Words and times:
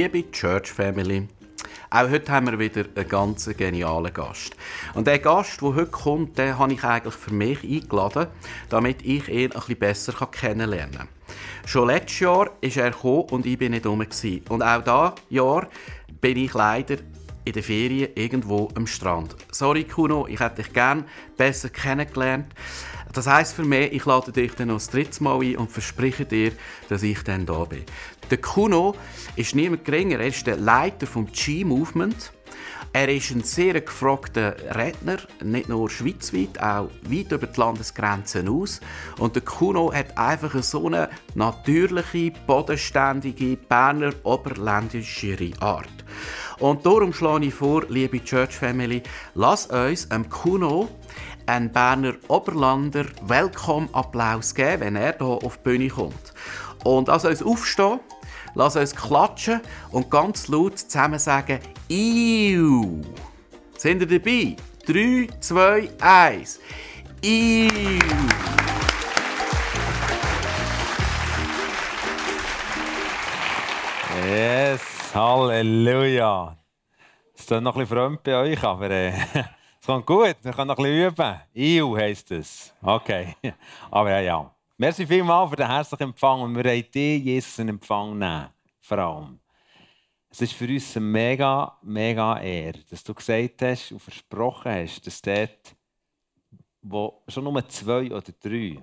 Liebe 0.00 0.30
Church 0.30 0.70
Family, 0.70 1.26
auch 1.90 2.08
heute 2.08 2.30
haben 2.30 2.46
wir 2.46 2.56
wieder 2.56 2.84
einen 2.94 3.08
ganz 3.08 3.50
genialen 3.56 4.14
Gast. 4.14 4.54
Und 4.94 5.08
der 5.08 5.18
Gast, 5.18 5.60
der 5.60 5.74
heute 5.74 5.90
kommt, 5.90 6.38
den 6.38 6.56
habe 6.56 6.72
ich 6.72 6.84
eigentlich 6.84 7.14
für 7.14 7.34
mich 7.34 7.64
eingeladen, 7.64 8.28
damit 8.68 9.02
ich 9.02 9.26
ihn 9.28 9.50
ein 9.50 9.58
bisschen 9.58 9.76
besser 9.76 10.12
kennenlernen 10.30 10.98
kann. 10.98 11.08
Schon 11.66 11.88
letztes 11.88 12.20
Jahr 12.20 12.48
ist 12.60 12.76
er 12.76 12.92
gekommen 12.92 13.24
und 13.30 13.44
ich 13.44 13.58
bin 13.58 13.72
nicht 13.72 13.86
rum. 13.86 14.06
Und 14.50 14.62
auch 14.62 14.84
dieses 14.84 15.30
Jahr 15.30 15.66
bin 16.20 16.36
ich 16.36 16.54
leider 16.54 16.98
in 17.44 17.52
der 17.52 17.62
Ferien 17.64 18.10
irgendwo 18.14 18.68
am 18.76 18.86
Strand. 18.86 19.34
Sorry 19.50 19.82
Kuno, 19.82 20.28
ich 20.28 20.38
hätte 20.38 20.62
dich 20.62 20.72
gern 20.72 21.06
besser 21.36 21.70
kennengelernt. 21.70 22.54
Das 23.12 23.26
heisst 23.26 23.54
für 23.54 23.64
mich, 23.64 23.92
ich 23.92 24.04
lade 24.04 24.30
dich 24.30 24.54
dann 24.54 24.68
noch 24.68 24.74
das 24.74 24.90
dritte 24.90 25.24
Mal 25.24 25.40
ein 25.40 25.56
und 25.56 25.72
verspreche 25.72 26.24
dir, 26.24 26.52
dass 26.88 27.02
ich 27.02 27.22
dann 27.24 27.46
da 27.46 27.64
bin. 27.64 27.84
Der 28.30 28.38
Kuno 28.38 28.94
ist 29.36 29.54
niemand 29.54 29.84
geringer, 29.84 30.20
er 30.20 30.26
ist 30.26 30.46
der 30.46 30.56
Leiter 30.56 31.06
vom 31.06 31.26
G-Movement. 31.26 32.32
Er 32.92 33.08
ist 33.08 33.30
ein 33.30 33.42
sehr 33.42 33.80
gefragter 33.80 34.56
Redner, 34.74 35.18
nicht 35.42 35.68
nur 35.68 35.88
schweizweit, 35.88 36.60
auch 36.60 36.90
weit 37.02 37.32
über 37.32 37.46
die 37.46 37.60
Landesgrenzen 37.60 38.48
aus. 38.48 38.80
Und 39.18 39.34
der 39.34 39.42
Kuno 39.42 39.92
hat 39.92 40.16
einfach 40.16 40.62
so 40.62 40.86
eine 40.86 41.08
natürliche, 41.34 42.32
bodenständige, 42.46 43.56
Berner 43.56 44.12
oberländischere 44.24 45.52
Art. 45.60 45.88
Und 46.58 46.84
darum 46.84 47.12
schlage 47.12 47.46
ich 47.46 47.54
vor, 47.54 47.84
liebe 47.88 48.24
Church 48.24 48.56
Family, 48.56 49.02
lass 49.34 49.66
uns 49.66 50.08
dem 50.08 50.28
Kuno 50.28 50.88
einen 51.46 51.70
Berner 51.70 52.14
Oberlander 52.28 53.06
Welcome-Applaus 53.22 54.54
geben, 54.54 54.80
wenn 54.80 54.96
er 54.96 55.16
hier 55.16 55.26
auf 55.26 55.56
die 55.58 55.62
Bühne 55.62 55.88
kommt. 55.88 56.34
Und 56.84 57.08
lass 57.08 57.24
uns 57.24 57.42
aufstehen, 57.42 58.00
lass 58.54 58.76
uns 58.76 58.94
klatschen 58.94 59.60
und 59.90 60.10
ganz 60.10 60.48
laut 60.48 60.78
zusammen 60.78 61.18
sagen 61.18 61.60
«Iu». 61.88 63.02
Sind 63.76 64.00
ihr 64.02 64.18
dabei? 64.18 64.56
3, 64.86 65.28
2, 65.40 65.90
1. 66.00 66.60
«Iu». 67.22 67.68
Yes, 74.26 75.14
Halleluja. 75.14 76.56
Es 77.34 77.42
ist 77.42 77.50
noch 77.62 77.76
ein 77.76 77.86
bisschen 77.86 78.18
bei 78.24 78.36
euch, 78.36 78.62
aber 78.64 78.90
äh, 78.90 79.12
kommt 79.88 80.04
gut. 80.04 80.36
Wir 80.42 80.52
können 80.52 80.68
noch 80.68 80.76
ein 80.76 80.84
bisschen 80.84 81.08
üben. 81.08 81.40
Iu 81.54 81.96
heisst 81.96 82.30
es. 82.30 82.74
Okay. 82.82 83.34
Aber 83.90 84.10
ja, 84.10 84.20
ja. 84.20 84.50
Merci 84.80 85.08
vielmals 85.08 85.50
für 85.50 85.56
den 85.56 85.66
herzlichen 85.66 86.04
Empfang 86.04 86.40
und 86.40 86.54
wir 86.54 86.64
wollen 86.64 86.88
dir, 86.94 87.18
Jesus, 87.18 87.58
in 87.58 87.68
Empfang 87.68 88.16
nehmen. 88.16 88.48
Vor 88.80 88.98
allem. 88.98 89.40
Es 90.30 90.40
ist 90.40 90.52
für 90.52 90.68
uns 90.68 90.96
eine 90.96 91.04
mega, 91.04 91.76
mega 91.82 92.38
Ehre, 92.38 92.78
dass 92.88 93.02
du 93.02 93.12
gesagt 93.12 93.60
hast 93.60 93.90
und 93.90 93.98
versprochen 93.98 94.70
hast, 94.70 95.04
dass 95.04 95.20
dort, 95.20 95.74
wo 96.80 97.24
schon 97.26 97.42
nur 97.42 97.68
zwei 97.68 98.06
oder 98.06 98.32
drei 98.40 98.80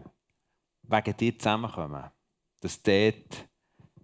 wegen 0.82 1.18
dir 1.18 1.40
zusammenkommen, 1.40 2.12
dass 2.60 2.84
dort 2.84 3.48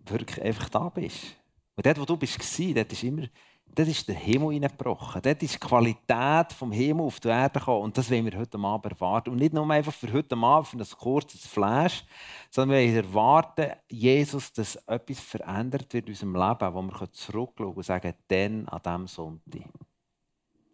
wirklich 0.06 0.42
einfach 0.42 0.70
da 0.70 0.88
bist. 0.88 1.36
Und 1.76 1.86
dort, 1.86 2.00
wo 2.00 2.06
du 2.06 2.16
bist, 2.16 2.40
dort 2.74 2.94
ist 2.94 3.04
immer 3.04 3.28
dort 3.76 3.88
ist 3.88 4.08
der 4.08 4.16
Himmel 4.16 4.54
hineingebrochen. 4.54 5.22
Dort 5.22 5.42
ist 5.44 5.56
die 5.56 5.60
Qualität 5.60 6.54
vom 6.54 6.72
Himmel 6.72 7.06
auf 7.06 7.20
die 7.20 7.30
Erde 7.30 7.60
gekommen. 7.60 7.84
Und 7.84 7.98
das 7.98 8.10
wollen 8.10 8.26
wir 8.26 8.38
heute 8.38 8.58
Abend 8.58 8.92
erwarten. 8.94 9.30
Und 9.32 9.38
nicht 9.38 9.54
nur 9.54 9.70
einfach 9.70 9.94
für 9.94 10.12
heute 10.12 10.36
Abend, 10.36 10.68
für 10.68 10.78
ein 10.78 11.00
kurzes 11.00 11.46
Flash, 11.46 12.04
sondern 12.50 12.80
wir 12.80 12.96
erwarten, 12.96 13.72
Jesus, 13.90 14.52
dass 14.54 14.76
etwas 14.88 15.20
verändert 15.20 15.94
wird 15.94 16.08
in 16.08 16.12
unserem 16.12 16.36
Leben, 16.36 16.74
wo 16.74 16.82
wir 16.82 17.12
zurückschauen 17.12 17.74
und 17.74 17.84
sagen, 17.84 18.14
dann 18.28 18.68
an 18.68 18.82
diesem 18.84 19.08
Sonntag, 19.08 19.70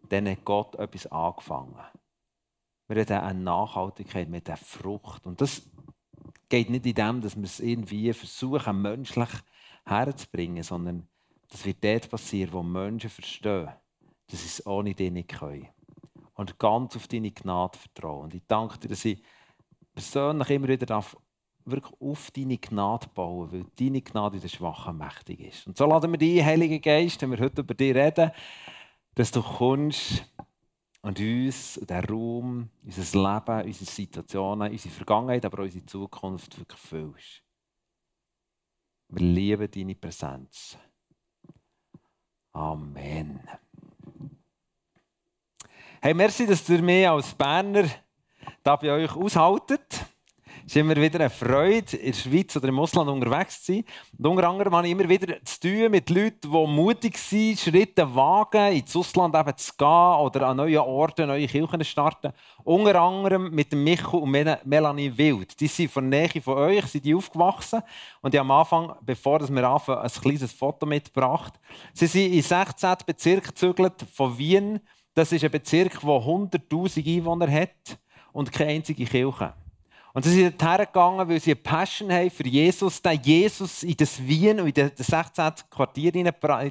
dann 0.08 0.28
hat 0.28 0.44
Gott 0.44 0.74
etwas 0.76 1.06
angefangen. 1.06 1.84
Wir 2.88 3.04
haben 3.04 3.24
eine 3.24 3.40
Nachhaltigkeit 3.40 4.28
mit 4.28 4.48
der 4.48 4.56
Frucht. 4.56 5.26
Und 5.26 5.40
das 5.40 5.62
geht 6.48 6.70
nicht 6.70 6.86
in 6.86 6.94
dem, 6.94 7.20
dass 7.20 7.36
wir 7.36 7.44
es 7.44 7.60
irgendwie 7.60 8.12
versuchen, 8.12 8.80
menschlich 8.80 9.28
herzubringen, 9.84 10.62
sondern 10.62 11.06
das 11.48 11.64
wird 11.64 11.82
dort 11.82 12.10
passieren, 12.10 12.52
wo 12.52 12.62
Menschen 12.62 13.10
verstehen, 13.10 13.70
dass 14.28 14.40
sie 14.40 14.46
es 14.46 14.66
ohne 14.66 14.94
dich 14.94 15.10
nicht 15.10 15.28
können. 15.30 15.68
Und 16.34 16.58
ganz 16.58 16.94
auf 16.94 17.08
deine 17.08 17.32
Gnade 17.32 17.76
vertrauen. 17.76 18.24
Und 18.24 18.34
ich 18.34 18.42
danke 18.46 18.78
dir, 18.78 18.88
dass 18.88 19.04
ich 19.04 19.20
persönlich 19.94 20.50
immer 20.50 20.68
wieder 20.68 20.86
darf, 20.86 21.16
wirklich 21.64 21.92
auf 22.00 22.30
deine 22.30 22.58
Gnade 22.58 23.08
bauen, 23.14 23.50
weil 23.52 23.66
deine 23.76 24.02
Gnade 24.02 24.36
in 24.36 24.42
der 24.42 24.48
Schwachen 24.48 24.96
mächtig 24.96 25.40
ist. 25.40 25.66
Und 25.66 25.76
so 25.76 25.86
laden 25.86 26.12
wir 26.12 26.18
dich, 26.18 26.44
Heilige 26.44 26.80
Geist, 26.80 27.20
wenn 27.22 27.32
wir 27.32 27.40
heute 27.40 27.62
über 27.62 27.74
dich 27.74 27.94
reden, 27.94 28.30
dass 29.14 29.30
du 29.30 29.42
kommst 29.42 30.24
und 31.02 31.18
uns, 31.18 31.74
den 31.74 32.04
Raum, 32.04 32.70
unser 32.84 33.02
Leben, 33.02 33.66
unsere 33.66 33.90
Situationen, 33.90 34.70
unsere 34.70 34.94
Vergangenheit, 34.94 35.44
aber 35.44 35.58
auch 35.58 35.64
unsere 35.64 35.86
Zukunft 35.86 36.58
wirklich 36.58 36.80
füllst. 36.80 37.42
Wir 39.08 39.26
lieben 39.26 39.70
deine 39.70 39.94
Präsenz. 39.94 40.78
Amen. 42.58 43.38
Hey, 46.02 46.12
merci, 46.12 46.44
dass 46.44 46.68
ihr 46.68 46.82
mich 46.82 47.08
als 47.08 47.32
Berner 47.32 47.84
da 48.64 48.74
bei 48.74 48.90
euch 48.90 49.14
aushaltet. 49.14 50.04
Ist 50.68 50.76
immer 50.76 50.96
wieder 50.96 51.18
eine 51.18 51.30
Freude, 51.30 51.96
in 51.96 52.12
der 52.12 52.18
Schweiz 52.18 52.54
oder 52.54 52.68
im 52.68 52.78
Ausland 52.78 53.08
unterwegs 53.08 53.62
zu 53.62 53.72
sein. 53.72 53.84
Und 54.18 54.26
unter 54.26 54.50
anderem 54.50 54.76
habe 54.76 54.86
ich 54.86 54.92
immer 54.92 55.08
wieder 55.08 55.42
zu 55.42 55.60
tun 55.60 55.90
mit 55.90 56.10
Leuten, 56.10 56.42
die 56.42 56.66
mutig 56.66 57.16
sind, 57.16 57.58
Schritte 57.58 58.14
wagen, 58.14 58.74
ins 58.74 58.94
Ausland 58.94 59.34
eben 59.34 59.56
zu 59.56 59.72
gehen 59.78 59.86
oder 59.86 60.48
an 60.48 60.58
neuen 60.58 60.80
Orten, 60.80 61.26
neue 61.26 61.46
Kirchen 61.46 61.80
zu 61.80 61.86
starten. 61.86 62.34
Unter 62.64 63.00
anderem 63.00 63.50
mit 63.50 63.72
Michael 63.72 64.20
und 64.20 64.30
Melanie 64.66 65.10
Wild. 65.16 65.58
Die 65.58 65.68
sind 65.68 65.90
von 65.90 66.06
Nähe 66.06 66.42
von 66.42 66.58
euch, 66.58 66.84
sind 66.84 67.06
die 67.06 67.14
aufgewachsen. 67.14 67.80
Und 68.20 68.34
ich 68.34 68.40
am 68.40 68.50
Anfang, 68.50 68.92
bevor 69.00 69.40
wir 69.40 69.66
anfangen, 69.66 70.02
ein 70.02 70.10
kleines 70.10 70.52
Foto 70.52 70.84
mitgebracht. 70.84 71.54
Sie 71.94 72.06
sind 72.06 72.30
in 72.30 72.42
16 72.42 72.94
Bezirk 73.06 73.44
gezügelt 73.44 74.04
von 74.12 74.36
Wien. 74.36 74.80
Das 75.14 75.32
ist 75.32 75.42
ein 75.42 75.50
Bezirk, 75.50 75.98
der 75.98 76.10
100'000 76.10 77.16
Einwohner 77.16 77.50
hat 77.50 77.98
und 78.32 78.52
keine 78.52 78.72
einzige 78.72 79.06
Kirche. 79.06 79.54
Und 80.18 80.24
sie 80.24 80.32
sind 80.32 80.60
dorthin 80.60 80.86
gegangen, 80.86 81.28
weil 81.28 81.38
sie 81.38 81.52
eine 81.52 81.60
Passion 81.60 82.10
haben 82.10 82.28
für 82.28 82.44
Jesus, 82.44 83.00
den 83.00 83.20
Jesus 83.22 83.84
in 83.84 83.96
das 83.96 84.20
Wien 84.20 84.58
und 84.58 84.76
in 84.76 84.90
das 84.96 85.06
16. 85.06 85.52
Quartier 85.70 86.12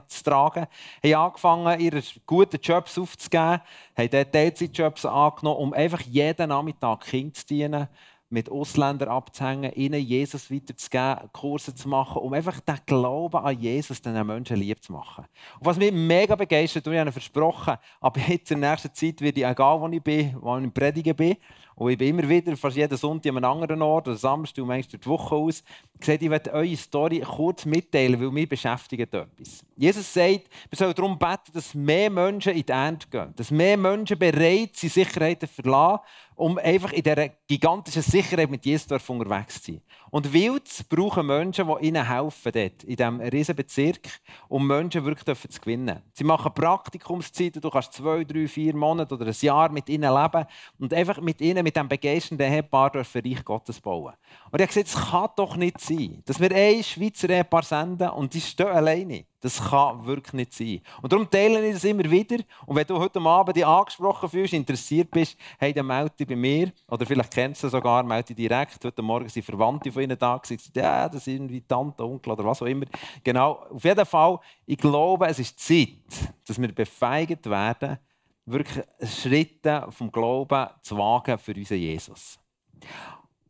zu 0.06 0.24
tragen. 0.26 0.66
Sie 1.02 1.16
haben 1.16 1.28
angefangen, 1.28 1.80
ihre 1.80 2.04
guten 2.26 2.60
Jobs 2.62 2.98
aufzugeben, 2.98 3.62
haben 3.98 4.10
dort 4.12 4.34
Teilzeitjobs 4.34 5.06
angenommen, 5.06 5.62
um 5.62 5.74
einfach 5.74 6.02
jeden 6.02 6.50
Nachmittag 6.50 7.06
Kind 7.06 7.38
zu 7.38 7.46
dienen 7.46 7.88
mit 8.30 8.52
Ausländern 8.52 9.08
abzuhängen, 9.08 9.72
ihnen 9.76 10.02
Jesus 10.02 10.52
weiterzugeben, 10.52 11.30
Kurse 11.32 11.74
zu 11.74 11.88
machen, 11.88 12.22
um 12.22 12.34
einfach 12.34 12.60
den 12.60 12.76
Glauben 12.86 13.38
an 13.38 13.58
Jesus 13.58 14.02
den 14.02 14.28
Menschen 14.28 14.58
lieb 14.58 14.84
zu 14.84 14.92
machen. 14.92 15.24
Und 15.60 15.66
was 15.66 15.78
mich 15.78 15.94
mega 15.94 16.36
begeistert, 16.36 16.86
und 16.86 16.94
ich 16.94 17.00
habe 17.00 17.14
versprochen, 17.14 17.78
ab 18.02 18.18
jetzt 18.28 18.52
in 18.52 18.60
der 18.60 18.72
nächsten 18.72 18.94
Zeit 18.94 19.22
werde 19.22 19.40
ich, 19.40 19.48
egal 19.48 19.80
wo 19.80 19.88
ich 19.88 20.04
bin, 20.04 20.36
wo 20.42 20.58
ich 20.58 20.74
Predigen 20.74 21.16
bin, 21.16 21.38
und 21.78 21.92
ich 21.92 21.98
bin 21.98 22.08
immer 22.08 22.28
wieder, 22.28 22.58
fast 22.58 22.76
jeden 22.76 22.98
Sonntag 22.98 23.30
an 23.30 23.38
einem 23.38 23.52
anderen 23.52 23.84
Ort, 23.84 24.08
oder 24.08 24.18
Samstag 24.18 24.64
und 24.64 24.68
manchmal 24.70 25.00
die 25.00 25.06
Woche 25.06 25.36
aus, 25.36 25.64
gesagt, 26.00 26.24
ich 26.24 26.30
werde 26.30 26.52
eure 26.52 26.76
Story 26.76 27.20
kurz 27.20 27.66
mitteilen, 27.66 28.20
weil 28.20 28.32
mich 28.32 28.50
beschäftigt 28.50 29.14
etwas. 29.14 29.64
Jesus 29.76 30.12
sagt, 30.12 30.50
wir 30.70 30.76
sollen 30.76 30.96
darum 30.96 31.20
beten, 31.20 31.52
dass 31.54 31.76
mehr 31.76 32.10
Menschen 32.10 32.54
in 32.54 32.66
die 32.66 32.72
Ernte 32.72 33.08
gehen, 33.08 33.32
dass 33.36 33.52
mehr 33.52 33.78
Menschen 33.78 34.18
bereit 34.18 34.76
sind, 34.76 34.92
Sicherheiten 34.92 35.48
zu 35.48 35.62
verlassen, 35.62 36.04
um 36.36 36.58
einfach 36.58 36.94
in 36.94 37.04
dieser 37.04 37.30
gigantischen 37.48 38.02
Sicherheit 38.02 38.50
mit 38.50 38.66
Jesus 38.66 38.92
unterwegs 39.08 39.62
zu 39.62 39.74
sein. 39.74 39.82
Und 40.10 40.34
Wilds 40.34 40.84
brauchen 40.84 41.28
Menschen, 41.28 41.68
die 41.68 41.88
ihnen 41.88 42.08
helfen 42.08 42.52
dort, 42.52 42.84
in 42.84 42.96
diesem 42.96 43.20
riesen 43.20 43.56
Bezirk, 43.56 44.08
um 44.48 44.66
Menschen 44.66 45.04
wirklich 45.04 45.38
zu 45.38 45.62
gewinnen. 45.62 46.02
Sie 46.14 46.24
machen 46.24 46.54
Praktikumszeiten, 46.54 47.62
du 47.62 47.70
kannst 47.70 47.94
zwei, 47.94 48.24
drei, 48.24 48.48
vier 48.48 48.76
Monate 48.76 49.16
oder 49.16 49.28
ein 49.28 49.36
Jahr 49.40 49.70
mit 49.70 49.90
ihnen 49.90 50.14
leben 50.14 50.46
und 50.80 50.94
einfach 50.94 51.20
mit 51.20 51.42
ihnen, 51.42 51.64
mit 51.64 51.76
diesem 51.76 51.90
begeisternden 51.90 52.52
Ehepaar, 52.52 53.04
für 53.04 53.24
Reich 53.24 53.44
Gottes 53.44 53.82
bauen. 53.82 54.14
Und 54.52 54.62
ich 54.62 54.68
habe 54.68 54.68
gesagt, 54.68 54.88
es 54.88 54.96
kann 54.96 55.30
doch 55.36 55.56
nicht 55.56 55.80
sein, 55.82 56.22
dass 56.26 56.40
wir 56.40 56.52
ein 56.52 56.84
Schweizer 56.84 57.30
Ehepaar 57.30 57.64
senden 57.64 58.10
und 58.10 58.34
die 58.34 58.42
stehen 58.42 58.68
alleine. 58.68 59.26
Das 59.40 59.64
kann 59.70 60.04
wirklich 60.06 60.34
nicht 60.34 60.54
sein. 60.54 60.82
Und 61.02 61.14
darum 61.14 61.30
teile 61.30 61.66
ich 61.68 61.76
das 61.76 61.84
immer 61.84 62.10
wieder. 62.10 62.38
Und 62.66 62.76
wenn 62.76 62.88
du 62.88 62.98
heute 62.98 63.20
Abend 63.20 63.56
dich 63.56 63.66
angesprochen 63.66 64.30
fühlst, 64.30 64.54
interessiert 64.54 65.12
bist, 65.12 65.38
hey, 65.60 65.72
dann 65.74 65.86
melde 65.86 66.16
dich 66.20 66.28
bei 66.28 66.36
mir. 66.36 66.72
Oder 66.88 67.06
vielleicht 67.06 67.34
kennst 67.34 67.64
du 67.64 67.70
sogar, 67.70 68.02
melde 68.04 68.34
dich 68.34 68.36
direkt. 68.36 68.84
Heute 68.84 69.02
Morgen 69.04 69.30
sind 69.30 69.44
Verwandte 69.44 69.92
von 69.92 70.02
ihnen 70.02 70.18
da 70.18 70.38
gesagt, 70.38 70.76
ja, 70.76 71.08
das 71.08 71.26
sind 71.26 71.36
irgendwie 71.36 71.62
Tante, 71.62 72.04
Onkel 72.04 72.34
oder 72.34 72.46
was 72.46 72.64
auch 72.64 72.66
immer. 72.66 72.86
Genau. 73.24 73.64
Auf 73.70 73.84
jeden 73.84 74.06
Fall, 74.06 74.40
ich 74.66 74.78
glaube, 74.78 75.28
es 75.28 75.38
ist 75.38 75.60
Zeit, 75.60 76.34
dass 76.48 76.60
wir 76.60 76.74
befeigt 76.74 77.48
werden, 77.48 78.00
wirklich 78.46 78.84
Schritte 79.04 79.86
vom 79.92 80.12
Glauben 80.12 80.68
zu 80.82 80.98
wagen 80.98 81.38
für 81.38 81.54
unseren 81.54 81.78
Jesus. 81.78 82.40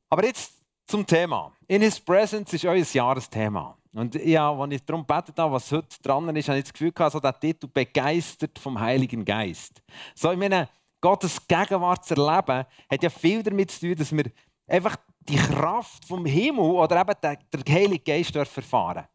Aber 0.09 0.25
jetzt 0.25 0.53
zum 0.85 1.05
Thema. 1.05 1.53
In 1.67 1.81
His 1.81 1.99
Presence 1.99 2.53
ist 2.53 2.65
euer 2.65 2.75
Jahresthema. 2.75 3.76
Und 3.93 4.15
ja, 4.15 4.51
als 4.51 4.73
ich 4.73 4.83
darum 4.83 5.05
gebetet 5.05 5.37
habe, 5.37 5.53
was 5.53 5.71
heute 5.71 6.01
dran 6.01 6.35
ist, 6.35 6.49
habe 6.49 6.59
ich 6.59 6.65
das 6.65 6.73
Gefühl 6.73 6.91
gehabt, 6.91 7.13
so 7.13 7.19
der 7.19 7.39
Titel 7.39 7.67
«Begeistert 7.67 8.59
vom 8.59 8.79
Heiligen 8.79 9.23
Geist». 9.25 9.81
So, 10.15 10.31
ich 10.31 10.37
meine, 10.37 10.69
Gottes 11.01 11.47
Gegenwart 11.47 12.05
zu 12.05 12.15
erleben, 12.15 12.65
hat 12.89 13.03
ja 13.03 13.09
viel 13.09 13.43
damit 13.43 13.71
zu 13.71 13.81
tun, 13.81 13.95
dass 13.95 14.11
wir 14.11 14.25
einfach 14.67 14.97
die 15.19 15.35
Kraft 15.35 16.05
vom 16.05 16.25
Himmel 16.25 16.63
oder 16.63 17.01
eben 17.01 17.13
der, 17.21 17.37
der 17.53 17.73
Heilige 17.73 18.03
Geist 18.03 18.35
erfahren 18.35 19.05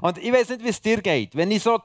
Und 0.00 0.18
ich 0.18 0.32
weiß 0.32 0.50
nicht, 0.50 0.64
wie 0.64 0.68
es 0.68 0.80
dir 0.80 1.00
geht. 1.00 1.34
Wenn 1.34 1.50
ich 1.50 1.62
so 1.62 1.78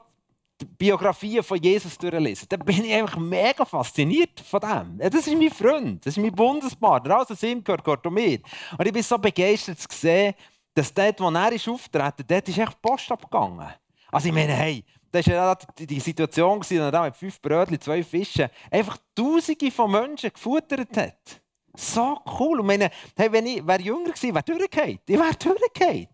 die 0.60 0.64
Biografien 0.64 1.42
von 1.42 1.58
Jesus 1.58 1.98
durchlese, 1.98 2.46
dann 2.48 2.60
bin 2.60 2.84
ich 2.84 2.92
einfach 2.92 3.18
mega 3.18 3.64
fasziniert 3.64 4.40
von 4.40 4.60
dem. 4.60 4.98
Das 4.98 5.26
ist 5.26 5.36
mein 5.36 5.50
Freund, 5.50 6.04
das 6.04 6.16
ist 6.16 6.22
mein 6.22 6.32
Bundespartner. 6.32 7.16
Alles, 7.16 7.30
was 7.30 7.42
ihm 7.42 7.62
gehört, 7.62 7.84
gehört 7.84 8.06
um 8.06 8.14
mir. 8.14 8.40
Und 8.78 8.86
ich 8.86 8.92
bin 8.92 9.02
so 9.02 9.18
begeistert 9.18 9.78
zu 9.78 9.88
sehen, 9.90 10.34
dass 10.76 10.92
dort, 10.92 11.20
wo 11.20 11.30
er 11.30 11.52
ist 11.52 11.68
auftreten, 11.68 12.24
dort 12.28 12.48
ist 12.48 12.58
echt 12.58 12.82
Post 12.82 13.10
abgegangen. 13.10 13.66
Also 14.12 14.28
ich 14.28 14.34
meine, 14.34 14.52
hey, 14.52 14.84
das 15.10 15.26
war 15.26 15.34
ja 15.34 15.58
die 15.78 16.00
Situation, 16.00 16.58
dass 16.58 16.70
er 16.70 17.02
mit 17.02 17.16
fünf 17.16 17.40
Brötchen, 17.40 17.80
zwei 17.80 18.02
Fischen 18.02 18.48
einfach 18.70 18.98
Tausende 19.14 19.70
von 19.70 19.90
Menschen 19.90 20.30
gefuttert 20.30 20.94
hat. 20.96 21.40
So 21.74 22.18
cool. 22.38 22.60
Und 22.60 22.66
meine, 22.66 22.90
hey, 23.16 23.32
wenn 23.32 23.46
ich 23.46 23.66
wäre 23.66 23.80
jünger 23.80 24.12
gewesen, 24.12 24.34
wäre 24.34 24.44
durchgefallen. 24.44 24.98
Ich 25.06 25.18
wäre 25.18 25.34
durchgefallen. 25.34 26.08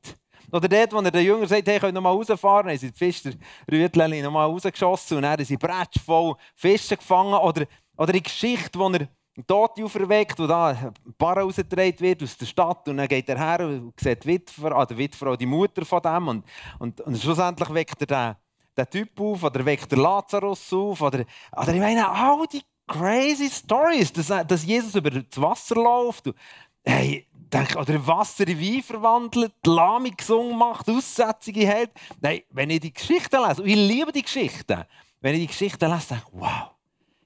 Oder 0.53 0.69
dort, 0.69 0.93
wo 0.93 1.01
er 1.01 1.11
den 1.11 1.25
Jüngern 1.25 1.49
sagt, 1.49 1.67
hey, 1.67 1.81
könnt 1.81 1.95
noch 1.95 2.03
mal 2.03 2.11
rausfahren, 2.11 2.71
haben 2.71 2.79
sie 2.79 2.93
die 2.93 2.99
Fischerrütchen 2.99 4.23
noch 4.23 4.31
mal 4.31 4.45
rausgeschossen 4.45 5.17
und 5.17 5.23
dann 5.23 5.33
haben 5.33 5.45
sie 5.45 5.57
Bretsch 5.57 5.99
voll 6.05 6.37
Fische 6.55 6.97
gefangen. 6.97 7.35
Oder, 7.35 7.67
oder 7.97 8.13
die 8.13 8.23
Geschichte, 8.23 8.79
wo 8.79 8.89
er 8.91 9.09
Tote 9.47 9.85
auferweckt, 9.85 10.39
wo 10.39 10.47
da 10.47 10.69
ein 10.69 10.93
Bar 11.17 11.39
rausgetragen 11.39 12.01
wird 12.01 12.23
aus 12.23 12.37
der 12.37 12.47
Stadt 12.47 12.87
und 12.89 12.99
dann 12.99 13.09
geht 13.09 13.29
er 13.29 13.39
her 13.39 13.67
und 13.67 13.99
sieht 13.99 14.25
die 14.25 14.29
Witwer, 14.29 14.73
ah, 14.73 14.85
die 14.85 14.97
Witwer, 14.97 15.37
die 15.37 15.47
Mutter 15.47 15.85
von 15.85 16.03
dem 16.03 16.29
und, 16.29 16.45
und, 16.79 17.01
und 17.01 17.19
schlussendlich 17.19 17.73
weckt 17.73 18.01
er 18.03 18.07
den, 18.07 18.37
den 18.77 18.91
Typ 18.91 19.21
auf 19.21 19.43
oder 19.43 19.65
weckt 19.65 19.91
der 19.91 19.99
Lazarus 19.99 20.73
auf 20.73 21.01
oder, 21.01 21.25
oder 21.53 21.75
ich 21.75 21.81
meine, 21.81 22.09
all 22.09 22.47
die 22.47 22.63
crazy 22.87 23.49
Stories, 23.49 24.13
dass, 24.13 24.29
dass 24.47 24.67
Jesus 24.67 24.95
über 24.95 25.11
das 25.11 25.41
Wasser 25.41 25.77
läuft 25.77 26.27
und, 26.27 26.37
hey, 26.85 27.27
denk, 27.33 27.77
oder 27.77 28.07
Wasser 28.07 28.47
in 28.47 28.61
Wein 28.61 28.83
verwandelt, 28.83 29.55
Lahmung 29.65 30.15
gesungen 30.17 30.59
macht, 30.59 30.89
Aussetzungen 30.89 31.67
hält. 31.67 31.91
Nein, 32.21 32.43
wenn 32.51 32.71
ich 32.71 32.81
die 32.81 32.93
Geschichten 32.93 33.41
lese, 33.47 33.63
und 33.63 33.69
ich 33.69 33.77
liebe 33.77 34.13
die 34.13 34.23
Geschichten, 34.23 34.85
wenn 35.21 35.35
ich 35.35 35.41
die 35.41 35.47
Geschichten 35.47 35.91
lese, 35.91 36.09
denke 36.09 36.25
ich, 36.27 36.41
wow, 36.41 36.71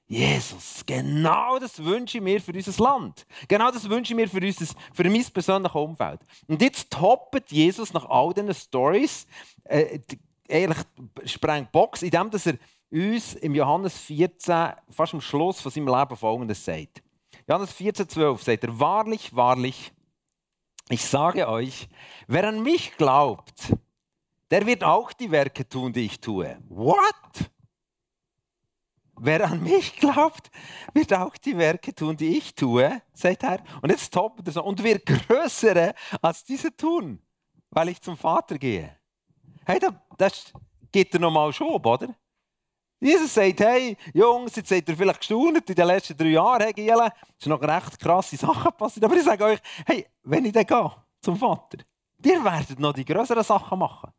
Jesus, 0.09 0.83
genau 0.85 1.59
das 1.59 1.83
wünsche 1.83 2.17
ich 2.17 2.23
mir 2.23 2.39
für 2.39 2.53
unser 2.53 2.81
Land. 2.81 3.25
Genau 3.47 3.69
das 3.69 3.89
wünsche 3.89 4.13
ich 4.13 4.15
mir 4.15 4.29
für, 4.29 4.39
unser, 4.39 4.65
für 4.93 5.03
mein 5.03 5.25
persönliches 5.25 5.75
Umfeld. 5.75 6.21
Und 6.47 6.61
jetzt 6.61 6.89
toppet 6.89 7.51
Jesus 7.51 7.91
nach 7.91 8.05
all 8.05 8.33
diesen 8.33 8.53
Stories 8.53 9.27
äh, 9.65 9.99
eigentlich 10.49 10.85
sprengt 11.25 11.71
Box, 11.73 12.03
indem 12.03 12.31
er 12.31 12.57
uns 12.89 13.35
im 13.35 13.53
Johannes 13.53 13.97
14, 13.97 14.73
fast 14.89 15.13
am 15.13 15.21
Schluss 15.21 15.59
von 15.59 15.71
seinem 15.71 15.87
Leben 15.87 16.15
folgendes 16.15 16.63
sagt. 16.63 17.03
Johannes 17.47 17.73
14, 17.73 18.07
12 18.07 18.43
sagt 18.43 18.63
er, 18.63 18.79
wahrlich, 18.79 19.35
wahrlich, 19.35 19.91
ich 20.89 21.03
sage 21.03 21.49
euch, 21.49 21.89
wer 22.27 22.47
an 22.47 22.63
mich 22.63 22.95
glaubt, 22.95 23.73
der 24.51 24.65
wird 24.65 24.83
auch 24.85 25.11
die 25.11 25.31
Werke 25.31 25.67
tun, 25.67 25.91
die 25.91 26.05
ich 26.05 26.21
tue. 26.21 26.57
What? 26.69 27.51
Wer 29.19 29.49
an 29.49 29.63
mich 29.63 29.95
glaubt, 29.95 30.51
wird 30.93 31.13
auch 31.13 31.35
die 31.37 31.57
Werke 31.57 31.93
tun, 31.93 32.15
die 32.15 32.37
ich 32.37 32.53
tue, 32.53 33.01
sagt 33.13 33.43
er. 33.43 33.59
Und 33.81 33.89
jetzt 33.89 34.13
toppet 34.13 34.47
er 34.47 34.53
so, 34.53 34.63
und 34.63 34.83
wird 34.83 35.05
größere 35.05 35.95
als 36.21 36.43
diese 36.43 36.75
tun, 36.75 37.19
weil 37.71 37.89
ich 37.89 38.01
zum 38.01 38.15
Vater 38.15 38.57
gehe. 38.57 38.95
Hey, 39.65 39.79
das 40.17 40.53
geht 40.91 41.13
er 41.13 41.19
nochmal 41.19 41.51
schon, 41.51 41.83
oder? 41.83 42.15
Jesus 42.99 43.33
sagt, 43.33 43.59
hey, 43.59 43.97
Jungs, 44.13 44.55
jetzt 44.55 44.69
seid 44.69 44.87
ihr 44.89 44.97
vielleicht 44.97 45.19
gestaunt 45.19 45.69
in 45.69 45.75
den 45.75 45.87
letzten 45.87 46.17
drei 46.17 46.29
Jahren, 46.29 46.61
hey, 46.61 46.73
Giele, 46.73 47.11
es 47.37 47.43
sind 47.43 47.51
noch 47.51 47.61
recht 47.61 47.99
krasse 47.99 48.37
Sachen 48.37 48.71
passiert. 48.73 49.05
Aber 49.05 49.15
ich 49.15 49.23
sage 49.23 49.43
euch, 49.43 49.59
hey, 49.85 50.05
wenn 50.23 50.45
ich 50.45 50.53
dann 50.53 50.65
gehe 50.65 50.91
zum 51.21 51.37
Vater, 51.37 51.79
ihr 52.23 52.43
werdet 52.43 52.79
noch 52.79 52.93
die 52.93 53.05
größeren 53.05 53.43
Sachen 53.43 53.77
machen 53.79 54.11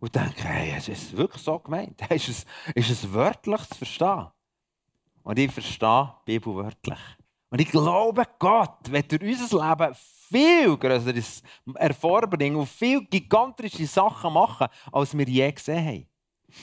und 0.00 0.14
denke, 0.14 0.44
hey, 0.44 0.76
ist 0.76 1.16
wirklich 1.16 1.42
so 1.42 1.58
gemeint? 1.58 2.00
Ist 2.10 2.28
es, 2.28 2.46
ist 2.74 2.90
es 2.90 3.12
wörtlich 3.12 3.60
zu 3.68 3.74
verstehen? 3.76 4.26
Und 5.22 5.38
ich 5.38 5.52
verstehe 5.52 6.14
die 6.26 6.38
Bibel 6.38 6.56
wörtlich. 6.56 6.98
Und 7.50 7.60
ich 7.60 7.70
glaube, 7.70 8.24
Gott 8.38 8.90
wird 8.90 9.12
durch 9.12 9.22
unser 9.22 9.68
Leben 9.68 9.94
viel 10.30 10.76
größeres 10.76 11.42
hervorbringen 11.76 12.58
und 12.58 12.68
viel 12.68 13.04
gigantische 13.04 13.86
Sachen 13.86 14.32
machen, 14.32 14.68
als 14.92 15.16
wir 15.16 15.28
je 15.28 15.52
gesehen 15.52 15.86
haben. 15.86 16.06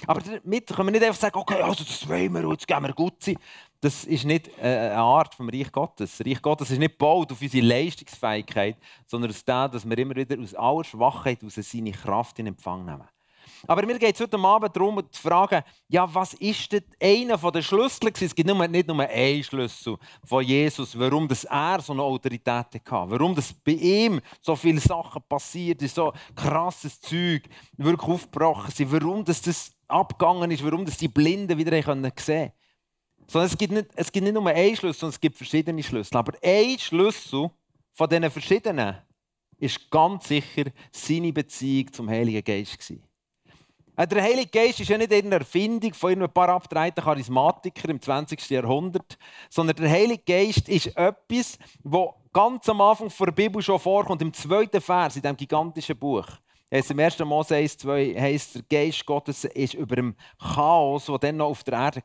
Aber 0.05 0.21
damit 0.21 0.67
können 0.67 0.87
wir 0.87 0.91
nicht 0.91 1.03
einfach 1.03 1.19
sagen, 1.19 1.37
okay, 1.37 1.61
also 1.61 1.83
das 1.83 2.07
wollen 2.07 2.33
wir 2.33 2.43
und 2.43 2.51
jetzt 2.51 2.67
gehen 2.67 2.81
wir 2.81 2.93
gut 2.93 3.23
sein. 3.23 3.37
Das 3.79 4.03
ist 4.05 4.25
nicht 4.25 4.49
äh, 4.57 4.89
eine 4.89 4.97
Art 4.97 5.35
vom 5.35 5.49
Reich 5.49 5.71
Gottes. 5.71 6.17
Das 6.17 6.27
Reich 6.27 6.41
Gottes 6.41 6.71
ist 6.71 6.79
nicht 6.79 6.97
gebaut 6.97 7.31
auf 7.31 7.41
unsere 7.41 7.65
Leistungsfähigkeit, 7.65 8.77
sondern 9.05 9.29
aus 9.29 9.45
dem, 9.45 9.71
dass 9.71 9.87
wir 9.87 9.97
immer 9.97 10.15
wieder 10.15 10.41
aus 10.41 10.55
aller 10.55 10.83
Schwachheit 10.83 11.43
aus 11.43 11.55
seine 11.55 11.91
Kraft 11.91 12.39
in 12.39 12.47
Empfang 12.47 12.83
nehmen. 12.85 13.07
Aber 13.65 13.85
mir 13.85 13.97
geht 13.97 14.15
es 14.15 14.21
heute 14.21 14.37
Abend 14.37 14.75
darum, 14.75 15.01
zu 15.11 15.21
fragen, 15.21 15.63
ja, 15.87 16.13
was 16.13 16.33
ist 16.35 16.71
denn 16.71 16.83
einer 17.01 17.37
der 17.37 17.61
Schlüssel? 17.61 18.11
Es 18.19 18.35
gibt 18.35 18.47
nicht 18.47 18.87
nur 18.87 18.99
einen 19.07 19.43
Schlüssel 19.43 19.97
von 20.23 20.43
Jesus, 20.43 20.97
warum 20.97 21.27
das 21.27 21.45
er 21.45 21.81
so 21.81 21.93
eine 21.93 22.03
Autorität 22.03 22.47
hatte, 22.47 22.81
warum 22.85 23.33
das 23.33 23.53
bei 23.53 23.71
ihm 23.71 24.21
so 24.41 24.55
viele 24.55 24.79
Sachen 24.79 25.21
passiert 25.27 25.81
ist, 25.81 25.95
so 25.95 26.13
krasses 26.35 26.99
Zeug 27.01 27.43
wirklich 27.77 28.09
aufgebrochen 28.09 28.71
sind, 28.71 28.91
warum 28.91 29.23
das, 29.23 29.41
das 29.41 29.71
abgegangen 29.87 30.51
ist, 30.51 30.63
warum 30.63 30.85
das 30.85 30.97
die 30.97 31.07
Blinden 31.07 31.57
wieder 31.57 31.71
sehen 31.71 31.83
können. 31.83 32.51
Sondern 33.29 33.49
es 33.49 33.57
gibt, 33.57 33.73
nicht, 33.73 33.87
es 33.95 34.11
gibt 34.11 34.23
nicht 34.23 34.33
nur 34.33 34.47
einen 34.47 34.75
Schlüssel, 34.75 34.99
sondern 34.99 35.15
es 35.15 35.19
gibt 35.19 35.35
verschiedene 35.35 35.83
Schlüssel. 35.83 36.15
Aber 36.17 36.33
ein 36.41 36.79
Schlüssel 36.79 37.49
von 37.91 38.09
diesen 38.09 38.31
verschiedenen 38.31 38.95
ist 39.57 39.89
ganz 39.89 40.27
sicher 40.27 40.65
seine 40.91 41.33
Beziehung 41.33 41.91
zum 41.91 42.09
Heiligen 42.09 42.43
Geist. 42.43 42.77
Gewesen. 42.77 43.03
Äh, 43.97 44.07
der 44.07 44.21
Heilige 44.21 44.51
Geist 44.51 44.79
ist 44.79 44.89
ja 44.89 44.97
nicht 44.97 45.11
eine 45.11 45.35
Erfindung 45.35 45.93
von 45.93 46.21
ein 46.21 46.31
paar 46.31 46.49
abgedrehten 46.49 47.03
Charismatikern 47.03 47.91
im 47.91 48.01
20. 48.01 48.47
Jahrhundert, 48.51 49.17
sondern 49.49 49.75
der 49.75 49.89
Heilige 49.89 50.23
Geist 50.23 50.69
ist 50.69 50.95
etwas, 50.95 51.57
das 51.83 52.09
ganz 52.31 52.69
am 52.69 52.79
Anfang 52.79 53.11
der 53.19 53.31
Bibel 53.31 53.61
schon 53.61 53.79
vorkommt, 53.79 54.21
im 54.21 54.31
zweiten 54.31 54.79
Vers 54.79 55.15
in 55.15 55.23
diesem 55.23 55.35
gigantischen 55.35 55.97
Buch. 55.97 56.27
Es 56.69 56.89
Im 56.91 56.99
1. 56.99 57.19
Mose 57.19 57.55
1, 57.55 57.77
2 57.77 58.15
heisst, 58.19 58.55
der 58.55 58.63
Geist 58.69 59.05
Gottes 59.05 59.45
ist 59.45 59.73
über 59.73 59.95
dem 59.95 60.15
Chaos, 60.37 61.05
das 61.05 61.19
dann 61.21 61.37
noch 61.37 61.47
auf 61.47 61.63
der 61.63 61.79
Erde 61.79 62.03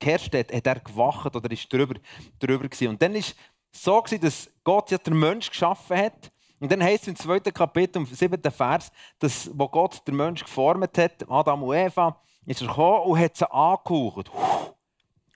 geherrscht 0.00 0.34
hat, 0.34 0.52
hat 0.52 0.66
er 0.66 0.80
gewacht 0.80 1.34
oder 1.34 1.50
ist 1.50 1.72
drüber, 1.72 1.94
drüber 2.40 2.68
gewesen. 2.68 2.88
Und 2.88 3.00
dann 3.00 3.14
war 3.14 3.20
es 3.20 3.36
so, 3.70 4.02
dass 4.20 4.50
Gott 4.64 4.90
ja 4.90 4.98
den 4.98 5.18
Mensch 5.18 5.48
geschaffen 5.48 5.96
hat 5.96 6.31
und 6.62 6.70
dann 6.70 6.80
heißt 6.80 7.02
es 7.02 7.08
im 7.08 7.16
zweiten 7.16 7.52
Kapitel, 7.52 7.98
im 7.98 8.06
siebten 8.06 8.52
Vers, 8.52 8.92
dass, 9.18 9.50
wo 9.52 9.66
Gott 9.66 10.00
den 10.06 10.14
Menschen 10.14 10.44
geformt 10.44 10.96
hat, 10.96 11.28
Adam 11.28 11.64
und 11.64 11.74
Eva, 11.74 12.16
ist 12.46 12.62
er 12.62 12.68
gekommen 12.68 13.02
und 13.02 13.18
hat 13.18 13.36
sie 13.36 13.50
angehaucht. 13.50 14.30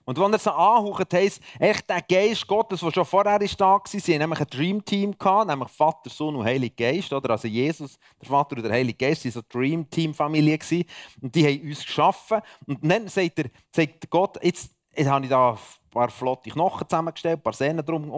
Und 0.05 0.17
wenn 0.17 0.31
er 0.31 0.39
sie 0.39 0.53
anhaucht, 0.53 1.13
heisst 1.13 1.41
echt 1.59 1.89
der 1.89 2.01
Geist 2.01 2.47
Gottes, 2.47 2.79
der 2.79 2.93
schon 2.93 3.03
vorher 3.03 3.41
ist 3.41 3.59
da 3.59 3.71
war, 3.71 3.81
sie 3.85 3.99
hatten 3.99 4.19
nämlich 4.19 4.39
ein 4.39 4.47
Dreamteam, 4.49 5.17
gehabt, 5.17 5.47
nämlich 5.49 5.67
Vater, 5.67 6.09
Sohn 6.09 6.33
und 6.37 6.45
Heiliger 6.45 6.75
Geist. 6.93 7.11
Oder? 7.11 7.31
Also 7.31 7.49
Jesus, 7.49 7.99
der 8.21 8.29
Vater 8.29 8.55
und 8.55 8.63
der 8.63 8.71
Heilige 8.71 8.97
Geist 8.97 9.25
waren 9.25 9.31
so 9.33 9.41
eine 9.41 9.47
Dreamteam-Familie. 9.49 10.59
Und 11.21 11.35
die 11.35 11.45
haben 11.45 11.67
uns 11.67 11.85
geschaffen. 11.85 12.39
Und 12.65 12.89
dann 12.89 13.09
sagt, 13.09 13.39
er, 13.39 13.49
sagt 13.75 14.09
Gott, 14.09 14.41
jetzt, 14.41 14.71
jetzt 14.95 15.09
habe 15.09 15.25
ich 15.25 15.29
da 15.29 15.51
ein 15.51 15.57
paar 15.91 16.09
flotte 16.09 16.51
Knochen 16.51 16.87
zusammengestellt, 16.87 17.39
ein 17.39 17.43
paar 17.43 17.51
Sehnen 17.51 17.85
drum 17.85 18.09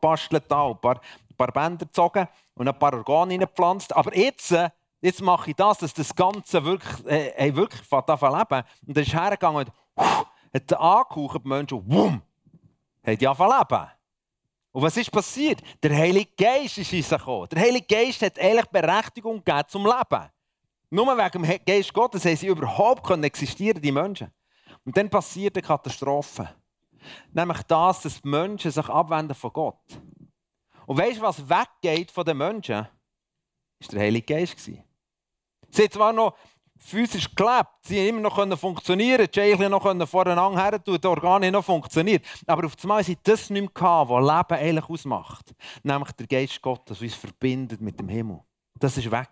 bastelt, 0.00 0.44
da, 0.48 0.68
ein 0.68 0.80
paar 0.80 1.00
paar 1.42 1.52
Bänder 1.52 1.86
gezogen 1.86 2.28
und 2.54 2.68
ein 2.68 2.78
paar 2.78 2.94
Organe 2.94 3.38
gepflanzt. 3.38 3.94
Aber 3.94 4.16
jetzt, 4.16 4.52
äh, 4.52 4.70
jetzt 5.00 5.20
mache 5.20 5.50
ich 5.50 5.56
das, 5.56 5.78
dass 5.78 5.94
das 5.94 6.14
Ganze 6.14 6.64
wirklich, 6.64 7.06
äh, 7.06 7.54
wirklich 7.54 7.82
anfangen 7.90 8.38
leben. 8.38 8.64
Und 8.86 8.96
dann 8.96 9.04
ist 9.04 9.14
er 9.14 9.22
hergegangen 9.22 9.66
und 9.66 9.72
hat 10.54 10.72
angehaucht, 10.72 11.44
die 11.44 11.48
Menschen, 11.48 11.82
wumm, 11.90 12.22
haben 13.04 13.18
die 13.18 13.26
anfangen 13.26 13.58
leben. 13.58 13.86
Und 14.72 14.82
was 14.82 14.96
ist 14.96 15.10
passiert? 15.10 15.60
Der 15.82 15.94
Heilige 15.96 16.30
Geist 16.36 16.78
ist 16.78 16.92
in 16.92 17.02
gekommen. 17.02 17.48
Der 17.50 17.60
Heilige 17.60 17.86
Geist 17.86 18.22
hat 18.22 18.38
eigentlich 18.38 18.66
Berechtigung 18.66 19.44
gegeben 19.44 19.68
zum 19.68 19.84
Leben. 19.84 20.30
Nur 20.88 21.06
wegen 21.06 21.42
dem 21.42 21.60
Geist 21.66 21.92
Gottes 21.92 22.24
haben 22.24 22.36
sie 22.36 22.46
überhaupt 22.46 23.10
existieren, 23.24 23.82
die 23.82 23.92
Menschen. 23.92 24.30
Und 24.84 24.96
dann 24.96 25.10
passiert 25.10 25.56
eine 25.56 25.62
Katastrophe. 25.62 26.48
Nämlich 27.32 27.62
das, 27.64 28.02
dass 28.02 28.20
die 28.20 28.28
Menschen 28.28 28.70
sich 28.70 28.88
abwenden 28.88 29.34
von 29.34 29.52
Gott. 29.52 30.00
Und 30.86 30.98
weißt 30.98 31.18
du, 31.18 31.22
was 31.22 31.48
weggeht 31.48 32.10
von 32.10 32.24
den 32.24 32.36
Menschen? 32.36 32.86
Ist 33.78 33.92
der 33.92 34.00
Heilige 34.00 34.34
Geist. 34.34 34.58
Sie 34.58 34.82
haben 35.82 35.90
zwar 35.90 36.12
noch 36.12 36.36
physisch 36.82 37.32
gelebt, 37.34 37.68
sie 37.82 38.00
haben 38.00 38.18
immer 38.18 38.30
noch 38.30 38.58
funktionieren, 38.58 39.26
die 39.32 39.40
Schächle 39.40 39.70
noch 39.70 39.82
voreinander 40.08 40.62
her 40.62 40.82
tun, 40.82 40.98
die 41.00 41.06
Organe 41.06 41.50
noch 41.50 41.64
funktioniert. 41.64 42.24
Aber 42.46 42.66
auf 42.66 42.74
einmal 42.82 43.04
sie 43.04 43.16
das 43.22 43.50
nicht 43.50 43.80
mehr 43.80 44.08
was 44.08 44.48
Leben 44.50 44.60
eigentlich 44.60 44.88
ausmacht. 44.88 45.54
Nämlich 45.82 46.12
der 46.12 46.26
Geist 46.26 46.60
Gottes, 46.60 46.98
der 46.98 47.06
uns 47.06 47.14
verbindet 47.14 47.80
mit 47.80 47.98
dem 47.98 48.08
Himmel. 48.08 48.40
Das 48.78 48.96
ist 48.96 49.10
weg. 49.10 49.28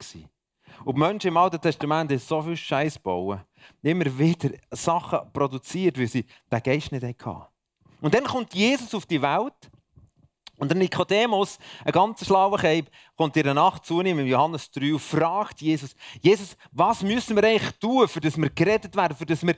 Und 0.84 0.94
die 0.94 1.00
Menschen 1.00 1.28
im 1.28 1.36
Alten 1.36 1.60
Testament 1.60 2.10
haben 2.10 2.18
so 2.18 2.40
viel 2.42 2.56
Scheiß 2.56 2.98
bauen. 2.98 3.40
Immer 3.82 4.18
wieder 4.18 4.50
Sachen 4.70 5.32
produziert, 5.32 5.98
weil 5.98 6.06
sie 6.06 6.24
den 6.50 6.62
Geist 6.62 6.92
nicht 6.92 7.04
hatten. 7.04 7.49
Und 8.00 8.14
dann 8.14 8.24
kommt 8.24 8.54
Jesus 8.54 8.94
auf 8.94 9.06
die 9.06 9.20
Welt. 9.20 9.70
Und 10.56 10.68
der 10.70 10.76
Nikodemus, 10.76 11.58
ein 11.86 11.92
ganz 11.92 12.24
schlauer 12.24 12.58
Keib, 12.58 12.90
kommt 13.16 13.34
in 13.34 13.44
der 13.44 13.54
Nacht 13.54 13.86
zu 13.86 14.02
ihm, 14.02 14.18
im 14.18 14.26
Johannes 14.26 14.70
3, 14.70 14.92
und 14.92 14.98
fragt 14.98 15.62
Jesus, 15.62 15.94
Jesus, 16.20 16.54
was 16.70 17.02
müssen 17.02 17.34
wir 17.34 17.42
eigentlich 17.44 17.78
tun, 17.78 18.06
für 18.06 18.20
dass 18.20 18.36
wir 18.36 18.50
gerettet 18.50 18.94
werden, 18.94 19.16
für 19.16 19.24
dass 19.24 19.42
wir 19.42 19.56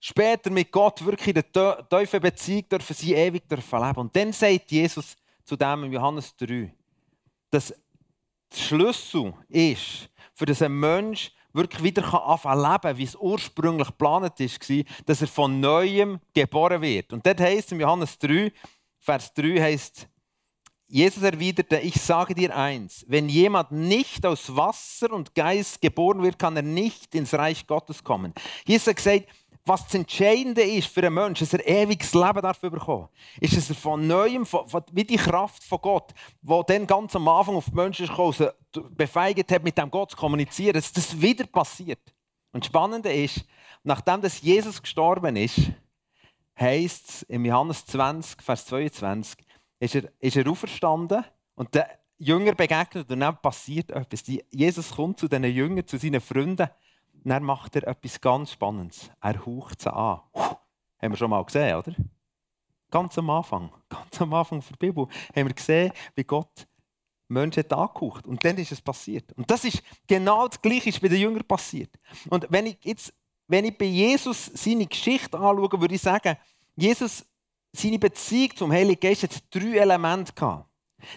später 0.00 0.50
mit 0.50 0.72
Gott 0.72 1.04
wirklich 1.04 1.28
in 1.28 1.42
der 1.52 1.88
tiefen 1.88 2.20
Beziehung 2.20 2.68
dürfen, 2.68 2.94
sie 2.94 3.14
ewig 3.14 3.48
dürfen 3.48 3.80
leben. 3.80 4.00
Und 4.00 4.16
dann 4.16 4.32
sagt 4.32 4.72
Jesus 4.72 5.14
zu 5.44 5.54
dem 5.54 5.84
im 5.84 5.92
Johannes 5.92 6.34
3, 6.36 6.74
dass 7.50 7.68
der 7.68 8.56
Schlüssel 8.56 9.34
ist, 9.48 10.10
für 10.34 10.46
dass 10.46 10.62
ein 10.62 10.72
Mensch 10.72 11.30
wirklich 11.54 11.82
wieder 11.82 12.26
anfangen 12.26 12.62
leben 12.62 12.98
wie 12.98 13.04
es 13.04 13.16
ursprünglich 13.16 13.88
geplant 13.88 14.38
war, 14.38 14.84
dass 15.06 15.20
er 15.20 15.28
von 15.28 15.60
Neuem 15.60 16.20
geboren 16.34 16.82
wird. 16.82 17.12
Und 17.12 17.24
dort 17.24 17.40
heißt 17.40 17.72
im 17.72 17.80
Johannes 17.80 18.18
3, 18.18 18.52
Vers 18.98 19.32
3 19.34 19.60
heißt, 19.60 20.08
Jesus 20.86 21.22
erwiderte, 21.22 21.78
ich 21.78 21.94
sage 21.94 22.34
dir 22.34 22.54
eins, 22.54 23.04
wenn 23.08 23.28
jemand 23.28 23.72
nicht 23.72 24.24
aus 24.26 24.54
Wasser 24.54 25.12
und 25.12 25.34
Geist 25.34 25.80
geboren 25.80 26.22
wird, 26.22 26.38
kann 26.38 26.56
er 26.56 26.62
nicht 26.62 27.14
ins 27.14 27.34
Reich 27.34 27.66
Gottes 27.66 28.04
kommen. 28.04 28.32
Jesus 28.64 28.88
hat 28.88 28.96
gesagt, 28.96 29.26
was 29.66 29.84
das 29.84 29.94
Entscheidende 29.94 30.62
ist 30.62 30.88
für 30.88 31.00
einen 31.00 31.14
Menschen, 31.14 31.46
dass 31.46 31.54
er 31.54 31.66
ewiges 31.66 32.12
Leben 32.12 32.42
darf 32.42 32.60
bekommen 32.60 33.08
ist, 33.40 33.56
dass 33.56 33.70
er 33.70 33.76
von 33.76 34.06
Neuem, 34.06 34.44
von, 34.44 34.68
von, 34.68 34.82
wie 34.92 35.04
die 35.04 35.16
Kraft 35.16 35.64
von 35.64 35.78
Gott, 35.80 36.12
die 36.42 36.62
dann 36.66 36.86
ganz 36.86 37.16
am 37.16 37.26
Anfang 37.28 37.56
auf 37.56 37.66
die 37.66 37.74
Menschen 37.74 38.06
kam, 38.06 38.32
befeigt 38.90 39.50
hat, 39.50 39.64
mit 39.64 39.78
dem 39.78 39.90
Gott 39.90 40.10
zu 40.10 40.16
kommunizieren, 40.16 40.74
dass 40.74 40.92
das 40.92 41.20
wieder 41.20 41.46
passiert. 41.46 42.00
Und 42.52 42.64
das 42.64 42.68
Spannende 42.68 43.12
ist, 43.12 43.44
nachdem 43.82 44.20
dass 44.20 44.42
Jesus 44.42 44.82
gestorben 44.82 45.36
ist, 45.36 45.60
heißt 46.60 47.08
es 47.08 47.22
im 47.22 47.44
Johannes 47.44 47.86
20, 47.86 48.42
Vers 48.42 48.66
22, 48.66 49.38
ist 49.80 49.94
er, 49.94 50.12
ist 50.20 50.36
er 50.36 50.48
auferstanden 50.48 51.24
und 51.54 51.74
der 51.74 51.88
Jünger 52.18 52.54
begegnet 52.54 53.10
und 53.10 53.20
dann 53.20 53.40
passiert 53.40 53.90
etwas. 53.90 54.22
Jesus 54.50 54.94
kommt 54.94 55.18
zu 55.18 55.26
diesen 55.26 55.44
Jüngern, 55.44 55.86
zu 55.86 55.98
seinen 55.98 56.20
Freunden 56.20 56.68
dann 57.30 57.42
macht 57.42 57.76
er 57.76 57.88
etwas 57.88 58.20
ganz 58.20 58.52
Spannendes. 58.52 59.10
Er 59.20 59.44
haucht 59.44 59.80
sie 59.80 59.92
an. 59.92 60.20
Haben 60.34 61.12
wir 61.12 61.16
schon 61.16 61.30
mal 61.30 61.44
gesehen, 61.44 61.76
oder? 61.76 61.94
Ganz 62.90 63.18
am 63.18 63.30
Anfang, 63.30 63.70
ganz 63.88 64.20
am 64.20 64.32
Anfang 64.34 64.60
der 64.60 64.76
Bibel, 64.76 65.08
haben 65.34 65.48
wir 65.48 65.54
gesehen, 65.54 65.92
wie 66.14 66.24
Gott 66.24 66.66
Menschen 67.28 67.70
angehaucht. 67.70 68.26
Und 68.26 68.44
dann 68.44 68.56
ist 68.58 68.72
es 68.72 68.80
passiert. 68.80 69.32
Und 69.32 69.50
das 69.50 69.64
ist 69.64 69.82
genau 70.06 70.46
das 70.48 70.60
Gleiche, 70.60 70.92
was 70.92 71.00
bei 71.00 71.08
den 71.08 71.20
Jüngern 71.20 71.44
passiert. 71.44 71.90
Und 72.28 72.46
wenn 72.50 72.66
ich 72.66 72.78
jetzt, 72.82 73.12
wenn 73.48 73.64
ich 73.64 73.76
bei 73.76 73.86
Jesus 73.86 74.46
seine 74.46 74.86
Geschichte 74.86 75.38
anschaue, 75.38 75.80
würde 75.80 75.94
ich 75.94 76.02
sagen, 76.02 76.36
Jesus, 76.76 77.24
seine 77.72 77.98
Beziehung 77.98 78.56
zum 78.56 78.72
Heiligen 78.72 79.00
Geist 79.00 79.22
hat 79.24 79.42
drei 79.50 79.78
Elemente 79.78 80.32
gehabt. 80.32 80.68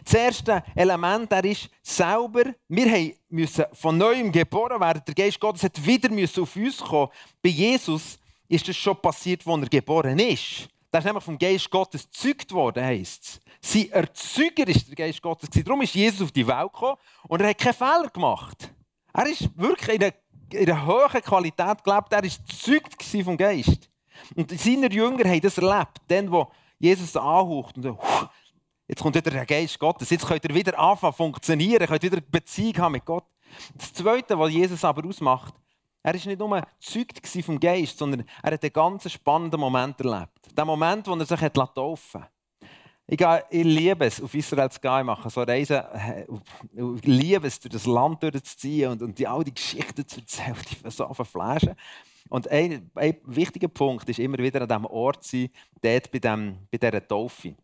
Das 0.04 0.14
erste 0.14 0.64
Element, 0.76 1.32
er 1.32 1.46
ist 1.46 1.70
selber, 1.82 2.44
wir 2.68 3.14
müssen 3.30 3.66
von 3.74 3.98
neuem 3.98 4.32
geboren 4.32 4.80
werden. 4.80 5.02
Der 5.06 5.16
Geist 5.16 5.40
Gottes 5.40 5.64
hat 5.64 5.86
wieder 5.86 6.10
auf 6.42 6.56
uns 6.56 6.78
kommen. 6.78 7.12
Bei 7.42 7.50
Jesus 7.50 8.18
ist 8.48 8.68
das 8.68 8.76
schon 8.76 9.02
passiert, 9.02 9.46
als 9.46 9.62
er 9.62 9.70
geboren 9.70 10.20
ist. 10.20 10.70
Er 10.92 11.00
ist 11.00 11.06
nämlich 11.06 11.24
vom 11.24 11.38
Geist 11.38 11.70
Gottes 11.70 12.10
gezeugt 12.10 12.52
worden, 12.52 12.84
heisst 12.84 13.24
es. 13.24 13.40
Sein 13.62 13.92
Erzeuger 13.92 14.68
ist 14.68 14.88
der 14.88 14.96
Geist 14.96 15.22
Gottes. 15.22 15.50
Darum 15.50 15.82
ist 15.82 15.94
Jesus 15.94 16.22
auf 16.22 16.32
die 16.32 16.48
Welt 16.48 16.74
gekommen 16.74 16.98
und 17.28 17.42
er 17.42 17.50
hat 17.50 17.58
keinen 17.58 17.74
Fehler 17.74 18.10
gemacht. 18.12 18.74
Er 19.14 19.28
ist 19.28 19.50
wirklich 19.56 19.96
in 19.96 20.04
einer, 20.04 20.14
in 20.54 20.72
einer 20.72 20.86
hohen 20.86 21.22
Qualität 21.22 21.84
gelebt. 21.84 22.12
Er 22.12 22.22
war 22.22 22.22
gezeugt 22.22 23.04
vom 23.24 23.38
Geist. 23.38 23.90
Und 24.36 24.60
seine 24.60 24.92
Jünger 24.92 25.30
haben 25.30 25.42
das 25.42 25.58
erlebt, 25.58 26.02
dann, 26.08 26.32
wo 26.32 26.52
Jesus 26.80 27.16
anhaucht 27.16 27.78
und 27.78 27.84
so, 27.84 28.00
Jetzt 28.88 29.02
kommt 29.02 29.16
wieder 29.16 29.32
der 29.32 29.46
Geist 29.46 29.78
Gottes. 29.78 30.10
Jetzt 30.10 30.26
könnt 30.26 30.46
ihr 30.46 30.56
wieder 30.56 30.80
anfangen 30.80 31.14
funktionieren, 31.14 31.86
könnt 31.86 32.04
wieder 32.04 32.22
Beziehung 32.22 32.78
haben 32.78 32.92
mit 32.94 33.06
Gott. 33.06 33.26
Das 33.76 33.94
Zweite, 33.94 34.38
was 34.40 34.52
Jesus 34.52 34.84
aber 34.84 35.06
ausmacht, 35.06 35.54
er 36.04 36.14
war 36.14 36.26
nicht 36.26 36.40
nur 36.40 36.62
gezeugt 36.80 37.46
vom 37.46 37.60
Geist, 37.60 37.98
sondern 37.98 38.24
er 38.42 38.54
hat 38.54 38.64
einen 38.64 38.72
ganz 38.72 39.12
spannenden 39.12 39.60
Moment 39.60 40.00
erlebt. 40.00 40.40
Der 40.56 40.64
Moment, 40.64 41.06
wo 41.08 41.16
er 41.16 41.26
sich 41.26 41.40
taufen 41.40 42.22
hat. 42.22 42.32
Ich, 43.10 43.22
ich 43.50 43.64
liebe 43.64 44.06
es, 44.06 44.22
auf 44.22 44.34
Israel 44.34 44.70
zu 44.70 44.80
gehen, 44.82 45.06
machen 45.06 45.30
so 45.30 45.42
Reisen. 45.42 45.82
Ich 46.74 47.06
liebe 47.06 47.48
es, 47.48 47.60
durch 47.60 47.72
das 47.72 47.86
Land 47.86 48.22
durchzuziehen 48.24 48.92
und, 48.92 49.02
und 49.02 49.20
die, 49.20 49.28
all 49.28 49.44
die 49.44 49.54
Geschichten 49.54 50.08
zu 50.08 50.20
erzählen, 50.20 50.56
die 50.86 50.90
so 50.90 51.06
auf 51.06 51.18
Flaschen. 51.18 51.76
Und 52.30 52.50
ein, 52.50 52.90
ein 52.96 53.18
wichtiger 53.26 53.70
Punkt 53.70 54.10
ist 54.10 54.20
immer 54.20 54.38
wieder 54.38 54.62
an 54.62 54.68
diesem 54.68 54.86
Ort 54.86 55.24
zu 55.24 55.38
sein, 55.38 55.50
dort 55.82 56.12
bei, 56.12 56.20
dem, 56.20 56.68
bei 56.70 56.78
dieser 56.78 57.06
Taufe 57.06 57.56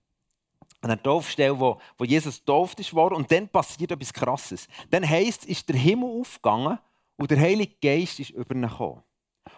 an 0.83 0.89
der 0.89 1.01
Taufstelle, 1.01 1.57
wo, 1.57 1.79
wo 1.97 2.03
Jesus 2.03 2.39
getauft 2.39 2.79
ist 2.79 2.93
worden. 2.93 3.15
Und 3.15 3.31
dann 3.31 3.47
passiert 3.47 3.91
etwas 3.91 4.13
Krasses. 4.13 4.67
Dann 4.89 5.07
heisst 5.07 5.45
ist 5.45 5.67
der 5.69 5.77
Himmel 5.77 6.19
aufgegangen 6.19 6.77
und 7.15 7.31
der 7.31 7.39
Heilige 7.39 7.75
Geist 7.81 8.19
ist 8.19 8.31
über 8.31 8.53
ihn 8.53 8.63
gekommen. 8.63 9.01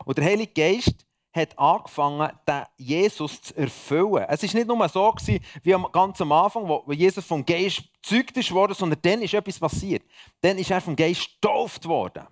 Und 0.05 0.17
der 0.17 0.25
Heilige 0.25 0.53
Geist 0.53 1.05
hat 1.34 1.58
angefangen, 1.58 2.32
den 2.48 2.63
Jesus 2.77 3.41
zu 3.41 3.58
erfüllen. 3.58 4.25
Es 4.29 4.44
war 4.44 4.53
nicht 4.53 4.67
nur 4.67 4.89
so 4.89 5.12
gewesen, 5.12 5.44
wie 5.63 5.75
ganz 5.91 6.22
am 6.22 6.32
Anfang, 6.32 6.67
wo 6.67 6.91
Jesus 6.94 7.25
vom 7.25 7.46
Geist 7.46 7.84
gezeugt 8.01 8.38
ist 8.38 8.51
worden, 8.51 8.74
sondern 8.74 9.01
dann 9.01 9.22
ist 9.22 9.34
etwas 9.34 9.60
passiert. 9.60 10.03
Dann 10.41 10.58
ist 10.58 10.72
er 10.72 10.79
vom 10.79 10.96
Geist 10.96 11.27
getauft 11.41 11.86
worden. 11.86 12.25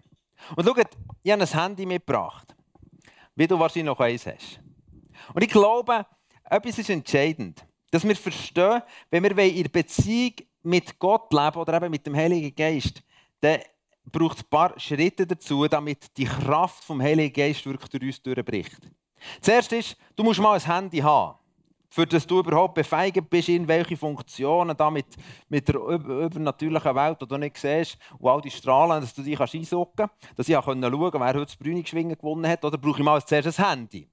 Und 0.56 0.66
schaut, 0.66 0.88
ich 1.24 1.32
habe 1.32 1.42
ein 1.42 1.48
Handy 1.48 1.86
mitgebracht, 1.86 2.56
wie 3.36 3.48
du 3.48 3.60
wahrscheinlich 3.60 3.86
noch 3.86 4.00
eins 4.00 4.26
hast. 4.26 4.60
Und 5.34 5.44
ich 5.44 5.50
glaube, 5.50 6.06
etwas 6.44 6.78
ist 6.78 6.90
entscheidend. 6.90 7.66
Dass 7.94 8.08
wir 8.08 8.16
verstehen, 8.16 8.82
wenn 9.12 9.24
wir 9.24 9.38
in 9.38 9.72
Beziehung 9.72 10.34
mit 10.64 10.98
Gott 10.98 11.32
leben 11.32 11.58
oder 11.58 11.76
eben 11.76 11.92
mit 11.92 12.04
dem 12.08 12.16
Heiligen 12.16 12.56
Geist, 12.56 13.04
dann 13.40 13.60
braucht 14.12 14.38
es 14.38 14.44
ein 14.44 14.50
paar 14.50 14.80
Schritte 14.80 15.28
dazu, 15.28 15.68
damit 15.68 16.18
die 16.18 16.26
Kraft 16.26 16.84
vom 16.84 17.00
Heiligen 17.00 17.32
Geist 17.32 17.64
wirklich 17.68 17.92
durch 17.92 18.04
uns 18.04 18.24
durchbricht. 18.24 18.80
Zuerst 19.42 19.72
ist, 19.74 19.96
du 20.16 20.24
musst 20.24 20.40
mal 20.40 20.56
ein 20.56 20.66
Handy 20.66 20.98
haben, 20.98 21.38
für 21.88 22.08
das 22.08 22.26
du 22.26 22.40
überhaupt 22.40 22.74
befeigt 22.74 23.30
bist, 23.30 23.50
in 23.50 23.68
welche 23.68 23.96
Funktionen 23.96 24.76
da 24.76 24.90
mit, 24.90 25.06
mit 25.48 25.68
der 25.68 25.76
übernatürlichen 25.76 26.96
Welt, 26.96 27.22
die 27.22 27.28
du 27.28 27.38
nicht 27.38 27.58
siehst, 27.58 28.00
und 28.18 28.28
all 28.28 28.42
die 28.42 28.50
Strahlen, 28.50 29.02
dass 29.02 29.14
du 29.14 29.22
dich 29.22 29.40
einsuchen 29.40 29.92
kannst, 29.96 30.16
dass 30.36 30.50
ich 30.50 30.58
auch 30.58 30.66
schauen 30.66 30.82
konnte, 30.82 31.20
wer 31.20 31.28
heute 31.28 31.46
das 31.46 31.56
Brünig 31.58 31.92
gewonnen 31.92 32.48
hat, 32.48 32.66
oder 32.66 32.80
brauche 32.80 32.98
ich 32.98 33.06
mal 33.06 33.24
zuerst 33.24 33.60
ein 33.60 33.70
Handy. 33.70 34.10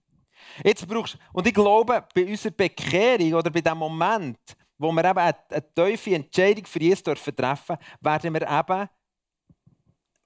Jetzt 0.65 0.87
brauchst, 0.87 1.19
und 1.33 1.47
ich 1.47 1.55
glaube, 1.55 2.05
bei 2.15 2.27
unserer 2.27 2.53
Bekehrung 2.53 3.35
oder 3.35 3.51
bei 3.51 3.61
dem 3.61 3.79
Moment, 3.79 4.39
wo 4.79 4.93
wir 4.93 5.05
eben 5.05 5.19
eine, 5.19 5.37
eine 5.51 5.75
tiefe 5.75 6.15
Entscheidung 6.15 6.67
für 6.67 6.81
Jesus 6.81 7.03
treffen 7.03 7.37
dürfen, 7.37 7.77
werden 8.01 8.35
wir 8.35 8.43
eben 8.43 8.89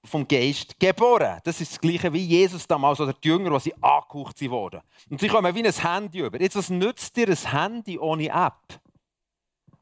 vom 0.05 0.27
Geist 0.27 0.79
geboren. 0.79 1.39
Das 1.43 1.59
ist 1.59 1.73
das 1.73 1.81
Gleiche 1.81 2.11
wie 2.13 2.23
Jesus 2.23 2.67
damals 2.67 2.99
oder 2.99 3.13
die 3.13 3.27
Jünger, 3.27 3.59
sie 3.59 3.73
angehaucht 3.81 4.41
wurden. 4.49 4.81
Und 5.09 5.19
sie 5.19 5.27
kommen 5.27 5.53
wie 5.53 5.65
ein 5.65 5.73
Handy 5.73 6.19
über. 6.19 6.39
Jetzt, 6.39 6.55
was 6.55 6.69
nützt 6.69 7.15
dir 7.17 7.27
ein 7.27 7.51
Handy 7.51 7.97
ohne 7.97 8.27
App? 8.27 8.79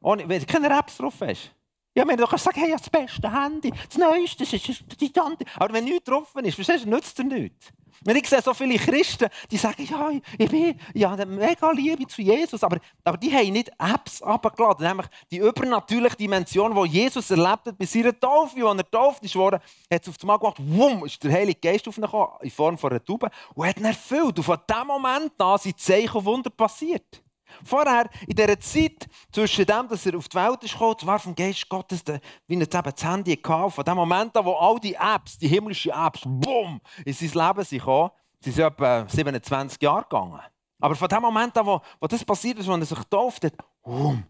Ohne, 0.00 0.28
wenn 0.28 0.40
du 0.40 0.46
keine 0.46 0.76
Apps 0.76 0.96
drauf 0.96 1.14
hast. 1.20 1.54
Ja, 1.94 2.06
wenn 2.06 2.16
du 2.16 2.26
kannst 2.26 2.44
sagen, 2.44 2.60
hey, 2.60 2.72
das 2.72 2.90
beste 2.90 3.30
Handy, 3.30 3.72
das 3.88 3.98
Neueste, 3.98 4.44
das 4.44 4.52
ist 4.52 4.84
die 5.00 5.12
Tante. 5.12 5.44
Aber 5.56 5.72
wenn 5.72 5.84
nichts 5.84 6.04
drauf 6.04 6.34
ist, 6.42 6.54
verstehst 6.56 6.84
du, 6.84 6.90
nützt 6.90 7.16
dir 7.16 7.24
nichts. 7.24 7.72
Wenn 8.04 8.16
ich 8.16 8.28
sehe 8.28 8.42
so 8.42 8.52
viele 8.52 8.76
Christen, 8.76 9.28
die 9.50 9.56
sagen, 9.56 9.86
ja, 9.88 10.10
ich 10.36 10.50
bin 10.50 10.78
ja, 10.92 11.12
eine 11.12 11.24
mega 11.24 11.70
Liebe 11.70 12.06
zu 12.06 12.20
Jesus, 12.20 12.62
aber, 12.62 12.78
aber 13.04 13.16
die 13.16 13.32
haben 13.32 13.52
nicht 13.52 13.70
Apps 13.78 14.20
abgeladen, 14.20 14.86
nämlich 14.86 15.06
die 15.30 15.38
übernatürliche 15.38 16.16
Dimension, 16.16 16.74
die 16.74 16.90
Jesus 16.90 17.30
erlebt 17.30 17.66
hat 17.66 17.78
bei 17.78 17.86
seiner 17.86 18.18
Taufe, 18.18 18.66
als 18.66 18.78
er 18.78 18.84
getauft 18.84 19.24
ist 19.24 19.36
hat 19.36 19.62
es 19.90 20.08
auf 20.08 20.16
einmal 20.20 20.38
gemacht, 20.38 20.56
wumm, 20.58 21.06
ist 21.06 21.22
der 21.22 21.32
Heilige 21.32 21.60
Geist 21.60 21.88
aufgekommen, 21.88 22.28
in 22.42 22.50
Form 22.50 22.76
von 22.76 22.90
einer 22.90 23.04
Taube, 23.04 23.30
und 23.54 23.66
hat 23.66 23.78
ihn 23.78 23.84
erfüllt. 23.84 24.36
Und 24.36 24.44
von 24.44 24.58
diesem 24.68 24.86
Moment 24.86 25.32
an 25.38 25.58
sind 25.58 25.80
Zeichen 25.80 26.16
und 26.16 26.24
Wunder 26.24 26.50
passiert. 26.50 27.23
Vorher, 27.64 28.08
in 28.26 28.34
dieser 28.34 28.58
Zeit, 28.58 29.06
zwischen 29.30 29.66
dem, 29.66 29.88
dass 29.88 30.06
er 30.06 30.16
auf 30.16 30.28
die 30.28 30.36
Welt 30.36 30.62
ist 30.62 30.72
gekommen, 30.72 30.98
zwar 30.98 31.18
vom 31.18 31.34
Geist 31.34 31.68
Gottes, 31.68 32.02
wie 32.46 32.54
er 32.54 32.62
eben 32.62 32.68
das 32.68 33.04
Handy 33.04 33.36
hatte, 33.36 33.70
von 33.70 33.84
dem 33.84 33.96
Moment 33.96 34.36
an, 34.36 34.44
wo 34.44 34.54
all 34.54 34.78
die 34.80 34.94
Apps, 34.94 35.38
die 35.38 35.48
himmlischen 35.48 35.92
Apps, 35.92 36.22
bumm, 36.24 36.80
in 37.04 37.12
sein 37.12 37.46
Leben 37.46 37.64
sind 37.64 37.78
gekommen, 37.78 38.10
sind 38.40 38.54
sie 38.54 38.62
etwa 38.62 39.08
27 39.08 39.80
Jahre 39.82 40.02
gegangen. 40.02 40.40
Aber 40.80 40.94
von 40.94 41.08
dem 41.08 41.22
Moment 41.22 41.56
an, 41.56 41.66
wo, 41.66 41.80
wo 42.00 42.06
das 42.06 42.24
passiert 42.24 42.58
ist, 42.58 42.66
wo 42.66 42.72
er 42.72 42.84
sich 42.84 42.98
getauft 42.98 43.44
hat, 43.44 43.54
bumm, 43.82 44.24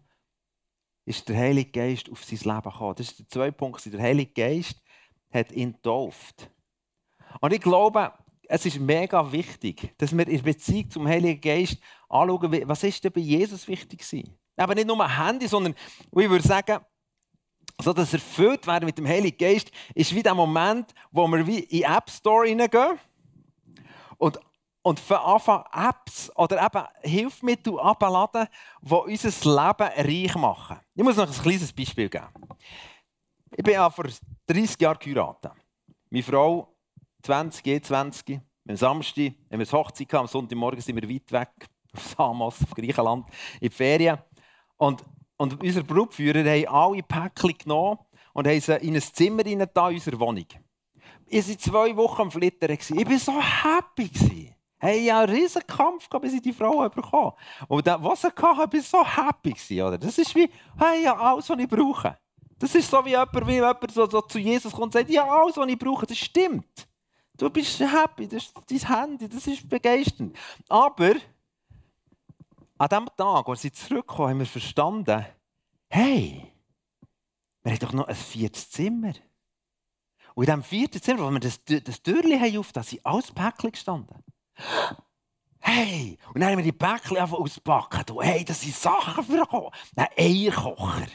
ist 1.05 1.27
der 1.29 1.37
Heilige 1.37 1.71
Geist 1.71 2.09
auf 2.11 2.23
sein 2.23 2.39
Leben 2.39 2.71
gekommen. 2.71 2.95
Das 2.95 3.07
ist 3.07 3.19
der 3.19 3.27
zweite 3.27 3.51
Punkt. 3.51 3.85
Der 3.85 4.01
Heilige 4.01 4.31
Geist 4.31 4.81
hat 5.31 5.51
ihn 5.51 5.73
getauft. 5.73 6.49
Und 7.41 7.53
ich 7.53 7.61
glaube, 7.61 8.11
es 8.47 8.65
ist 8.65 8.79
mega 8.79 9.31
wichtig, 9.31 9.93
dass 9.97 10.15
wir 10.15 10.27
in 10.27 10.41
Beziehung 10.41 10.89
zum 10.89 11.07
Heiligen 11.07 11.41
Geist 11.41 11.77
anschauen, 12.09 12.67
was 12.67 12.83
ist 12.83 13.03
denn 13.03 13.11
bei 13.11 13.21
Jesus 13.21 13.67
wichtig 13.67 13.99
gewesen. 13.99 14.37
Aber 14.57 14.75
nicht 14.75 14.87
nur 14.87 14.99
ein 15.03 15.25
Handy, 15.25 15.47
sondern 15.47 15.73
ich 15.73 16.29
würde 16.29 16.47
sagen, 16.47 16.79
so 17.81 17.93
dass 17.93 18.13
erfüllt 18.13 18.65
werden 18.67 18.85
mit 18.85 18.97
dem 18.97 19.07
Heiligen 19.07 19.37
Geist, 19.37 19.71
ist 19.93 20.15
wie 20.15 20.23
der 20.23 20.33
Moment, 20.33 20.93
wo 21.11 21.27
wir 21.27 21.45
wie 21.45 21.59
in 21.59 21.81
den 21.81 21.91
App 21.91 22.09
Store 22.09 22.47
hineingehen 22.47 22.99
und, 24.17 24.39
und 24.81 24.99
für 24.99 25.19
Anfang 25.19 25.65
Apps 25.73 26.31
oder 26.35 26.63
eben 26.63 26.85
Hilfsmittel 27.01 27.79
abladen, 27.79 28.47
die 28.81 28.93
unser 28.93 29.29
Leben 29.29 30.09
reich 30.09 30.35
machen. 30.35 30.79
Ich 30.93 31.03
muss 31.03 31.17
noch 31.17 31.27
ein 31.27 31.33
kleines 31.33 31.73
Beispiel 31.73 32.09
geben. 32.09 32.27
Ich 33.57 33.63
bin 33.63 33.73
ja 33.73 33.89
vor 33.89 34.05
30 34.47 34.79
Jahren 34.79 34.99
geheiratet. 34.99 35.51
Meine 36.09 36.23
Frau, 36.23 36.74
20, 37.25 37.83
20, 37.83 38.41
am 38.67 38.75
Samstag 38.75 39.33
haben 39.51 39.59
wir 39.59 39.71
Hochzeit 39.71 40.13
am 40.13 40.27
Sonntagmorgen 40.27 40.81
sind 40.81 40.95
wir 40.95 41.09
weit 41.09 41.31
weg, 41.31 41.67
auf 41.93 42.07
Samos, 42.17 42.61
auf 42.61 42.71
Griechenland, 42.75 43.25
in 43.59 43.69
die 43.69 43.75
Ferien. 43.75 44.17
Und 44.77 45.03
und 45.37 45.61
unser 45.61 45.83
Brutführer 45.83 46.49
haben 46.49 46.67
alle 46.67 47.03
Päckchen 47.03 47.57
genommen 47.57 47.99
und 48.33 48.47
haben 48.47 48.61
sie 48.61 48.75
in 48.75 48.95
ein 48.95 49.01
Zimmer 49.01 49.45
in 49.45 49.61
unserer 49.61 50.19
Wohnung. 50.19 50.45
Ich 51.27 51.49
war 51.49 51.57
zwei 51.57 51.97
Wochen 51.97 52.21
am 52.23 52.31
Flittern. 52.31 52.71
Ich 52.71 52.89
war 52.89 53.19
so 53.19 53.41
happy. 53.41 54.55
Hey, 54.77 55.05
ja, 55.05 55.21
einen 55.21 55.33
riesen 55.33 55.65
Kampf 55.65 56.07
bis 56.21 56.33
ich 56.33 56.41
die 56.41 56.53
Frau 56.53 56.87
bekommen 56.89 57.31
Und 57.67 57.87
das, 57.87 58.01
was 58.01 58.23
ich 58.23 58.35
hatte, 58.35 58.77
war 58.77 58.81
so 58.81 59.05
happy. 59.05 59.81
Oder? 59.81 59.97
Das 59.97 60.17
ist 60.17 60.35
wie, 60.35 60.49
hey, 60.77 61.03
ja, 61.03 61.17
alles, 61.17 61.49
was 61.49 61.59
ich 61.59 61.67
brauche. 61.67 62.17
Das 62.59 62.73
ist 62.75 62.89
so 62.89 63.03
wie 63.03 63.09
jemand, 63.09 63.47
wie 63.47 63.53
jemand 63.53 63.91
so, 63.91 64.07
so 64.07 64.21
zu 64.21 64.39
Jesus 64.39 64.71
kommt 64.71 64.85
und 64.85 64.93
sagt, 64.93 65.09
ja, 65.09 65.25
alles, 65.25 65.57
was 65.57 65.67
ich 65.67 65.79
brauche, 65.79 66.05
das 66.05 66.17
stimmt. 66.17 66.87
Du 67.37 67.49
bist 67.49 67.79
happy, 67.79 68.27
das 68.27 68.43
ist 68.43 68.53
dein 68.67 69.01
Handy, 69.01 69.27
das 69.27 69.47
ist 69.47 69.67
begeisternd. 69.67 70.37
Aber 70.69 71.15
an 72.77 72.89
dem 72.89 73.09
Tag, 73.17 73.47
als 73.47 73.61
sie 73.61 73.71
zurückkommen, 73.71 74.29
haben 74.29 74.39
wir 74.39 74.45
verstanden, 74.45 75.25
hey, 75.89 76.51
wir 77.63 77.71
haben 77.71 77.79
doch 77.79 77.93
noch 77.93 78.07
ein 78.07 78.15
viertes 78.15 78.69
Zimmer. 78.69 79.13
Und 80.33 80.43
in 80.43 80.47
diesem 80.47 80.63
vierten 80.63 81.01
Zimmer, 81.01 81.25
wo 81.25 81.31
wir 81.31 81.39
das, 81.39 81.63
das 81.63 82.01
Türchen 82.01 82.39
haben 82.39 82.57
auf, 82.57 82.71
da 82.71 82.83
sind 82.83 83.05
alles 83.05 83.31
Päckchen 83.31 83.71
gestanden. 83.71 84.23
Hey! 85.59 86.17
Und 86.33 86.41
dann 86.41 86.51
haben 86.51 86.57
wir 86.57 86.63
die 86.63 86.71
Päckchen 86.71 87.17
einfach 87.17 87.39
auspacken. 87.39 88.03
Hey, 88.21 88.45
das 88.45 88.61
sind 88.61 88.75
Sachen 88.75 89.23
für 89.23 89.71
Ein 89.95 90.07
Eierkocher. 90.15 91.07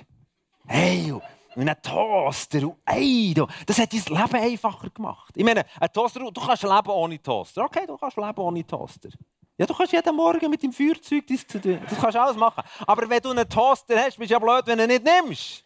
Hey! 0.67 1.15
Und 1.57 1.69
ein 1.69 1.83
Toaster 1.83 2.62
und 2.62 2.76
Ei. 2.85 3.35
Das 3.66 3.78
hat 3.78 3.92
dein 3.92 4.00
Leben 4.00 4.37
einfacher 4.37 4.90
gemacht. 4.90 5.33
Ich 5.37 5.45
meine, 5.45 5.64
ein 5.80 5.92
Toaster, 5.92 6.21
du 6.21 6.40
kannst 6.40 6.62
leben 6.62 6.90
ohne 6.90 7.21
Toaster. 7.21 7.64
Okay, 7.64 7.87
du 7.87 7.97
kannst 7.97 8.16
leben 8.16 8.38
ohne 8.38 8.66
Toaster. 8.66 9.11
Ja, 9.59 9.66
du 9.66 9.75
kannst 9.75 9.92
jeden 9.92 10.16
Morgen 10.16 10.49
mit 10.49 10.62
dem 10.62 10.73
Feuerzeug 10.73 11.26
das, 11.26 11.47
das 11.47 12.00
kannst 12.00 12.16
alles 12.16 12.37
machen. 12.37 12.62
Aber 12.87 13.09
wenn 13.09 13.21
du 13.21 13.30
einen 13.30 13.49
Toaster 13.49 13.99
hast, 13.99 14.16
bist 14.16 14.30
du 14.30 14.35
ja 14.35 14.38
blöd, 14.38 14.62
wenn 14.66 14.78
du 14.78 14.85
ihn 14.85 14.88
nicht 14.88 15.04
nimmst. 15.04 15.64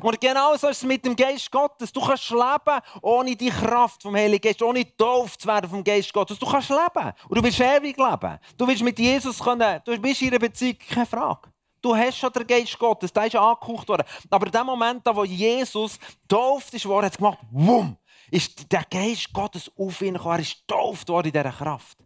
Und 0.00 0.20
genau 0.20 0.56
so 0.56 0.68
ist 0.68 0.78
es 0.78 0.82
mit 0.84 1.04
dem 1.04 1.16
Geist 1.16 1.50
Gottes. 1.50 1.92
Du 1.92 2.00
kannst 2.00 2.30
leben 2.30 2.80
ohne 3.02 3.36
die 3.36 3.50
Kraft 3.50 4.02
vom 4.02 4.14
Heiligen 4.14 4.40
Geist, 4.40 4.62
ohne 4.62 4.84
getauft 4.84 5.40
zu 5.40 5.48
werden 5.48 5.68
vom 5.68 5.82
Geist 5.82 6.12
Gottes. 6.12 6.38
Du 6.38 6.46
kannst 6.46 6.68
leben. 6.68 7.12
Und 7.28 7.38
du 7.38 7.42
willst 7.42 7.60
ewig 7.60 7.96
leben. 7.96 8.38
Du 8.56 8.66
willst 8.66 8.82
mit 8.82 8.98
Jesus 8.98 9.38
können. 9.38 9.80
Du 9.84 9.98
bist 9.98 10.22
in 10.22 10.28
einer 10.28 10.38
Beziehung, 10.38 10.78
keine 10.88 11.06
Frage. 11.06 11.53
Du 11.84 11.94
hast 11.94 12.16
schon 12.16 12.32
den 12.32 12.46
Geist 12.46 12.78
Gottes, 12.78 13.12
der 13.12 13.26
ist 13.26 13.36
angehaucht 13.36 13.86
worden. 13.86 14.06
Aber 14.30 14.46
in 14.46 14.52
dem 14.52 14.64
Moment, 14.64 15.02
wo 15.04 15.22
Jesus 15.22 15.98
getauft 16.22 16.72
ist 16.72 16.86
hat 16.86 17.12
es 17.12 17.18
gemacht, 17.18 17.38
wumm, 17.50 17.98
ist 18.30 18.72
der 18.72 18.84
Geist 18.84 19.30
Gottes 19.34 19.70
auf 19.76 20.00
ihn 20.00 20.14
gekommen. 20.14 20.36
Er 20.36 20.40
ist 20.40 20.66
getauft 20.66 21.06
worden 21.10 21.26
in 21.26 21.32
dieser 21.34 21.52
Kraft. 21.52 21.98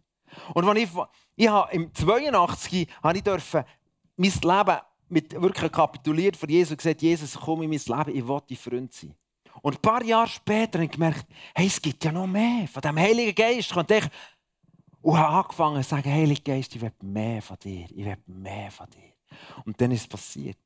Und 0.53 0.67
als 0.67 0.79
ich, 0.79 0.89
ich 1.37 1.47
habe 1.47 1.73
im 1.73 1.93
82 1.93 2.89
habe 3.01 3.17
ich 3.17 3.23
dürfen 3.23 3.63
mein 4.17 4.33
Leben 4.33 4.79
mit 5.07 5.41
wirklich 5.41 5.71
kapituliert 5.71 6.35
vor 6.35 6.49
Jesus 6.49 6.71
und 6.71 6.77
gesagt, 6.77 7.01
Jesus, 7.01 7.39
komm 7.39 7.61
in 7.61 7.69
mein 7.69 7.79
Leben, 7.79 8.17
ich 8.17 8.27
will 8.27 8.41
dein 8.49 8.57
Freund 8.57 8.93
sein. 8.93 9.15
Und 9.61 9.75
ein 9.75 9.81
paar 9.81 10.03
Jahre 10.03 10.27
später 10.27 10.79
habe 10.79 10.85
ich 10.87 10.91
gemerkt, 10.91 11.25
hey, 11.55 11.67
es 11.67 11.81
gibt 11.81 12.03
ja 12.03 12.11
noch 12.11 12.27
mehr 12.27 12.67
von 12.67 12.81
dem 12.81 12.97
Heiligen 12.99 13.33
Geist. 13.33 13.73
Und 13.77 13.89
ich 13.89 14.03
habe 15.05 15.25
angefangen 15.25 15.81
zu 15.83 15.89
sagen, 15.89 16.11
Heiliger 16.11 16.53
Geist, 16.53 16.75
ich 16.75 16.81
will 16.81 16.91
mehr 17.01 17.41
von 17.41 17.55
dir, 17.57 17.85
ich 17.89 18.03
will 18.03 18.17
mehr 18.27 18.71
von 18.71 18.89
dir. 18.89 19.18
Und 19.65 19.79
dann 19.79 19.91
ist 19.91 20.01
es 20.01 20.07
passiert. 20.07 20.57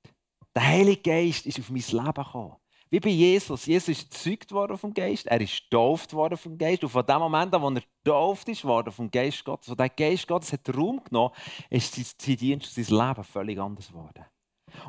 Der 0.55 0.65
Heilige 0.65 1.01
Geist 1.01 1.45
ist 1.45 1.59
auf 1.59 1.69
mein 1.69 1.81
Leben 1.81 2.13
gekommen. 2.13 2.55
Wie 2.89 2.99
bei 2.99 3.09
Jesus. 3.09 3.65
Jesus 3.65 3.89
ist 3.89 4.11
gezeugt 4.11 4.51
worden 4.51 4.77
vom 4.77 4.93
Geist, 4.93 5.25
er 5.25 5.41
ist 5.41 5.63
getauft 5.63 6.13
worden 6.13 6.37
vom 6.37 6.55
Geist. 6.59 6.83
Und 6.83 6.89
von 6.89 7.03
dem 7.03 7.17
Moment 7.17 7.51
an, 7.55 7.61
wo 7.63 7.69
er 7.69 7.81
getauft 8.03 8.47
ist 8.49 8.63
worden 8.63 8.91
vom 8.93 9.09
Geist 9.09 9.43
Gottes, 9.43 9.67
wo 9.67 9.73
der 9.73 9.89
Geist 9.89 10.27
Gottes 10.27 10.53
hat 10.53 10.75
Raum 10.75 11.03
genommen 11.03 11.33
ist 11.71 11.95
sein 11.95 12.37
Dienst 12.37 12.77
und 12.77 12.85
sein 12.85 13.07
Leben 13.07 13.23
völlig 13.23 13.59
anders 13.59 13.87
geworden. 13.87 14.23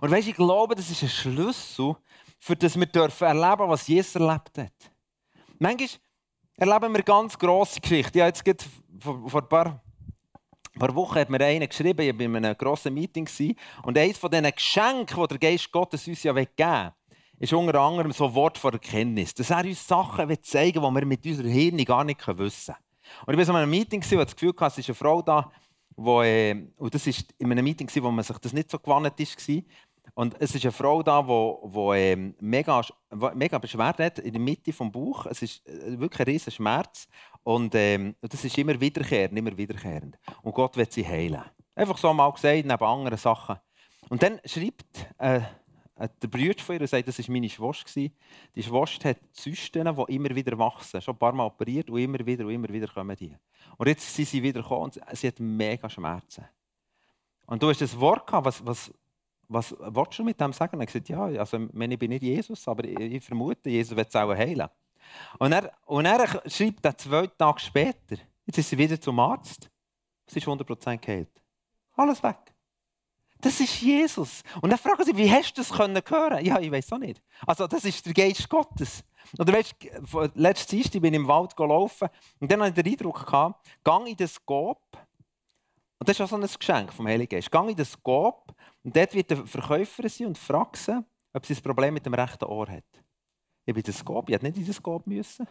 Und 0.02 0.10
weißt, 0.10 0.28
ich 0.28 0.36
glaube, 0.36 0.74
das 0.74 0.90
ist 0.90 1.02
ein 1.02 1.08
Schlüssel, 1.08 1.96
für 2.38 2.56
das 2.56 2.78
wir 2.78 2.84
dürfen 2.84 3.26
erleben, 3.26 3.70
was 3.70 3.86
Jesus 3.86 4.16
erlebt 4.16 4.58
hat. 4.58 4.92
Manchmal 5.58 5.88
erleben 6.56 6.94
wir 6.94 7.02
ganz 7.02 7.38
grosse 7.38 7.80
Geschichten. 7.80 8.18
Ja, 8.18 8.26
jetzt 8.26 8.44
geht 8.44 8.66
vor, 9.00 9.28
vor 9.28 9.42
ein 9.42 9.48
paar 9.48 9.83
paar 10.78 10.94
Wochen 10.94 11.18
hat 11.18 11.30
mir 11.30 11.40
einer 11.40 11.66
geschrieben, 11.66 12.00
ich 12.00 12.14
war 12.14 12.24
in 12.24 12.36
einem 12.36 12.56
grossen 12.56 12.94
Meeting 12.94 13.28
und 13.82 13.96
eines 13.96 14.18
von 14.18 14.30
diesen 14.30 14.50
Geschenken, 14.50 15.22
die 15.22 15.28
der 15.28 15.38
Geist 15.38 15.70
Gottes 15.70 16.06
uns 16.08 16.22
ja 16.22 16.32
geben 16.32 16.48
will, 16.56 16.92
ist 17.38 17.52
unter 17.52 17.80
anderem 17.80 18.12
so 18.12 18.26
ein 18.26 18.34
Wort 18.34 18.58
von 18.58 18.72
Erkenntnis. 18.72 19.34
Dass 19.34 19.50
er 19.50 19.64
uns 19.64 19.86
Sachen 19.86 20.28
zeigen 20.42 20.82
will, 20.82 20.88
die 20.88 20.94
wir 20.94 21.06
mit 21.06 21.26
unserem 21.26 21.50
Hirn 21.50 21.84
gar 21.84 22.04
nicht 22.04 22.26
wissen 22.26 22.74
können. 22.74 22.84
Und 23.26 23.38
ich 23.38 23.46
war 23.46 23.54
in 23.54 23.60
einem 23.62 23.70
Meeting, 23.70 24.02
wo 24.02 24.14
ich 24.16 24.24
das 24.24 24.36
Gefühl 24.36 24.54
hatte, 24.58 24.66
es 24.66 24.78
ist 24.78 24.88
eine 24.88 24.94
Frau 24.94 25.22
da, 25.22 25.50
wo, 25.96 26.22
äh, 26.22 26.66
und 26.76 26.94
das 26.94 27.06
war 27.06 27.14
in 27.38 27.52
einem 27.52 27.64
Meeting, 27.64 27.88
wo 28.02 28.10
man 28.10 28.24
sich 28.24 28.38
das 28.38 28.52
nicht 28.52 28.70
so 28.70 28.78
gewandt 28.78 29.18
war. 29.18 29.62
Und 30.14 30.36
es 30.38 30.54
ist 30.54 30.64
eine 30.64 30.72
Frau 30.72 31.02
da, 31.02 31.22
die 31.22 31.28
wo, 31.28 31.60
wo, 31.64 31.92
äh, 31.92 32.16
mega, 32.40 32.82
mega 33.34 33.58
Beschwerde 33.58 34.04
hat 34.04 34.18
in 34.20 34.32
der 34.32 34.40
Mitte 34.40 34.70
des 34.70 34.92
Bauch. 34.92 35.26
Es 35.26 35.42
ist 35.42 35.66
äh, 35.66 35.98
wirklich 35.98 36.20
ein 36.20 36.32
riesiger 36.32 36.50
Schmerz. 36.52 37.08
Und 37.44 37.74
äh, 37.74 38.14
das 38.20 38.44
ist 38.44 38.58
immer 38.58 38.80
wiederkehrend, 38.80 39.38
immer 39.38 39.56
wiederkehrend. 39.56 40.18
Und 40.42 40.54
Gott 40.54 40.76
wird 40.76 40.92
sie 40.92 41.06
heilen. 41.06 41.42
Einfach 41.74 41.98
so 41.98 42.12
mal 42.12 42.30
gesagt, 42.30 42.64
neben 42.64 42.82
anderen 42.82 43.18
Sachen. 43.18 43.56
Und 44.08 44.22
dann 44.22 44.40
schreibt 44.44 45.08
äh, 45.18 45.40
der 45.96 46.28
Bruder 46.28 46.58
von 46.58 46.80
ihr 46.80 46.88
sagt, 46.88 47.06
das 47.06 47.18
war 47.18 47.32
meine 47.32 47.48
Schwester. 47.48 48.00
Die 48.54 48.62
Schwester 48.62 49.10
hat 49.10 49.18
Zysten, 49.32 49.94
die 49.94 50.14
immer 50.14 50.34
wieder 50.34 50.58
wachsen. 50.58 51.00
Schon 51.00 51.14
ein 51.14 51.18
paar 51.18 51.32
Mal 51.32 51.46
operiert 51.46 51.90
und 51.90 51.98
immer 51.98 52.24
wieder 52.24 52.44
und 52.46 52.52
immer 52.52 52.68
wieder 52.68 52.88
kommen 52.88 53.16
die. 53.16 53.36
Und 53.76 53.88
jetzt 53.88 54.14
sind 54.14 54.26
sie 54.26 54.42
wieder 54.42 54.62
gekommen 54.62 54.84
und 54.84 55.00
sie 55.12 55.28
hat 55.28 55.38
mega 55.38 55.88
Schmerzen. 55.88 56.46
Und 57.46 57.62
du 57.62 57.68
hast 57.68 57.80
das 57.80 57.98
Wort 58.00 58.26
gehabt, 58.26 58.46
was, 58.46 58.66
was, 58.66 58.92
was 59.48 59.72
willst 59.78 60.18
du 60.18 60.24
mit 60.24 60.40
dem 60.40 60.52
sagen? 60.52 60.78
Er 60.78 60.82
hat 60.82 60.86
gesagt, 60.86 61.08
ja, 61.08 61.24
also, 61.24 61.58
ich 61.58 61.98
bin 61.98 62.10
nicht 62.10 62.22
Jesus, 62.22 62.66
aber 62.66 62.84
ich 62.84 63.22
vermute, 63.22 63.70
Jesus 63.70 63.96
wird 63.96 64.08
es 64.08 64.16
auch 64.16 64.34
heilen. 64.34 64.68
Und 65.38 65.52
er, 65.52 65.72
und 65.86 66.06
er 66.06 66.42
schreibt 66.48 66.84
dann 66.84 66.96
zwei 66.98 67.26
Tage 67.26 67.60
später, 67.60 68.16
jetzt 68.46 68.58
ist 68.58 68.70
sie 68.70 68.78
wieder 68.78 69.00
zum 69.00 69.18
Arzt, 69.20 69.70
sie 70.26 70.38
ist 70.38 70.46
100% 70.46 70.98
geheilt. 70.98 71.42
Alles 71.96 72.22
weg. 72.22 72.54
Das 73.40 73.60
ist 73.60 73.82
Jesus. 73.82 74.42
Und 74.62 74.70
dann 74.70 74.78
fragen 74.78 75.04
sie, 75.04 75.16
wie 75.16 75.30
hast 75.30 75.52
du 75.52 75.60
das 75.60 75.70
können? 75.70 76.00
Ja, 76.44 76.58
ich 76.58 76.70
weiß 76.70 76.92
auch 76.92 76.98
nicht. 76.98 77.22
Also, 77.46 77.66
das 77.66 77.84
ist 77.84 78.06
der 78.06 78.14
Geist 78.14 78.48
Gottes. 78.48 79.04
Oder 79.38 79.52
weißt, 79.52 79.74
letztes 80.34 80.92
Jahr 80.92 81.00
bin 81.00 81.14
ich 81.14 81.20
im 81.20 81.28
Wald 81.28 81.56
gelaufen 81.56 82.08
und 82.40 82.50
dann 82.50 82.60
hatte 82.62 82.80
ich 82.80 82.84
den 82.84 82.92
Eindruck, 82.92 83.26
gehabt, 83.26 83.66
gang 83.82 84.06
in 84.06 84.16
den 84.16 84.28
Skop. 84.28 84.80
Und 85.98 86.08
das 86.08 86.16
ist 86.16 86.20
auch 86.20 86.28
so 86.28 86.36
ein 86.36 86.46
Geschenk 86.46 86.92
vom 86.92 87.06
Heiligen 87.06 87.36
Geist. 87.36 87.50
Gang 87.50 87.68
in 87.70 87.76
den 87.76 87.86
Skop 87.86 88.54
und 88.82 88.94
dort 88.94 89.14
wird 89.14 89.30
der 89.30 89.46
Verkäufer 89.46 90.08
sein 90.08 90.28
und 90.28 90.38
fragt 90.38 90.76
sie, 90.76 91.04
ob 91.32 91.46
sie 91.46 91.54
ein 91.54 91.62
Problem 91.62 91.94
mit 91.94 92.04
dem 92.06 92.14
rechten 92.14 92.44
Ohr 92.44 92.68
hat. 92.68 92.84
Ich 93.66 93.72
bin 93.72 93.80
in 93.80 93.82
den 93.82 93.94
Skop, 93.94 94.28
ich 94.28 94.34
hätte 94.34 94.44
nicht 94.44 94.58
in 94.58 94.64
den 94.64 94.74
Skop 94.74 95.06
müssen. 95.06 95.46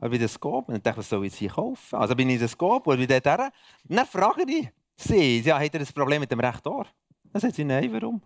Aber 0.00 0.14
in 0.14 0.20
den 0.20 0.28
Skop, 0.28 0.68
und 0.68 0.86
dachte, 0.86 0.98
was 0.98 1.08
soll 1.08 1.24
ich 1.26 1.32
jetzt 1.32 1.38
hier 1.38 1.50
kaufen? 1.50 1.96
Also 1.96 2.14
bin 2.14 2.28
ich 2.28 2.34
in 2.34 2.40
den 2.40 2.48
Skop 2.48 2.86
und 2.86 2.98
bin 2.98 3.08
dort 3.08 3.26
her. 3.26 3.52
Dann 3.84 4.06
frage 4.06 4.44
ich 4.48 4.68
sie, 4.96 5.40
ja, 5.40 5.58
hat 5.58 5.74
er 5.74 5.80
ein 5.80 5.86
Problem 5.86 6.20
mit 6.20 6.30
dem 6.30 6.40
rechten 6.40 6.68
Ohr? 6.68 6.86
Dann 7.32 7.40
sagt 7.40 7.54
sie, 7.54 7.64
nein, 7.64 7.92
warum? 7.92 8.22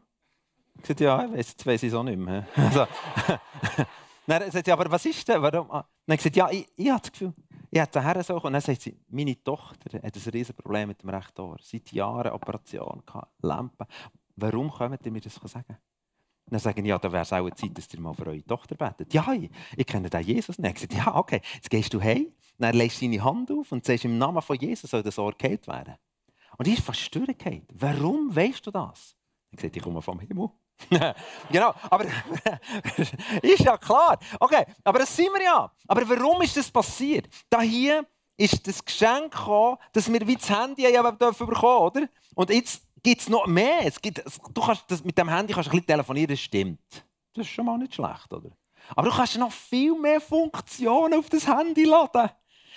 Ich 0.78 0.86
sagte, 0.86 1.04
ja, 1.04 1.26
jetzt 1.26 1.64
weiß 1.66 1.82
ich 1.82 1.88
es 1.88 1.94
auch 1.94 2.02
nicht 2.02 2.18
mehr. 2.18 2.46
Also, 2.56 2.86
dann 4.26 4.50
sagt 4.50 4.66
sie, 4.66 4.72
aber 4.72 4.90
was 4.90 5.04
ist 5.06 5.26
denn? 5.26 5.42
Warum? 5.42 5.70
Ah, 5.70 5.86
dann 6.06 6.18
sagt 6.18 6.36
ja, 6.36 6.48
ich, 6.50 6.68
ich 6.76 6.90
habe 6.90 7.00
das 7.00 7.12
Gefühl, 7.12 7.34
ich 7.70 7.80
habe 7.80 7.90
daher 7.90 8.22
so. 8.22 8.40
Und 8.40 8.52
dann 8.52 8.60
sagt 8.60 8.82
sie, 8.82 8.96
meine 9.08 9.42
Tochter 9.42 9.98
hat 9.98 10.04
ein 10.04 10.10
riesiges 10.10 10.52
Problem 10.52 10.88
mit 10.88 11.02
dem 11.02 11.10
rechten 11.10 11.40
Ohr. 11.40 11.56
Seit 11.60 11.90
Jahren 11.92 12.32
Operation, 12.32 13.02
Lampen. 13.40 13.86
Warum 14.36 14.70
könnt 14.70 15.04
ihr 15.04 15.12
mir 15.12 15.20
das 15.20 15.34
sagen? 15.34 15.76
Dann 16.46 16.60
sagen 16.60 16.84
ja, 16.84 16.98
da 16.98 17.10
wäre 17.10 17.22
es 17.22 17.32
auch 17.32 17.38
eine 17.38 17.54
Zeit, 17.54 17.76
dass 17.76 17.92
ihr 17.94 18.00
mal 18.00 18.14
für 18.14 18.26
eure 18.26 18.44
Tochter 18.44 18.74
betet. 18.74 19.14
Ja, 19.14 19.32
ich, 19.76 19.86
kenne 19.86 20.10
den 20.10 20.22
Jesus 20.22 20.58
nicht. 20.58 20.78
Sagt, 20.78 20.94
ja, 20.94 21.14
okay, 21.14 21.40
jetzt 21.54 21.70
gehst 21.70 21.94
du 21.94 22.00
heim, 22.00 22.26
dann 22.58 22.74
legst 22.74 23.00
du 23.00 23.06
deine 23.06 23.24
Hand 23.24 23.50
auf 23.50 23.72
und 23.72 23.84
sagst, 23.84 24.04
im 24.04 24.18
Namen 24.18 24.42
von 24.42 24.56
Jesus 24.56 24.90
soll 24.90 25.02
das 25.02 25.18
Ohr 25.18 25.32
geheilt 25.32 25.66
werden. 25.66 25.94
Und 26.58 26.68
ich 26.68 26.78
ist 26.78 26.84
fast 26.84 27.00
Störigkeit. 27.00 27.62
Warum 27.72 28.34
weißt 28.34 28.66
du 28.66 28.70
das? 28.70 29.16
Ich 29.50 29.56
gesagt, 29.56 29.76
ich 29.76 29.82
komme 29.82 30.02
vom 30.02 30.20
Himmel. 30.20 30.50
genau, 31.50 31.74
aber 31.90 32.04
ist 33.42 33.60
ja 33.60 33.76
klar. 33.78 34.18
Okay, 34.40 34.64
aber 34.84 34.98
das 34.98 35.14
sind 35.14 35.32
wir 35.32 35.42
ja. 35.42 35.72
Aber 35.86 36.08
warum 36.08 36.42
ist 36.42 36.56
das 36.56 36.70
passiert? 36.70 37.28
Da 37.48 37.60
hier 37.60 38.06
ist 38.36 38.66
das 38.66 38.84
Geschenk 38.84 39.32
gekommen, 39.32 39.76
dass 39.92 40.12
wir 40.12 40.26
wie 40.26 40.36
das 40.36 40.48
Handy 40.50 40.82
haben 40.82 41.16
bekommen, 41.18 41.78
oder? 41.78 42.08
Und 42.34 42.50
jetzt 42.50 42.82
gibt 43.02 43.20
es 43.20 43.28
noch 43.28 43.46
mehr. 43.46 43.80
Es 43.84 44.00
gibt, 44.00 44.22
du 44.54 44.60
kannst 44.60 44.84
das, 44.88 45.04
mit 45.04 45.16
dem 45.18 45.28
Handy 45.28 45.52
kannst 45.52 45.68
ein 45.68 45.72
bisschen 45.72 45.86
telefonieren, 45.86 46.30
das 46.30 46.40
stimmt. 46.40 47.04
Das 47.34 47.46
ist 47.46 47.52
schon 47.52 47.66
mal 47.66 47.78
nicht 47.78 47.94
schlecht, 47.94 48.32
oder? 48.32 48.50
Aber 48.94 49.08
du 49.08 49.16
kannst 49.16 49.38
noch 49.38 49.52
viel 49.52 49.98
mehr 49.98 50.20
Funktionen 50.20 51.18
auf 51.18 51.28
das 51.30 51.46
Handy 51.46 51.84
laden, 51.84 52.30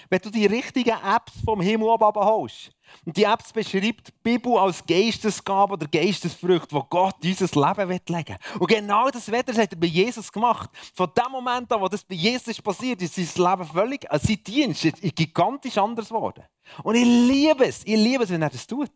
wenn 0.09 0.19
du 0.19 0.29
die 0.29 0.45
richtigen 0.45 0.95
Apps 1.03 1.33
vom 1.43 1.61
Himmel 1.61 1.89
abholst. 1.89 2.71
Und 3.05 3.17
die 3.17 3.23
Apps 3.23 3.51
beschreibt 3.51 4.07
die 4.07 4.13
Bibel 4.23 4.57
als 4.57 4.85
Geistesgabe 4.85 5.73
oder 5.73 5.87
Geistesfrucht, 5.87 6.71
die 6.71 6.81
Gott 6.89 7.15
unser 7.23 7.67
Leben 7.67 7.89
legen 7.89 8.27
will. 8.27 8.59
Und 8.59 8.67
genau 8.67 9.09
das 9.09 9.31
Wetter 9.31 9.59
hat 9.59 9.73
er 9.73 9.79
bei 9.79 9.87
Jesus 9.87 10.31
gemacht. 10.31 10.69
Von 10.93 11.09
dem 11.17 11.31
Moment 11.31 11.71
an, 11.71 11.81
wo 11.81 11.87
das 11.87 12.03
bei 12.03 12.15
Jesus 12.15 12.61
passiert 12.61 13.01
ist, 13.01 13.17
ist 13.17 13.33
sein 13.33 13.49
Leben 13.51 13.65
völlig, 13.65 14.11
also 14.11 14.27
sein 14.27 14.43
Dienst 14.43 14.85
ist 14.85 15.15
gigantisch 15.15 15.77
anders 15.77 16.09
geworden. 16.09 16.43
Und 16.83 16.95
ich 16.95 17.05
liebe 17.05 17.65
es, 17.65 17.83
ich 17.85 17.95
liebe 17.95 18.23
es, 18.23 18.29
wenn 18.29 18.41
er 18.41 18.49
das 18.49 18.65
tut. 18.65 18.91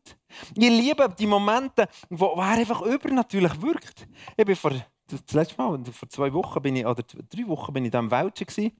Ich 0.56 0.70
liebe 0.70 1.08
die 1.18 1.28
Momente, 1.28 1.88
wo, 2.10 2.28
er 2.38 2.50
einfach 2.50 2.82
übernatürlich 2.82 3.62
wirkt. 3.62 4.08
Ich 4.36 4.46
bin 4.46 4.56
vor, 4.56 4.72
das 5.08 5.34
letzte 5.34 5.62
Mal, 5.62 5.84
vor 5.86 6.10
zwei 6.10 6.32
Wochen 6.34 6.62
bin 6.62 6.76
ich, 6.76 6.86
oder 6.86 7.04
drei 7.04 7.48
Wochen 7.48 7.74
bin 7.74 7.86
ich 7.86 7.92
da 7.92 8.00
im 8.00 8.12
Welschen 8.12 8.48
gewesen. 8.48 8.72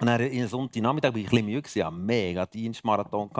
Und 0.00 0.06
dann 0.06 0.20
in 0.20 0.46
Sonntagnachmittag 0.46 1.12
war 1.12 1.18
ich 1.18 1.26
ein 1.26 1.30
bisschen 1.30 1.46
müde, 1.46 1.68
ich 1.68 1.82
hatte 1.82 1.86
einen 1.86 2.06
mega 2.06 2.46
Dienstmarathon. 2.46 3.30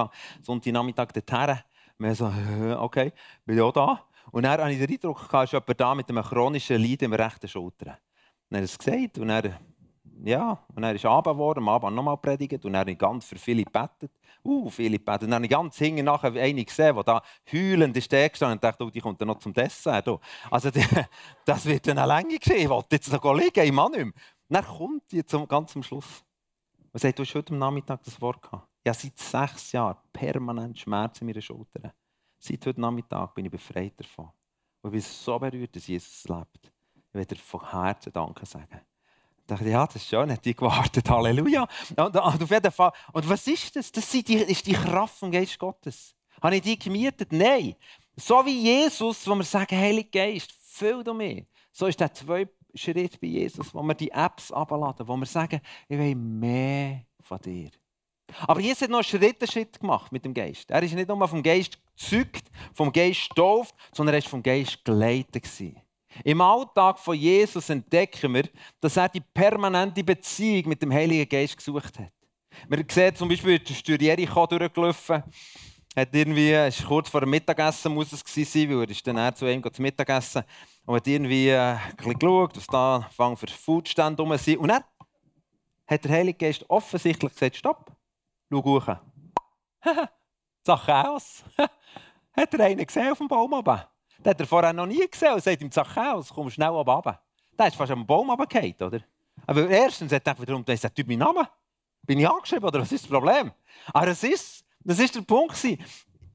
Sonntagnachmittag 0.43 1.13
dorthin. 1.13 1.59
Wir 1.99 2.15
so, 2.15 2.33
okay, 2.79 3.13
bin 3.45 3.57
ich 3.57 3.63
auch 3.63 3.73
da. 3.73 4.05
Und 4.31 4.45
dann 4.45 4.61
hatte 4.61 4.71
ich 4.71 4.79
den 4.79 4.91
Eindruck, 4.91 5.33
ist 5.43 5.53
jemand 5.53 5.81
da 5.81 5.95
mit 5.95 6.09
einem 6.09 6.23
chronischen 6.23 6.81
Leid 6.81 7.03
in 7.03 7.11
der 7.11 7.27
rechten 7.27 7.49
Schulter. 7.49 7.99
Und 8.51 8.57
er 8.57 8.59
hat 8.59 8.65
es 8.65 8.79
gesagt 8.79 9.19
und 9.19 9.31
er, 9.31 9.59
ja, 10.25 10.65
und 10.75 10.83
er 10.83 10.95
ist 10.95 11.05
Abend 11.05 11.35
geworden, 11.35 11.61
am 11.61 11.69
Abend 11.69 11.97
nochmal 11.97 12.17
predigt 12.19 12.65
und 12.65 12.75
er 12.75 12.81
hat 12.81 12.99
ganz 12.99 13.25
für 13.25 13.37
viele 13.37 13.65
gebetet. 13.65 14.13
Uh, 14.45 14.71
gebetet. 14.71 15.23
Und 15.23 15.31
dann 15.31 15.35
habe 15.35 15.45
ich 15.47 15.51
ganz 15.51 15.77
hinten 15.79 16.05
nachher 16.05 16.33
eine 16.33 16.65
gesehen, 16.65 16.97
die 16.97 17.05
da 17.05 17.23
heulend 17.53 17.97
ist 17.97 18.11
gestanden 18.11 18.57
und 18.57 18.65
dachte, 18.65 18.85
oh, 18.85 18.91
die 18.91 19.01
kommt 19.01 19.21
dann 19.21 19.29
noch 19.29 19.39
zum 19.39 19.53
Dessert. 19.53 20.09
Also 20.51 20.71
die, 20.71 20.85
das 21.45 21.65
wird 21.67 21.89
eine 21.89 22.07
Länge 22.07 22.39
geschehen. 22.39 22.63
Ich 22.63 22.69
wollte 22.69 22.97
jetzt 22.97 23.13
noch 23.13 23.35
liegen, 23.35 23.65
ich 23.65 23.73
mache 23.73 23.91
nicht 23.91 24.05
mehr. 24.05 24.13
dann 24.49 24.65
kommt 24.65 25.11
die 25.11 25.25
zum, 25.25 25.47
ganz 25.47 25.73
zum 25.73 25.83
Schluss. 25.83 26.25
Und 26.93 27.01
sagt, 27.01 27.19
du 27.19 27.23
hast 27.23 27.35
heute 27.35 27.53
am 27.53 27.59
Nachmittag 27.59 28.03
das 28.03 28.21
Wort 28.21 28.43
gehabt. 28.43 28.67
Ja, 28.87 28.95
seit 28.95 29.19
sechs 29.19 29.73
Jahren 29.73 29.97
permanent 30.13 30.79
Schmerzen 30.79 31.25
in 31.25 31.35
meinen 31.35 31.43
Schultern. 31.43 31.93
Seit 32.39 32.65
heute 32.65 32.81
Nachmittag 32.81 33.35
bin 33.35 33.45
ich 33.45 33.51
befreit 33.51 33.99
davon. 33.99 34.31
Und 34.81 34.95
ich 34.95 35.03
bin 35.05 35.13
so 35.13 35.39
berührt, 35.39 35.75
dass 35.75 35.87
Jesus 35.87 36.25
lebt. 36.29 36.73
Ich 36.95 37.15
werde 37.15 37.35
dir 37.35 37.41
von 37.41 37.71
Herzen 37.71 38.13
Danke 38.13 38.47
sagen. 38.47 38.81
Dachte, 39.49 39.69
ja, 39.69 39.87
das 39.87 39.97
ist 39.97 40.09
schön, 40.09 40.31
hat 40.31 40.45
die 40.45 40.55
gewartet. 40.55 41.09
Halleluja. 41.11 41.67
Und, 41.97 42.17
auf 42.17 42.51
jeden 42.51 42.71
Fall. 42.71 42.93
Und 43.13 43.29
was 43.29 43.47
ist 43.47 43.75
das? 43.75 43.91
Das 43.91 44.15
ist 44.15 44.29
die, 44.29 44.35
ist 44.35 44.67
die 44.67 44.75
Kraft 44.75 45.19
vom 45.19 45.31
Geist 45.31 45.59
Gottes. 45.59 46.15
Habe 46.43 46.57
ich 46.57 46.63
die 46.63 46.79
gemietet? 46.79 47.33
Nein. 47.33 47.75
So 48.15 48.45
wie 48.45 48.61
Jesus, 48.61 49.27
wo 49.27 49.35
wir 49.35 49.45
sagen, 49.45 49.77
Heiliger 49.77 50.11
Geist, 50.11 50.53
füll 50.53 51.03
du 51.03 51.15
mich. 51.15 51.47
So 51.73 51.87
ist 51.87 51.99
der 51.99 52.13
zwei 52.13 52.47
Schritt 52.75 53.19
bei 53.21 53.29
Jesus, 53.29 53.75
wo 53.75 53.83
wir 53.83 53.95
die 53.95 54.11
Apps 54.11 54.53
abladen, 54.53 55.09
wo 55.09 55.17
wir 55.17 55.27
sagen, 55.27 55.61
ich 55.89 55.99
will 55.99 56.15
mehr 56.15 57.07
von 57.21 57.41
dir. 57.41 57.71
Aber 58.47 58.61
Jesus 58.61 58.83
hat 58.83 58.91
noch 58.91 58.99
einen 58.99 59.05
Schritt, 59.05 59.51
Schritt 59.51 59.81
gemacht 59.81 60.13
mit 60.13 60.27
dem 60.27 60.35
Geist. 60.35 60.71
Er 60.71 60.83
ist 60.83 60.93
nicht 60.93 61.09
nur 61.09 61.27
vom 61.27 61.43
Geist 61.43 61.79
gezückt, 61.97 62.51
vom 62.75 62.93
Geist 62.93 63.31
getauft, 63.31 63.75
sondern 63.93 64.15
er 64.15 64.23
war 64.23 64.29
vom 64.29 64.43
Geist 64.43 64.85
geleitet. 64.85 65.49
Im 66.25 66.41
Alltag 66.41 66.99
von 66.99 67.17
Jesus 67.17 67.71
entdecken 67.71 68.35
wir, 68.35 68.49
dass 68.81 68.97
er 68.97 69.09
die 69.09 69.21
permanente 69.21 70.03
Beziehung 70.03 70.69
mit 70.69 70.83
dem 70.83 70.93
Heiligen 70.93 71.29
Geist 71.29 71.57
gesucht 71.57 71.99
hat. 71.99 72.13
Wir 72.69 72.85
sehen 72.91 73.15
zum 73.15 73.29
Beispiel, 73.29 73.57
ist 73.57 73.87
durch 73.87 74.01
Jericho 74.01 74.47
durchgelaufen, 74.47 75.23
hat 75.97 76.15
irgendwie, 76.15 76.53
ist 76.53 76.85
kurz 76.85 77.09
vor 77.09 77.21
dem 77.21 77.31
Mittagessen 77.31 77.93
muss 77.93 78.13
es 78.13 78.23
sein, 78.53 78.71
weil 78.71 78.83
er 78.83 78.91
ist 78.91 79.07
dann 79.07 79.35
zu 79.35 79.47
ihm 79.47 79.63
zum 79.73 79.83
Mittagessen 79.83 80.45
und 80.87 80.97
hat 80.97 81.07
irgendwie 81.07 81.49
äh, 81.49 81.59
ein 81.59 81.97
bisschen 81.97 82.19
geschaut, 82.19 82.57
was 82.57 82.67
da 82.67 83.09
für 83.11 83.47
Foodstände 83.49 84.23
rum 84.23 84.37
sind. 84.37 84.59
Und 84.59 84.69
dann 84.69 84.85
hat 85.87 86.05
der 86.05 86.13
Heilige 86.13 86.39
Geist 86.39 86.65
offensichtlich 86.69 87.33
gesagt, 87.33 87.57
stopp, 87.57 87.93
schau 88.51 88.65
hoch. 88.65 88.97
Zachäus. 90.63 91.45
hat 92.33 92.55
er 92.55 92.65
einen 92.65 92.87
gesehen 92.87 93.11
auf 93.11 93.19
dem 93.19 93.29
Baum 93.29 93.53
oben? 93.53 93.81
Den 94.19 94.31
hat 94.31 94.41
er 94.41 94.47
vorher 94.47 94.73
noch 94.73 94.87
nie 94.87 95.07
gesehen 95.09 95.35
und 95.35 95.43
sagt 95.43 95.63
ihm, 95.63 95.71
Zachäus, 95.71 96.31
komm 96.35 96.51
schnell 96.51 96.71
oben 96.71 96.91
runter. 96.91 97.21
Der 97.59 97.69
ist 97.69 97.77
fast 97.77 97.93
am 97.93 98.07
Baum 98.07 98.31
runtergefallen, 98.31 98.75
oder? 98.81 99.01
Aber 99.47 99.69
erstens 99.69 100.13
hat 100.13 100.27
er 100.27 100.39
wiederum, 100.39 100.65
das 100.65 100.83
ist 100.83 100.97
der 100.97 101.07
mein 101.07 101.19
Name. 101.19 101.49
Bin 102.03 102.19
ich 102.19 102.29
angeschrieben, 102.29 102.65
oder 102.65 102.81
was 102.81 102.91
ist 102.93 103.05
das 103.05 103.11
Problem? 103.11 103.53
Aber 103.93 104.07
das 104.07 104.23
ist, 104.25 104.65
das 104.81 104.99
ist 104.99 105.15
der 105.15 105.23
Punkt. 105.23 105.57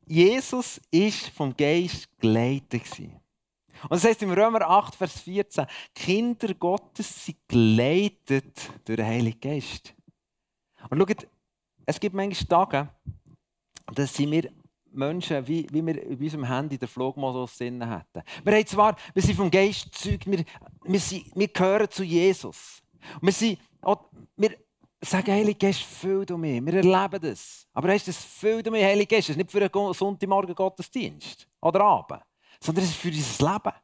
Jesus 0.05 0.81
war 0.91 1.11
vom 1.35 1.55
Geist 1.55 2.07
geleitet. 2.19 2.83
Und 2.99 3.91
das 3.91 4.05
heißt 4.05 4.21
im 4.23 4.31
Römer 4.31 4.61
8, 4.61 4.95
Vers 4.95 5.21
14, 5.21 5.65
Kinder 5.93 6.53
Gottes 6.53 7.25
sind 7.25 7.37
geleitet 7.47 8.71
durch 8.85 8.97
den 8.97 9.05
Heiligen 9.05 9.39
Geist. 9.39 9.93
Und 10.89 10.99
schaut, 10.99 11.27
es 11.85 11.99
gibt 11.99 12.15
manchmal 12.15 12.47
Tage, 12.47 12.89
da 13.93 14.07
sind 14.07 14.31
wir 14.31 14.51
Menschen, 14.93 15.47
wie, 15.47 15.67
wie 15.71 15.85
wir 15.85 16.03
in 16.03 16.17
unserem 16.17 16.43
Handy 16.45 16.77
den 16.77 16.87
Flugmodus 16.87 17.57
drin 17.57 17.81
hätten. 17.81 18.23
Wir 18.43 18.53
haben 18.53 18.65
zwar, 18.65 18.95
wir 19.13 19.21
sind 19.21 19.35
vom 19.35 19.51
Geist 19.51 19.91
gezeugt, 19.91 20.29
wir, 20.29 20.43
wir, 20.83 20.99
sind, 20.99 21.25
wir 21.35 21.47
gehören 21.47 21.89
zu 21.89 22.03
Jesus. 22.03 22.81
Wir, 23.21 23.31
sind, 23.31 23.59
wir 24.37 24.57
sagen, 25.01 25.31
Heilige 25.31 25.59
Geist, 25.59 25.81
füll 25.81 26.25
du 26.25 26.37
mich. 26.37 26.65
Wir 26.65 26.75
erleben 26.75 27.21
das. 27.21 27.67
Aber 27.73 27.89
heißt 27.89 28.07
das, 28.07 28.17
füll 28.17 28.63
du 28.63 28.71
mich, 28.71 28.83
Heilige 28.83 29.15
Geist, 29.15 29.29
das 29.29 29.35
ist 29.35 29.37
nicht 29.37 29.51
für 29.51 29.61
einen 29.61 29.93
Sonntagmorgen 29.93 30.55
Gottesdienst 30.55 31.47
oder 31.61 31.81
Abend 31.81 32.21
sondern 32.63 32.85
es 32.85 32.91
ist 32.91 32.99
für 32.99 33.09
unser 33.09 33.53
Leben. 33.53 33.77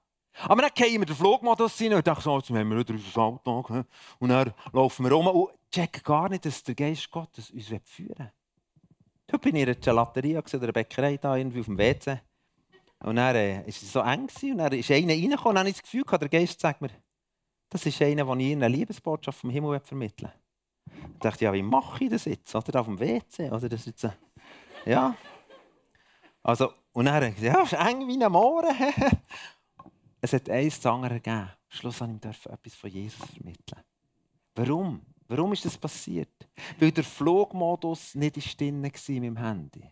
Aber 0.44 0.62
dann 0.62 0.72
gehen 0.74 1.02
wir 1.02 1.06
den 1.06 1.16
Flugmodus 1.16 1.82
rein 1.82 1.94
und 1.94 2.08
denken 2.08 2.22
so, 2.22 2.38
jetzt 2.38 2.50
haben 2.50 2.70
wir 2.70 2.78
wieder 2.78 2.94
unser 2.94 3.22
Alltag. 3.22 3.86
Und 4.20 4.30
dann 4.30 4.54
laufen 4.72 5.06
wir 5.06 5.18
um 5.18 5.28
und 5.28 5.50
checken 5.70 6.02
gar 6.04 6.30
nicht, 6.30 6.46
dass 6.46 6.64
der 6.64 6.76
Geist 6.76 7.12
Gottes 7.12 7.52
uns 7.52 7.68
führen 7.84 8.18
will. 8.18 8.32
Heute 9.32 9.40
bin 9.40 9.56
ich 9.58 9.62
in 9.62 9.70
einer 9.70 9.80
Gelateria 9.80 10.40
oder 10.40 10.64
einer 10.64 10.72
Bäckerei 10.72 11.18
da, 11.18 11.36
irgendwie 11.36 11.60
auf 11.60 11.68
dem 11.68 11.78
WC. 11.78 12.20
Und 13.02 13.16
dann 13.16 13.36
äh, 13.36 13.64
es 13.68 13.80
so 13.80 14.00
eng 14.00 14.26
gewesen, 14.26 14.54
und 14.54 14.58
dann 14.58 14.74
ist 14.74 14.90
einer 14.90 15.14
reingekommen 15.14 15.50
und 15.50 15.56
dann 15.56 15.60
habe 15.60 15.70
ich 15.70 15.76
das 15.76 15.84
Gefühl 15.84 16.04
der 16.04 16.30
Geist 16.30 16.60
sagt 16.60 16.82
mir, 16.82 16.90
das 17.70 17.86
ist 17.86 18.02
einer, 18.02 18.26
der 18.26 18.36
ich 18.38 18.52
eine 18.52 18.68
Liebesbotschaft 18.68 19.40
vom 19.40 19.52
Himmel 19.52 19.80
vermitteln 19.82 20.32
will. 20.86 21.12
Ich 21.14 21.20
dachte, 21.20 21.46
ja, 21.46 21.54
wie 21.54 21.62
mache 21.62 22.04
ich 22.04 22.10
das 22.10 22.26
jetzt? 22.26 22.54
Oder 22.56 22.80
auf 22.80 22.88
dem 22.88 23.00
WC? 23.00 23.52
Oder 23.52 23.70
das 23.70 23.86
jetzt, 23.86 24.08
ja. 24.86 25.16
Also, 26.42 26.74
und 26.94 27.06
dann 27.06 27.14
habe 27.14 27.28
ich 27.28 27.36
gesagt, 27.36 27.72
ja, 27.72 27.88
eng 27.88 28.08
wie 28.08 28.24
ein 28.24 28.32
Mohren. 28.32 28.76
es 30.22 30.34
hat 30.34 30.50
eins 30.50 30.82
zu 30.82 30.92
anderen 30.92 31.18
gegeben. 31.18 31.38
Am 31.38 31.52
Schluss 31.70 32.00
durfte 32.00 32.30
ich 32.32 32.46
etwas 32.48 32.76
von 32.76 32.90
Jesus 32.90 33.30
vermitteln. 33.30 33.84
Warum? 34.56 35.02
Warum 35.30 35.54
ist 35.54 35.64
das 35.64 35.78
passiert? 35.78 36.50
Weil 36.80 36.92
der 36.92 37.04
Flugmodus 37.04 38.16
nicht 38.16 38.62
in 38.62 38.82
mit 38.82 39.08
dem 39.08 39.38
Handy. 39.38 39.88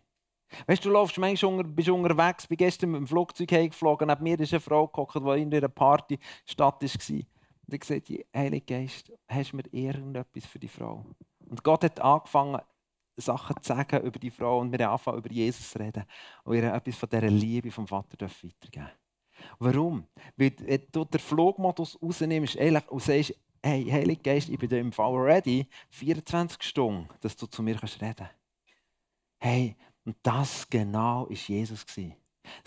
Weißt 0.66 0.84
du, 0.84 0.90
du 0.90 0.94
läufst 0.94 1.18
manchmal 1.18 1.54
unter, 1.54 1.64
bist 1.64 1.90
unterwegs, 1.90 2.48
bin 2.48 2.58
gestern 2.58 2.92
mit 2.92 3.02
dem 3.02 3.08
Flugzeug 3.08 3.50
geflogen, 3.50 4.08
neben 4.08 4.24
mir 4.24 4.40
ist 4.40 4.54
eine 4.54 4.60
Frau 4.60 4.88
gehockt, 4.88 5.16
die 5.16 5.42
in 5.42 5.54
einer 5.54 5.68
Party 5.68 6.18
Stadt 6.46 6.82
war. 6.82 7.16
Und 7.16 7.74
ich 7.74 7.80
gesagt, 7.80 8.10
Heilige 8.36 8.66
Geist, 8.66 9.12
hast 9.28 9.52
du 9.52 9.58
mir 9.58 9.64
irgendetwas 9.72 10.46
für 10.46 10.58
die 10.58 10.68
Frau? 10.68 11.06
Und 11.48 11.64
Gott 11.64 11.84
hat 11.84 12.00
angefangen, 12.00 12.62
Sachen 13.18 13.56
zu 13.62 13.68
sagen 13.68 14.02
über 14.04 14.20
die 14.20 14.32
Frau 14.32 14.60
und 14.60 14.72
wir 14.72 14.80
haben 14.86 14.92
angefangen, 14.92 15.18
über 15.18 15.32
Jesus 15.32 15.72
zu 15.72 15.80
reden 15.80 16.04
und 16.44 16.56
ihr 16.56 16.74
etwas 16.74 16.96
von 16.96 17.10
dieser 17.10 17.30
Liebe 17.30 17.72
vom 17.72 17.88
Vater 17.88 18.26
weitergeben 18.26 18.90
Warum? 19.60 20.06
Weil 20.36 20.52
du 20.92 21.06
den 21.06 21.20
Flugmodus 21.20 21.98
rausnimmst 22.02 22.56
und 22.56 23.02
sagst, 23.02 23.36
hey, 23.64 23.86
Heilige 23.86 24.22
Geist, 24.22 24.50
ich 24.50 24.58
bin 24.58 24.70
im 24.72 24.92
Fall 24.92 25.16
ready, 25.16 25.68
24 25.90 26.62
Stunden, 26.64 27.08
dass 27.22 27.36
du 27.36 27.48
zu 27.48 27.62
mir 27.64 27.82
reden 27.82 28.16
kannst. 28.16 28.24
Hey, 29.40 29.76
und 30.06 30.16
das 30.24 30.68
genau 30.70 31.26
ist 31.28 31.48
Jesus. 31.48 31.86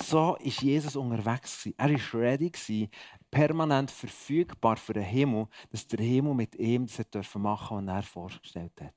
So 0.00 0.16
war 0.16 0.42
Jesus 0.42 0.96
unterwegs. 0.96 1.68
Er 1.76 1.90
war 1.90 2.20
ready, 2.20 2.90
permanent 3.30 3.90
verfügbar 3.90 4.76
für 4.76 4.92
den 4.92 5.04
Himmel, 5.04 5.46
dass 5.70 5.86
der 5.86 6.04
Himmel 6.04 6.34
mit 6.34 6.54
ihm 6.56 6.86
das 6.86 7.34
machen 7.34 7.86
was 7.86 7.96
er 7.96 8.02
vorgestellt 8.02 8.72
hat. 8.80 8.94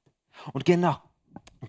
Und 0.51 0.65
genau 0.65 0.97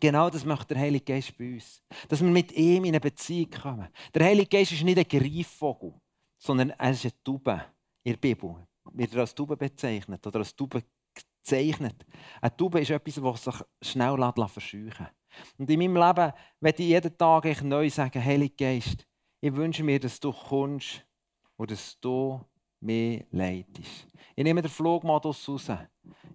Genau 0.00 0.28
das 0.28 0.44
möchte 0.44 0.74
der 0.74 0.82
Heilige 0.82 1.04
Geist 1.04 1.36
bei 1.38 1.54
uns. 1.54 1.82
Dass 2.08 2.20
wir 2.20 2.28
mit 2.28 2.52
ihm 2.52 2.84
in 2.84 2.90
eine 2.90 3.00
Beziehung 3.00 3.50
kommen. 3.50 3.88
Der 4.12 4.26
Heilige 4.26 4.48
Geist 4.48 4.72
ist 4.72 4.82
nicht 4.82 4.98
ein 4.98 5.08
Greifvogel, 5.08 5.94
sondern 6.36 6.70
er 6.70 6.90
ist 6.90 7.04
eine 7.04 7.22
Taube. 7.22 7.64
In 8.02 8.12
der 8.12 8.18
Bibel 8.18 8.66
wird 8.92 9.14
er 9.14 9.20
als 9.20 9.34
Taube 9.34 9.56
bezeichnet 9.56 10.26
oder 10.26 10.40
als 10.40 10.54
Taube 10.54 10.82
gezeichnet. 11.14 12.04
Eine 12.40 12.56
Taube 12.56 12.80
ist 12.80 12.90
etwas, 12.90 13.42
das 13.42 13.44
sich 13.44 13.90
schnell 13.92 14.16
verscheuchen 14.48 14.88
lässt. 14.88 15.58
Und 15.58 15.70
in 15.70 15.78
meinem 15.78 15.96
Leben 15.96 16.32
werde 16.60 16.82
ich 16.82 16.88
jeden 16.88 17.16
Tag 17.18 17.62
neu 17.62 17.90
sagen, 17.90 18.24
Heilige 18.24 18.54
Geist, 18.54 19.06
ich 19.40 19.54
wünsche 19.54 19.82
mir, 19.82 19.98
dass 19.98 20.20
du 20.20 20.32
kommst 20.32 21.04
und 21.56 21.70
dass 21.70 21.98
du 22.00 22.40
mich 22.80 23.24
leitest. 23.30 24.06
Ich 24.36 24.44
nehme 24.44 24.62
den 24.62 24.70
Flugmodus 24.70 25.48
raus. 25.48 25.70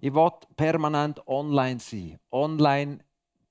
Ich 0.02 0.14
will 0.14 0.32
permanent 0.56 1.26
online 1.28 1.80
sein. 1.80 2.20
Online 2.32 3.00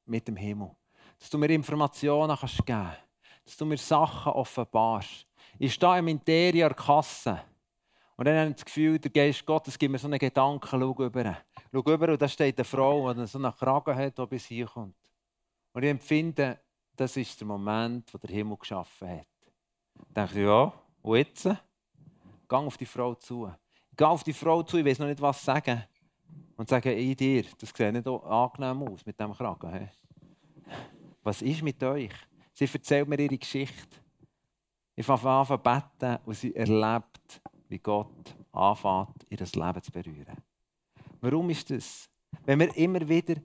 mit 0.06 0.26
dem 0.28 0.36
Himmel. 0.36 0.70
Dass 1.18 1.30
du 1.30 1.38
mir 1.38 1.50
Informationen 1.50 2.36
kannst 2.36 2.56
geben 2.64 2.66
kannst. 2.66 2.98
Dass 3.44 3.56
du 3.56 3.66
mir 3.66 3.78
Sachen 3.78 4.32
offenbarst. 4.32 5.26
Ich 5.58 5.74
stehe 5.74 5.98
im 5.98 6.08
Interieur 6.08 6.74
Kasse 6.74 7.40
Und 8.18 8.24
dann 8.24 8.36
habe 8.36 8.50
ich 8.50 8.56
das 8.56 8.64
Gefühl, 8.64 8.98
der 8.98 9.12
Geist 9.12 9.46
Gottes 9.46 9.78
gibt 9.78 9.92
mir 9.92 9.98
so 9.98 10.08
einen 10.08 10.18
Gedanken, 10.18 10.66
schau 10.68 11.04
über. 11.04 11.36
Schau 11.72 11.78
über 11.78 12.08
und 12.08 12.20
da 12.20 12.26
steht 12.26 12.58
eine 12.58 12.64
Frau, 12.64 13.14
die 13.14 13.24
so 13.28 13.38
einen 13.38 13.54
Kragen 13.54 13.94
hat, 13.94 14.18
die 14.18 14.26
bis 14.26 14.46
hier 14.46 14.66
kommt. 14.66 14.96
Und 15.72 15.84
ich 15.84 15.88
empfinde, 15.88 16.58
das 16.96 17.16
ist 17.16 17.38
der 17.40 17.46
Moment, 17.46 18.12
wo 18.12 18.18
der 18.18 18.30
Himmel 18.30 18.56
geschaffen 18.56 19.08
hat. 19.08 19.26
Ich 20.08 20.14
denke, 20.14 20.42
ja, 20.42 20.72
und 21.00 21.16
jetzt? 21.16 21.44
Geh 21.44 22.56
auf 22.56 22.76
die 22.76 22.86
Frau 22.86 23.14
zu. 23.14 23.52
Ich 23.92 23.96
gehe 23.96 24.08
auf 24.08 24.24
die 24.24 24.32
Frau 24.32 24.64
zu, 24.64 24.78
ich 24.78 24.84
weiß 24.84 24.98
noch 24.98 25.06
nicht, 25.06 25.22
was 25.22 25.44
sagen. 25.44 25.84
Und 26.56 26.68
sage, 26.68 26.92
ich 26.92 27.16
dir, 27.16 27.44
das 27.56 27.68
sieht 27.70 27.92
nicht 27.92 28.08
angenehm 28.08 28.82
aus 28.82 29.06
mit 29.06 29.20
diesem 29.20 29.32
Kragen. 29.32 29.90
Was 31.22 31.40
ist 31.40 31.62
mit 31.62 31.80
euch? 31.84 32.10
Sie 32.52 32.64
erzählt 32.64 33.08
mir 33.08 33.20
ihre 33.20 33.38
Geschichte. 33.38 33.96
Ich 34.96 35.06
fange 35.06 35.22
an 35.28 35.46
zu 35.46 35.56
beten 35.56 36.18
und 36.26 36.34
sie 36.34 36.52
erlebt, 36.56 37.40
wie 37.68 37.78
Gott 37.78 38.34
anfängt, 38.52 39.26
ihr 39.28 39.38
Leben 39.38 39.82
zu 39.82 39.92
berühren. 39.92 40.36
Warum 41.20 41.50
ist 41.50 41.70
das? 41.70 42.08
Wenn 42.44 42.60
wir 42.60 42.76
immer 42.76 43.06
wieder 43.08 43.36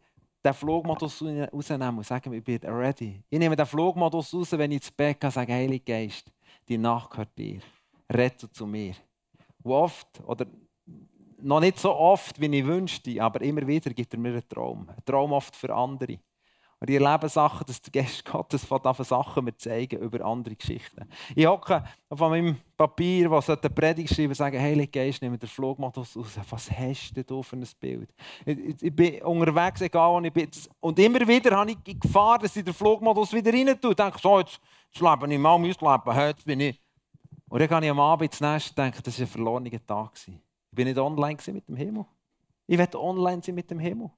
den 0.44 0.54
Flugmodus 0.54 1.22
rausnehmen 1.22 1.98
und 1.98 2.06
sagen, 2.06 2.34
ich 2.34 2.44
bin 2.44 2.60
ready. 2.64 3.24
Ich 3.30 3.40
nehme 3.40 3.56
den 3.56 3.66
Flugmodus 3.66 4.34
raus, 4.34 4.52
wenn 4.54 4.72
ich 4.72 4.78
ins 4.78 4.92
Bett 4.92 5.20
gehe 5.20 5.28
und 5.28 5.34
sage, 5.34 5.54
Heilige 5.54 5.86
Geist, 5.86 6.32
die 6.68 6.78
Nacht 6.78 7.12
gehört 7.12 7.38
dir. 7.38 7.62
Rette 8.12 8.52
zu 8.52 8.66
mir. 8.68 8.96
Und 9.64 9.72
oft, 9.72 10.22
oder 10.26 10.46
noch 11.42 11.60
nicht 11.60 11.80
so 11.80 11.94
oft, 11.94 12.40
wie 12.40 12.58
ich 12.58 12.66
wünschte, 12.66 13.22
aber 13.22 13.42
immer 13.42 13.66
wieder 13.66 13.92
gibt 13.92 14.14
er 14.14 14.20
mir 14.20 14.34
einen 14.34 14.48
Traum. 14.48 14.90
Ein 14.90 15.06
Traum 15.06 15.32
oft 15.32 15.56
für 15.56 15.74
andere. 15.74 16.18
Und 16.84 16.90
ich 16.90 17.02
erlebe 17.02 17.30
Sachen, 17.30 17.66
dass 17.66 17.82
der 17.82 17.94
Geist 17.94 18.26
Gottes 18.30 18.66
von 18.66 18.82
Sachen 18.84 19.46
mir 19.46 19.56
zeigen 19.56 20.02
über 20.02 20.26
andere 20.26 20.54
Geschichten. 20.54 21.08
Ich 21.34 21.46
hocke 21.46 21.82
auf 22.10 22.20
meinem 22.20 22.58
Papier, 22.76 23.32
was 23.32 23.50
eine 23.50 23.58
Predigt 23.70 24.14
schreiben, 24.14 24.34
sagen, 24.34 24.60
Heilige 24.60 24.90
Geist, 24.90 25.22
nehme 25.22 25.38
den 25.38 25.48
Flugmodus 25.48 26.18
raus. 26.18 26.38
Was 26.50 26.70
hast 26.70 27.14
du 27.26 27.42
für 27.42 27.56
ein 27.56 27.66
Bild? 27.80 28.14
Ich, 28.46 28.84
ich 28.84 28.94
bin 28.94 29.22
unterwegs, 29.22 29.80
egal 29.80 30.12
wo 30.12 30.20
ich 30.20 30.34
bin. 30.34 30.50
Und 30.82 31.00
immer 31.00 31.26
wieder 31.26 31.56
habe 31.56 31.72
ich 31.72 31.78
die 31.78 31.98
Gefahr, 31.98 32.38
dass 32.40 32.54
ich 32.54 32.66
den 32.66 32.74
Flugmodus 32.74 33.32
wieder 33.32 33.54
rein 33.54 33.80
tue. 33.80 33.92
Ich 33.92 33.96
denke, 33.96 34.20
so, 34.20 34.40
jetzt, 34.40 34.60
jetzt 34.92 35.02
lebe 35.02 35.34
ich 35.34 35.40
mal 35.40 35.58
mein 35.58 35.70
Leben. 35.70 36.20
Jetzt 36.20 36.46
bin 36.46 36.60
ich. 36.60 36.82
Und 37.48 37.60
dann 37.62 37.70
gehe 37.70 37.80
ich 37.80 37.92
am 37.92 38.00
Abend 38.02 38.30
ins 38.30 38.42
Nest 38.42 38.72
und 38.72 38.80
denke, 38.80 39.02
das 39.02 39.18
war 39.20 39.26
ein 39.26 39.30
verlorener 39.30 39.86
Tag. 39.88 40.12
Ich 40.18 40.34
bin 40.70 40.86
nicht 40.86 41.00
online 41.00 41.38
mit 41.48 41.66
dem 41.66 41.78
Himmel. 41.78 42.06
Ich 42.68 42.78
werde 42.78 43.00
online 43.02 43.42
sein 43.42 43.56
mit 43.56 43.72
dem 43.72 43.80
Himmel. 43.80 44.12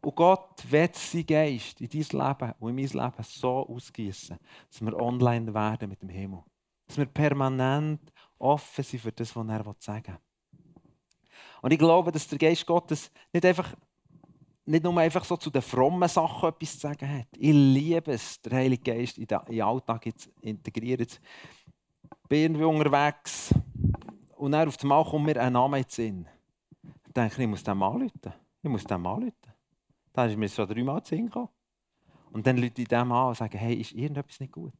Und 0.00 0.14
Gott 0.14 0.70
wird 0.70 0.94
sein 0.94 1.26
Geist 1.26 1.80
in 1.80 1.88
dein 1.88 2.00
Leben 2.00 2.54
und 2.60 2.70
in 2.70 2.76
mein 2.76 3.04
Leben 3.04 3.22
so 3.22 3.66
ausgießen, 3.68 4.38
dass 4.70 4.80
wir 4.80 4.96
online 5.00 5.52
werden 5.52 5.88
mit 5.88 6.02
dem 6.02 6.08
Himmel. 6.08 6.42
Dass 6.86 6.98
wir 6.98 7.06
permanent 7.06 8.12
offen 8.38 8.84
sind 8.84 9.00
für 9.00 9.12
das, 9.12 9.34
was 9.34 9.48
er 9.48 9.74
sagen 9.78 10.12
will. 10.12 10.20
Und 11.62 11.72
ich 11.72 11.78
glaube, 11.78 12.12
dass 12.12 12.28
der 12.28 12.38
Geist 12.38 12.64
Gottes 12.66 13.10
nicht 13.32 13.44
einfach 13.44 13.74
nicht 14.66 14.82
nur 14.82 14.98
einfach 14.98 15.24
so 15.24 15.36
zu 15.36 15.48
den 15.50 15.62
frommen 15.62 16.08
Sachen 16.08 16.48
etwas 16.48 16.72
zu 16.72 16.78
sagen 16.78 17.08
hat. 17.08 17.28
Ich 17.36 17.52
liebe 17.52 18.12
es, 18.12 18.40
den 18.42 18.52
Heiligen 18.52 18.82
Geist 18.82 19.16
in 19.16 19.26
den 19.26 19.62
Alltag 19.62 20.10
zu 20.16 20.28
integrieren. 20.40 21.06
Ich 21.06 22.28
bin 22.28 22.54
irgendwie 22.54 22.64
unterwegs 22.64 23.54
und 24.36 24.52
dann 24.52 24.68
auf 24.68 24.76
einmal 24.82 25.04
kommt 25.04 25.26
mir 25.26 25.40
ein 25.40 25.52
Name 25.52 25.78
in 25.78 25.84
den 25.84 25.90
Sinn. 25.90 26.28
Ich 27.06 27.12
denke, 27.12 27.42
ich 27.42 27.48
muss 27.48 27.62
den 27.62 27.78
mal 27.78 27.92
anrufen. 27.92 28.32
Ich 28.62 28.68
muss 28.68 28.84
den 28.84 29.00
mal 29.00 29.14
anrufen. 29.14 29.45
Dann 30.16 30.30
ist 30.30 30.36
mir 30.38 30.48
so 30.48 30.64
dreimal 30.64 31.02
zu 31.02 31.14
gekommen. 31.14 31.50
Und 32.32 32.46
dann 32.46 32.56
Leute 32.56 32.80
in 32.80 32.88
dem 32.88 33.12
an 33.12 33.28
und 33.28 33.36
sagen, 33.36 33.58
hey, 33.58 33.74
ist 33.74 33.92
irgendetwas 33.92 34.40
nicht 34.40 34.52
gut? 34.52 34.72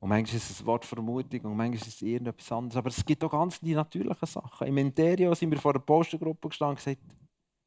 Und 0.00 0.08
manchmal 0.08 0.36
ist 0.36 0.50
es 0.50 0.60
ein 0.60 0.66
Wort 0.66 0.84
Vermutung 0.86 1.40
und 1.40 1.56
manchmal 1.56 1.74
ist 1.74 1.86
es 1.86 2.02
irgendetwas 2.02 2.50
anderes. 2.50 2.76
Aber 2.78 2.88
es 2.88 3.04
gibt 3.04 3.22
auch 3.22 3.30
ganz 3.30 3.60
die 3.60 3.74
natürlichen 3.74 4.26
Sachen. 4.26 4.66
Im 4.66 4.78
Interio 4.78 5.34
sind 5.34 5.50
wir 5.50 5.58
vor 5.58 5.72
einer 5.72 5.80
Postengruppe 5.80 6.48
gestanden 6.48 6.72
und 6.72 6.84
gesagt, 6.84 7.00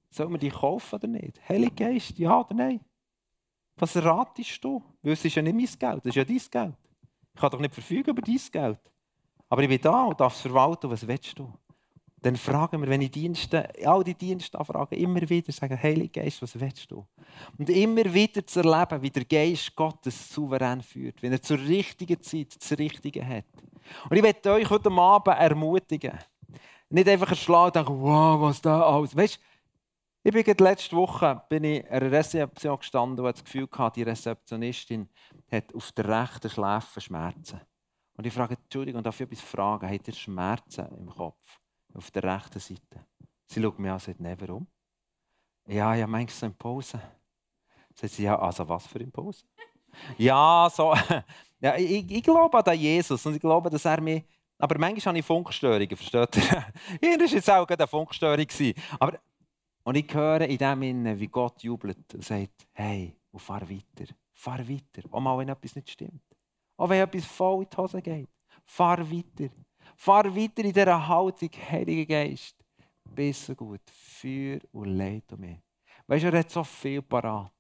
sollen 0.10 0.32
wir 0.32 0.40
die 0.40 0.50
kaufen 0.50 0.96
oder 0.96 1.08
nicht? 1.08 1.48
Heilige 1.48 1.76
Geist, 1.76 2.18
ja 2.18 2.40
oder 2.40 2.56
nein? 2.56 2.80
Was 3.76 3.96
ratest 3.98 4.64
du? 4.64 4.84
Weil 5.04 5.14
es 5.14 5.24
ist 5.24 5.36
ja 5.36 5.42
nicht 5.44 5.56
mein 5.56 5.80
Geld, 5.80 6.06
das 6.06 6.10
ist 6.10 6.16
ja 6.16 6.26
dein 6.26 6.38
Geld. 6.38 6.78
Ich 7.36 7.42
kann 7.42 7.52
doch 7.52 7.60
nicht 7.60 7.74
verfügen 7.76 8.10
über 8.10 8.22
dein 8.24 8.40
Geld. 8.52 8.80
Aber 9.50 9.62
ich 9.62 9.70
bin 9.70 9.82
da 9.82 10.06
und 10.06 10.20
darf 10.20 10.34
es 10.34 10.42
verwalten. 10.42 10.90
Was 10.90 11.08
willst 11.08 11.38
du? 11.38 11.54
Dann 12.22 12.36
fragen 12.36 12.82
wir, 12.82 12.90
wenn 12.90 13.02
ich 13.02 13.12
Dienste, 13.12 13.70
all 13.86 14.04
die 14.04 14.16
Dienste 14.16 14.58
anfragen, 14.58 14.96
immer 14.96 15.28
wieder 15.30 15.52
sagen, 15.52 15.82
Heilige 15.82 16.22
Geist, 16.22 16.42
was 16.42 16.60
willst 16.60 16.90
du? 16.90 17.06
Und 17.58 17.70
immer 17.70 18.12
wieder 18.12 18.46
zu 18.46 18.62
erleben, 18.62 19.02
wie 19.02 19.12
der 19.12 19.26
Geist 19.26 19.76
Gottes 19.76 20.30
souverän 20.30 20.82
führt, 20.82 21.22
wenn 21.22 21.32
er 21.32 21.42
zur 21.42 21.60
richtigen 21.60 22.20
Zeit 22.22 22.56
das 22.60 22.78
Richtige 22.78 23.26
hat. 23.26 23.46
Und 24.10 24.18
ich 24.18 24.24
möchte 24.24 24.52
euch 24.52 24.70
heute 24.70 24.92
Abend 24.92 25.38
ermutigen, 25.38 26.18
nicht 26.90 27.08
einfach 27.08 27.30
erschlagen 27.30 27.68
und 27.68 27.76
denken, 27.76 28.02
wow, 28.02 28.42
was 28.42 28.62
da 28.62 28.82
alles. 28.82 29.16
Weißt, 29.16 29.40
ich 30.24 30.34
bin 30.34 30.44
letzte 30.58 30.96
Woche 30.96 31.42
bin 31.48 31.64
ich 31.64 31.86
in 31.86 31.88
einer 31.88 32.12
Rezeption 32.12 32.80
gestanden 32.80 33.20
und 33.20 33.28
hatte 33.28 33.44
das 33.44 33.46
Gefühl 33.46 33.70
die 33.96 34.04
Rezeptionistin 34.04 35.08
hat 35.52 35.74
auf 35.74 35.92
der 35.94 36.08
rechten 36.08 36.50
Schläfe 36.50 37.00
Schmerzen. 37.00 37.62
Und 38.18 38.26
ich 38.26 38.34
frage, 38.34 38.56
Entschuldigung, 38.56 39.04
darf 39.04 39.20
ich 39.20 39.28
etwas 39.28 39.42
fragen? 39.42 39.90
Habt 39.90 40.08
ihr 40.08 40.14
Schmerzen 40.14 40.88
im 40.98 41.10
Kopf? 41.10 41.60
Auf 41.98 42.12
der 42.12 42.24
rechten 42.24 42.60
Seite. 42.60 43.06
Sie 43.48 43.62
schaut 43.62 43.80
mich 43.80 43.90
an 43.90 43.96
und 43.96 44.02
sagt, 44.02 44.20
nein, 44.20 44.38
warum? 44.40 44.68
Ja, 45.68 45.96
ja, 45.96 46.08
meinst 46.08 46.42
du 46.42 46.46
in 46.46 46.54
Pause? 46.56 47.02
Sagt 47.94 48.14
sie, 48.14 48.24
ja, 48.24 48.38
also 48.38 48.68
was 48.68 48.88
für 48.88 49.00
in 49.00 49.12
Pause? 49.12 49.46
ja, 50.18 50.70
so. 50.74 50.94
ja, 51.60 51.76
ich, 51.76 52.10
ich 52.10 52.24
glaube 52.24 52.66
an 52.66 52.80
Jesus 52.80 53.26
und 53.26 53.36
ich 53.36 53.42
glaube, 53.42 53.70
dass 53.70 53.86
er 53.86 54.00
mich. 54.00 54.24
Aber 54.60 54.78
manchmal 54.80 55.12
habe 55.12 55.20
ich 55.20 55.26
Funkstörungen, 55.26 55.96
versteht 55.96 56.38
ihr? 56.38 56.66
Hier 57.02 57.20
war 57.20 57.28
jetzt 57.28 57.50
auch 57.50 57.68
eine 57.68 57.88
Funkstörung. 57.88 58.46
Aber, 59.00 59.20
und 59.84 59.96
ich 59.96 60.14
höre 60.14 60.42
in 60.42 60.58
dem 60.58 60.82
Innen, 60.84 61.20
wie 61.20 61.28
Gott 61.28 61.62
jubelt 61.64 62.14
und 62.14 62.24
sagt, 62.24 62.68
hey, 62.74 63.16
und 63.32 63.40
fahr 63.40 63.70
weiter, 63.70 64.14
fahr 64.34 64.68
weiter. 64.68 65.08
Auch 65.12 65.20
mal, 65.20 65.38
wenn 65.38 65.50
etwas 65.50 65.76
nicht 65.76 65.90
stimmt. 65.90 66.22
Auch 66.76 66.90
wenn 66.90 67.02
etwas 67.02 67.26
voll 67.26 67.64
in 67.64 67.70
die 67.70 67.78
Hose 67.78 68.02
geht. 68.02 68.30
Fahr 68.66 69.00
weiter. 69.00 69.54
Fahr 70.00 70.26
weiter 70.26 70.64
in 70.64 70.72
dieser 70.72 71.08
Haltung, 71.08 71.50
Heiliger 71.72 72.06
Geist. 72.06 72.56
Besser 73.04 73.56
gut, 73.56 73.82
für 73.92 74.60
und 74.72 74.96
leid 74.96 75.24
um 75.34 75.40
mich. 75.40 75.58
Weißt 76.06 76.24
du, 76.24 76.28
er 76.28 76.40
hat 76.40 76.52
so 76.52 76.64
viel 76.64 77.02
parat. 77.02 77.52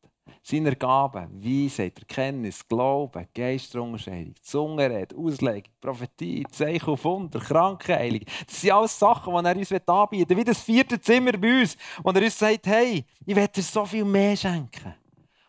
Seine 0.43 0.75
Gaben, 0.75 1.43
Weisheit, 1.43 1.97
Erkenntnis, 1.97 2.65
Glauben, 2.67 3.27
Geisterunterscheidung, 3.33 4.35
Zungenrede, 4.41 5.15
Auslegung, 5.17 5.71
Prophetie, 5.81 6.45
Zeichen 6.51 6.89
auf 6.89 7.03
Wunder, 7.05 7.39
Krankenheilung. 7.39 8.21
Das 8.45 8.61
sind 8.61 8.71
alles 8.71 8.99
Sachen, 8.99 9.33
die 9.33 9.49
er 9.49 9.57
uns 9.57 9.71
anbieten 9.71 10.29
will. 10.29 10.37
Wie 10.37 10.43
das 10.43 10.61
vierte 10.61 11.01
Zimmer 11.01 11.31
bei 11.31 11.61
uns, 11.61 11.75
wo 12.03 12.11
er 12.11 12.21
uns 12.21 12.37
sagt, 12.37 12.67
hey, 12.67 13.03
ich 13.25 13.35
werde 13.35 13.53
dir 13.53 13.63
so 13.63 13.83
viel 13.85 14.05
mehr 14.05 14.35
schenken. 14.37 14.93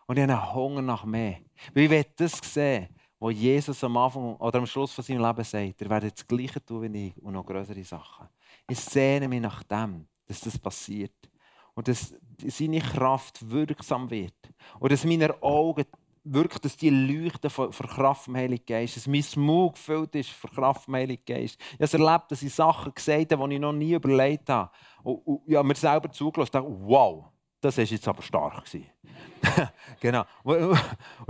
Und 0.07 0.17
ich 0.17 0.23
habe 0.23 0.33
einen 0.33 0.55
Hunger 0.55 0.83
nach 0.83 1.05
mehr. 1.05 1.37
Weil 1.75 1.85
ich 1.85 1.91
will 1.91 2.07
das 2.17 2.41
sehen 2.43 2.89
wo 3.19 3.31
Jesus 3.31 3.83
am 3.83 3.97
Anfang 3.97 4.37
oder 4.37 4.59
am 4.59 4.67
Schluss 4.67 4.93
von 4.93 5.05
seinem 5.05 5.23
Leben 5.23 5.45
sagt, 5.45 5.81
ihr 5.81 5.91
werdet 5.91 6.15
das 6.19 6.27
Gleiche 6.27 6.65
tun 6.65 6.93
wie 6.93 7.09
ich 7.09 7.23
und 7.23 7.33
noch 7.33 7.45
größere 7.45 7.83
Sachen. 7.85 8.29
Ich 8.69 8.79
sehne 8.79 9.29
mich 9.29 9.41
nach 9.41 9.63
dem, 9.65 10.07
dass 10.27 10.41
das 10.41 10.59
passiert. 10.59 11.13
Und 11.75 11.89
dass 11.89 12.13
seine 12.47 12.81
Kraft 12.81 13.49
wirksam 13.49 14.11
wird. 14.11 14.35
Und 14.81 14.91
dass 14.93 15.05
meine 15.05 15.43
Augen 15.43 15.85
wirklich, 16.25 16.61
dass 16.61 16.77
die 16.77 16.91
leuchten 16.91 17.51
vor, 17.51 17.73
vor 17.73 17.87
Kraft 17.87 18.25
vom 18.25 18.37
Heiligen 18.37 18.65
Geist. 18.67 18.97
Dass 18.97 19.07
mein 19.07 19.25
Mund 19.37 19.75
gefüllt 19.75 20.15
ist 20.15 20.31
vor 20.31 20.51
Kraft 20.51 20.85
vom 20.85 20.95
Heiligen 20.95 21.23
Geist. 21.25 21.59
Ich 21.79 21.93
habe 21.93 22.05
erlebt, 22.05 22.31
dass 22.31 22.43
ich 22.43 22.55
Sachen 22.55 22.93
gesagt 22.95 23.33
habe, 23.33 23.49
die 23.49 23.55
ich 23.55 23.61
noch 23.61 23.73
nie 23.73 23.95
überlegt 23.95 24.49
habe. 24.49 24.71
Und, 25.03 25.17
und 25.27 25.43
ich 25.47 25.57
habe 25.57 25.67
mir 25.67 25.75
selber 25.75 26.11
zugelassen 26.11 26.57
und 26.57 26.65
dachte, 26.65 26.81
wow, 26.81 27.25
das 27.61 27.77
war 27.77 27.85
jetzt 27.85 28.09
aber 28.09 28.23
stark. 28.23 28.65
genau. 30.01 30.25
Und 30.43 30.79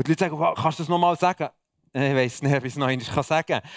die 0.06 0.10
Leute 0.10 0.24
sagen, 0.24 0.54
kannst 0.56 0.78
du 0.78 0.82
das 0.82 0.88
nochmal 0.88 1.16
sagen? 1.16 1.48
Ich 1.94 2.14
weiß 2.14 2.42
nicht, 2.42 2.54
ob 2.54 2.64
ich 2.64 2.72
es 2.72 2.76
noch 2.76 2.86
einmal 2.86 3.22
sagen 3.22 3.46
kann. 3.46 3.70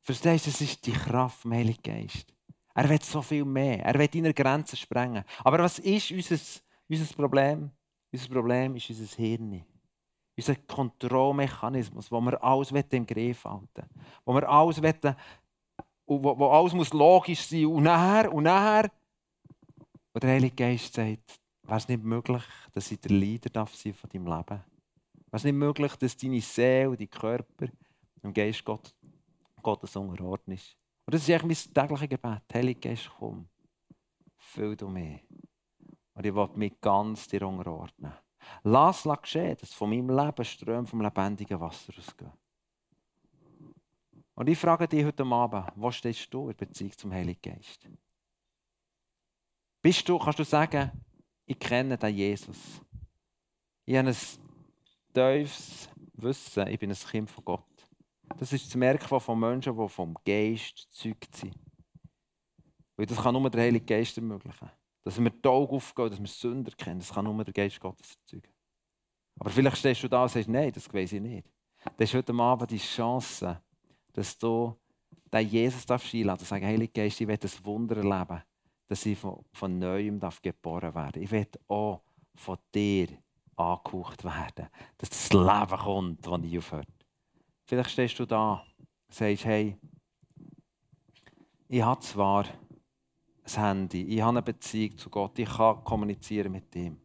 Verstehst 0.00 0.46
du, 0.46 0.50
das 0.50 0.60
ist 0.60 0.84
die 0.84 0.92
Kraft 0.92 1.40
vom 1.40 1.52
Heiligen 1.52 1.82
Geist. 1.82 2.26
Er 2.74 2.88
will 2.88 3.00
so 3.02 3.22
viel 3.22 3.44
mehr. 3.44 3.84
Er 3.84 3.98
will 3.98 4.08
deine 4.08 4.34
Grenzen 4.34 4.76
sprengen. 4.76 5.24
Aber 5.44 5.58
was 5.60 5.78
ist 5.78 6.10
unser, 6.10 6.38
unser 6.88 7.14
Problem? 7.14 7.70
Unser 8.10 8.28
Problem 8.28 8.76
ist 8.76 8.90
unser 8.90 9.16
Hirn. 9.16 9.64
Unser 10.36 10.56
Kontrollmechanismus, 10.56 12.10
wo 12.10 12.20
wir 12.20 12.42
alles 12.42 12.70
im 12.70 13.06
Griff 13.06 13.44
halten 13.44 13.88
Wo 14.24 14.34
wir 14.34 14.48
alles 14.48 14.82
wollen, 14.82 15.16
wo, 16.06 16.38
wo 16.38 16.48
alles 16.48 16.72
muss 16.72 16.92
logisch 16.92 17.46
sein 17.46 17.66
und 17.66 17.84
nachher 17.84 18.32
und 18.32 18.44
nachher. 18.44 18.90
Und 20.12 20.22
der 20.22 20.30
Heilige 20.30 20.56
Geist 20.56 20.94
sagt, 20.94 21.40
wäre 21.62 21.76
es 21.76 21.88
nicht 21.88 22.02
möglich, 22.02 22.42
dass 22.72 22.90
ich 22.90 23.00
der 23.00 23.12
Leader 23.12 23.50
darf 23.50 23.74
sein 23.74 23.94
von 23.94 24.10
deinem 24.10 24.26
Leben? 24.26 24.71
Ist 25.32 25.44
nicht 25.44 25.54
möglich, 25.54 25.96
dass 25.96 26.16
deine 26.16 26.40
Seele, 26.40 26.96
dein 26.96 27.10
Körper 27.10 27.68
dem 28.22 28.34
Geist 28.34 28.64
Gott, 28.64 28.94
Gottes 29.62 29.96
unterordnet 29.96 30.58
ist. 30.58 30.76
Und 31.06 31.14
das 31.14 31.22
ist 31.22 31.30
eigentlich 31.30 31.68
mein 31.72 31.88
tägliches 31.88 32.08
Gebet. 32.08 32.42
Heilige 32.54 32.80
Geist, 32.80 33.10
komm, 33.18 33.48
füll 34.36 34.76
du 34.76 34.88
mich. 34.88 35.22
Und 36.14 36.26
ich 36.26 36.34
will 36.34 36.48
mich 36.54 36.80
ganz 36.80 37.26
dir 37.26 37.46
unterordnen. 37.46 38.12
Lass 38.64 39.06
es 39.06 39.22
geschehen, 39.22 39.56
dass 39.58 39.72
von 39.72 39.90
meinem 39.90 40.10
Leben 40.10 40.44
Ströme 40.44 40.86
vom 40.86 41.00
lebendigen 41.00 41.58
Wasser 41.58 41.92
ausgehen. 41.96 42.32
Und 44.34 44.48
ich 44.48 44.58
frage 44.58 44.88
dich 44.88 45.04
heute 45.04 45.24
Abend, 45.24 45.72
wo 45.76 45.90
stehst 45.90 46.32
du 46.32 46.50
in 46.50 46.56
Beziehung 46.56 46.92
zum 46.92 47.12
Heiligen 47.12 47.40
Geist? 47.40 47.88
Bist 49.80 50.08
du, 50.08 50.18
kannst 50.18 50.38
du 50.38 50.44
sagen, 50.44 50.90
ich 51.46 51.58
kenne 51.58 51.98
den 51.98 52.14
Jesus. 52.14 52.80
Ich 53.84 53.96
habe 53.96 54.08
ein 54.08 54.16
tiefes 55.12 55.88
Wissen, 56.14 56.66
ich 56.68 56.78
bin 56.78 56.90
ein 56.90 56.96
Kind 56.96 57.30
von 57.30 57.44
Gott. 57.44 57.64
Das 58.38 58.52
ist 58.52 58.66
das 58.66 58.74
Merkmal 58.74 59.20
von 59.20 59.38
Menschen, 59.38 59.76
die 59.76 59.88
vom 59.88 60.16
Geist 60.24 60.76
gezeugt 60.76 61.36
sind. 61.36 61.54
Weil 62.96 63.06
das 63.06 63.18
kann 63.18 63.34
nur 63.34 63.50
der 63.50 63.62
Heilige 63.62 63.84
Geist 63.84 64.16
ermöglichen. 64.16 64.70
Dass 65.04 65.18
wir 65.18 65.30
die 65.30 65.48
Augen 65.48 65.76
aufgehen, 65.76 66.10
dass 66.10 66.20
wir 66.20 66.26
Sünder 66.26 66.72
kennen, 66.72 67.00
das 67.00 67.12
kann 67.12 67.24
nur 67.24 67.44
der 67.44 67.52
Geist 67.52 67.80
Gottes 67.80 68.16
erzeugen. 68.22 68.52
Aber 69.38 69.50
vielleicht 69.50 69.78
stehst 69.78 70.02
du 70.02 70.08
da 70.08 70.22
und 70.22 70.30
sagst, 70.30 70.48
nein, 70.48 70.70
das 70.72 70.92
weiß 70.92 71.12
ich 71.12 71.20
nicht. 71.20 71.46
Das 71.96 72.08
ist 72.08 72.14
heute 72.14 72.32
Abend 72.34 72.70
die 72.70 72.78
Chance, 72.78 73.60
dass 74.12 74.38
du 74.38 74.76
den 75.32 75.48
Jesus 75.48 75.84
einladen 75.88 76.26
darfst. 76.26 76.46
Sagen, 76.46 76.66
Heilige 76.66 76.92
Geist, 76.92 77.20
ich 77.20 77.26
will 77.26 77.36
das 77.36 77.64
Wunder 77.64 77.96
erleben, 77.96 78.42
dass 78.86 79.06
ich 79.06 79.18
von, 79.18 79.44
von 79.52 79.78
Neuem 79.78 80.20
geboren 80.42 80.94
werden 80.94 81.22
Ich 81.22 81.30
will 81.30 81.48
auch 81.66 82.02
von 82.34 82.58
dir 82.74 83.08
angehaucht 83.62 84.24
werden. 84.24 84.68
Dass 84.98 85.10
das 85.10 85.32
Leben 85.32 85.82
kommt, 85.82 86.26
das 86.26 86.40
nie 86.40 86.58
aufhört. 86.58 86.88
Vielleicht 87.64 87.90
stehst 87.90 88.18
du 88.18 88.26
da 88.26 88.62
und 89.06 89.14
sagst, 89.14 89.44
hey, 89.44 89.76
ich 91.68 91.82
habe 91.82 92.00
zwar 92.00 92.44
ein 92.44 93.62
Handy, 93.62 94.02
ich 94.02 94.20
habe 94.20 94.30
eine 94.30 94.42
Beziehung 94.42 94.96
zu 94.96 95.08
Gott, 95.08 95.38
ich 95.38 95.48
kann 95.48 95.82
kommunizieren 95.84 96.52
mit 96.52 96.74
ihm, 96.76 96.98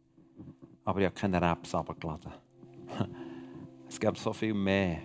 aber 0.84 1.00
ich 1.00 1.06
habe 1.06 1.14
keine 1.14 1.40
Apps 1.40 1.74
abgeladen. 1.74 2.32
es 3.88 3.98
gibt 3.98 4.18
so 4.18 4.32
viel 4.32 4.54
mehr. 4.54 4.98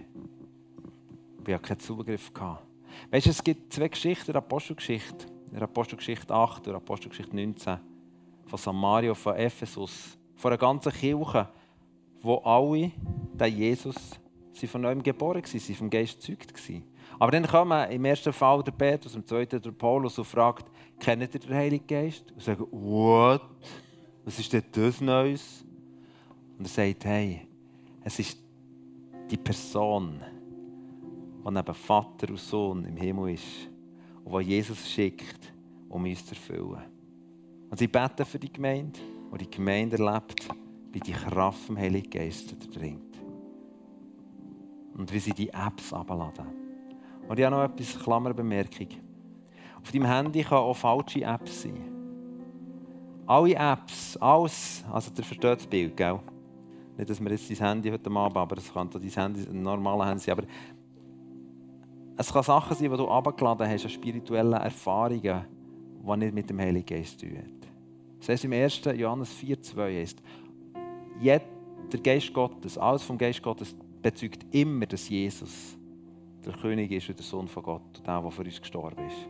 Ich 1.46 1.54
habe 1.54 1.64
keinen 1.64 1.80
Zugriff. 1.80 2.32
Weißt 3.12 3.26
du, 3.26 3.30
es 3.30 3.44
gibt 3.44 3.74
zwei 3.74 3.88
Geschichten 3.88 4.32
der 4.32 4.38
Apostelgeschichte. 4.38 5.28
In 5.48 5.54
der 5.54 5.64
Apostelgeschichte 5.64 6.34
8 6.34 6.68
und 6.68 6.76
Apostelgeschichte 6.76 7.36
19 7.36 7.80
von 8.48 8.60
Samaria, 8.60 9.14
von 9.14 9.36
Ephesus, 9.36 10.18
von 10.44 10.52
einer 10.52 10.58
ganzen 10.58 10.92
Kirche, 10.92 11.48
wo 12.22 12.36
alle 12.40 12.92
den 13.34 13.58
Jesus 13.58 13.96
sie 14.52 14.68
von 14.68 14.82
neuem 14.82 15.02
geboren 15.02 15.42
waren, 15.42 15.60
sie 15.60 15.74
vom 15.74 15.90
Geist 15.90 16.20
gezeugt 16.20 16.70
waren. 16.70 16.84
Aber 17.18 17.32
dann 17.32 17.48
kommen 17.48 17.90
im 17.90 18.04
ersten 18.04 18.34
Fall 18.34 18.62
der 18.62 18.74
Petrus, 18.74 19.16
im 19.16 19.26
zweiten 19.26 19.62
der 19.62 19.72
Paulus 19.72 20.20
und 20.20 20.26
fragt, 20.26 20.70
kennt 21.00 21.22
ihr 21.22 21.40
den 21.40 21.54
Heiligen 21.54 21.88
Geist? 21.88 22.30
Und 22.34 22.42
sagen, 22.42 22.68
what? 22.72 23.42
Was 24.26 24.38
ist 24.38 24.52
denn 24.52 24.64
das 24.70 25.00
Neues? 25.00 25.64
Und 26.58 26.66
er 26.66 26.70
sagt, 26.70 27.06
hey, 27.06 27.48
es 28.04 28.20
ist 28.20 28.38
die 29.32 29.38
Person, 29.38 30.20
die 31.46 31.52
neben 31.52 31.74
Vater 31.74 32.30
und 32.30 32.40
Sohn 32.40 32.84
im 32.84 32.98
Himmel 32.98 33.36
ist 33.36 33.70
und 34.26 34.42
die 34.42 34.50
Jesus 34.50 34.92
schickt, 34.92 35.54
um 35.88 36.04
uns 36.04 36.26
zu 36.26 36.36
erfüllen. 36.36 36.84
Und 37.70 37.78
sie 37.80 37.88
beten 37.88 38.26
für 38.26 38.40
die 38.40 38.52
Gemeinde 38.52 39.00
und 39.34 39.42
die 39.42 39.50
Gemeinde 39.50 39.98
erlebt, 39.98 40.48
wie 40.92 41.00
die 41.00 41.12
Kraft 41.12 41.58
vom 41.62 41.76
Heiligen 41.76 42.08
Geist 42.08 42.56
dringt. 42.72 43.20
Und 44.96 45.12
wie 45.12 45.18
sie 45.18 45.34
die 45.34 45.50
Apps 45.50 45.92
abladen. 45.92 46.46
Und 47.28 47.40
ich 47.40 47.44
habe 47.44 47.56
noch 47.56 47.64
etwas, 47.64 47.98
Klammerbemerkung. 47.98 48.90
Auf 49.82 49.92
deinem 49.92 50.06
Handy 50.06 50.44
kann 50.44 50.60
auch 50.60 50.76
falsche 50.76 51.24
Apps 51.24 51.64
sein. 51.64 51.82
Alle 53.26 53.56
Apps, 53.56 54.16
alles, 54.18 54.86
also 54.92 55.10
der 55.10 55.24
versteht 55.24 55.58
das 55.58 55.66
Bild, 55.66 55.98
gell? 55.98 56.20
Nicht, 56.96 57.10
dass 57.10 57.20
wir 57.20 57.32
jetzt 57.32 57.50
dein 57.50 57.70
Handy 57.70 57.90
heute 57.90 58.12
Abend, 58.12 58.38
aber 58.38 58.58
es 58.58 58.72
kann 58.72 58.88
dein 58.88 59.02
Handy, 59.02 59.50
ein 59.50 59.64
normales 59.64 60.06
Handy 60.10 60.24
sein, 60.24 60.38
aber 60.38 60.48
es 62.18 62.32
kann 62.32 62.44
Sachen 62.44 62.78
sein, 62.78 62.92
die 62.92 62.98
du 62.98 63.08
abgeladen 63.08 63.68
hast, 63.68 63.86
an 63.86 63.90
spirituellen 63.90 64.62
Erfahrungen, 64.62 65.42
die 66.04 66.18
nicht 66.18 66.36
mit 66.36 66.48
dem 66.52 66.60
Heiligen 66.60 66.86
Geist 66.86 67.20
zu 67.20 67.26
tun 67.26 67.38
haben. 67.40 67.63
Das 68.24 68.30
heißt 68.30 68.46
im 68.46 68.54
1. 68.54 68.82
Johannes 68.96 69.36
4,2 69.36 70.00
heißt, 70.00 70.24
der 71.92 72.00
Geist 72.00 72.34
Gottes, 72.34 72.78
alles 72.78 73.04
vom 73.04 73.18
Geist 73.18 73.44
Gottes 73.44 73.76
bezeugt 74.02 74.46
immer, 74.52 74.86
dass 74.86 75.10
Jesus 75.10 75.78
der 76.46 76.54
König 76.54 76.90
ist 76.90 77.10
und 77.10 77.20
der 77.20 77.26
Sohn 77.26 77.50
von 77.50 77.64
Gott, 77.64 77.82
der, 78.08 78.22
der 78.22 78.32
für 78.32 78.44
uns 78.44 78.62
gestorben 78.62 79.06
ist. 79.08 79.28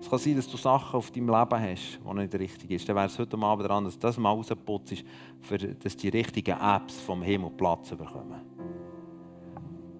Es 0.00 0.08
kann 0.08 0.20
sein, 0.20 0.36
dass 0.36 0.46
du 0.46 0.56
Sachen 0.56 0.96
auf 0.96 1.10
deinem 1.10 1.30
Leben 1.30 1.60
hast, 1.60 1.98
die 2.00 2.14
nicht 2.14 2.34
richtig 2.36 2.68
sind. 2.78 2.88
Dann 2.88 2.94
wäre 2.94 3.06
es 3.06 3.18
heute 3.18 3.36
Abend 3.36 3.68
dran, 3.68 3.84
dass 3.84 3.98
das 3.98 4.16
mal 4.16 4.30
rausputzt 4.30 4.92
ist, 4.92 5.04
für, 5.40 5.58
dass 5.58 5.96
die 5.96 6.08
richtigen 6.08 6.56
Apps 6.60 7.00
vom 7.00 7.22
Himmel 7.22 7.50
Platz 7.50 7.90
bekommen. 7.90 8.40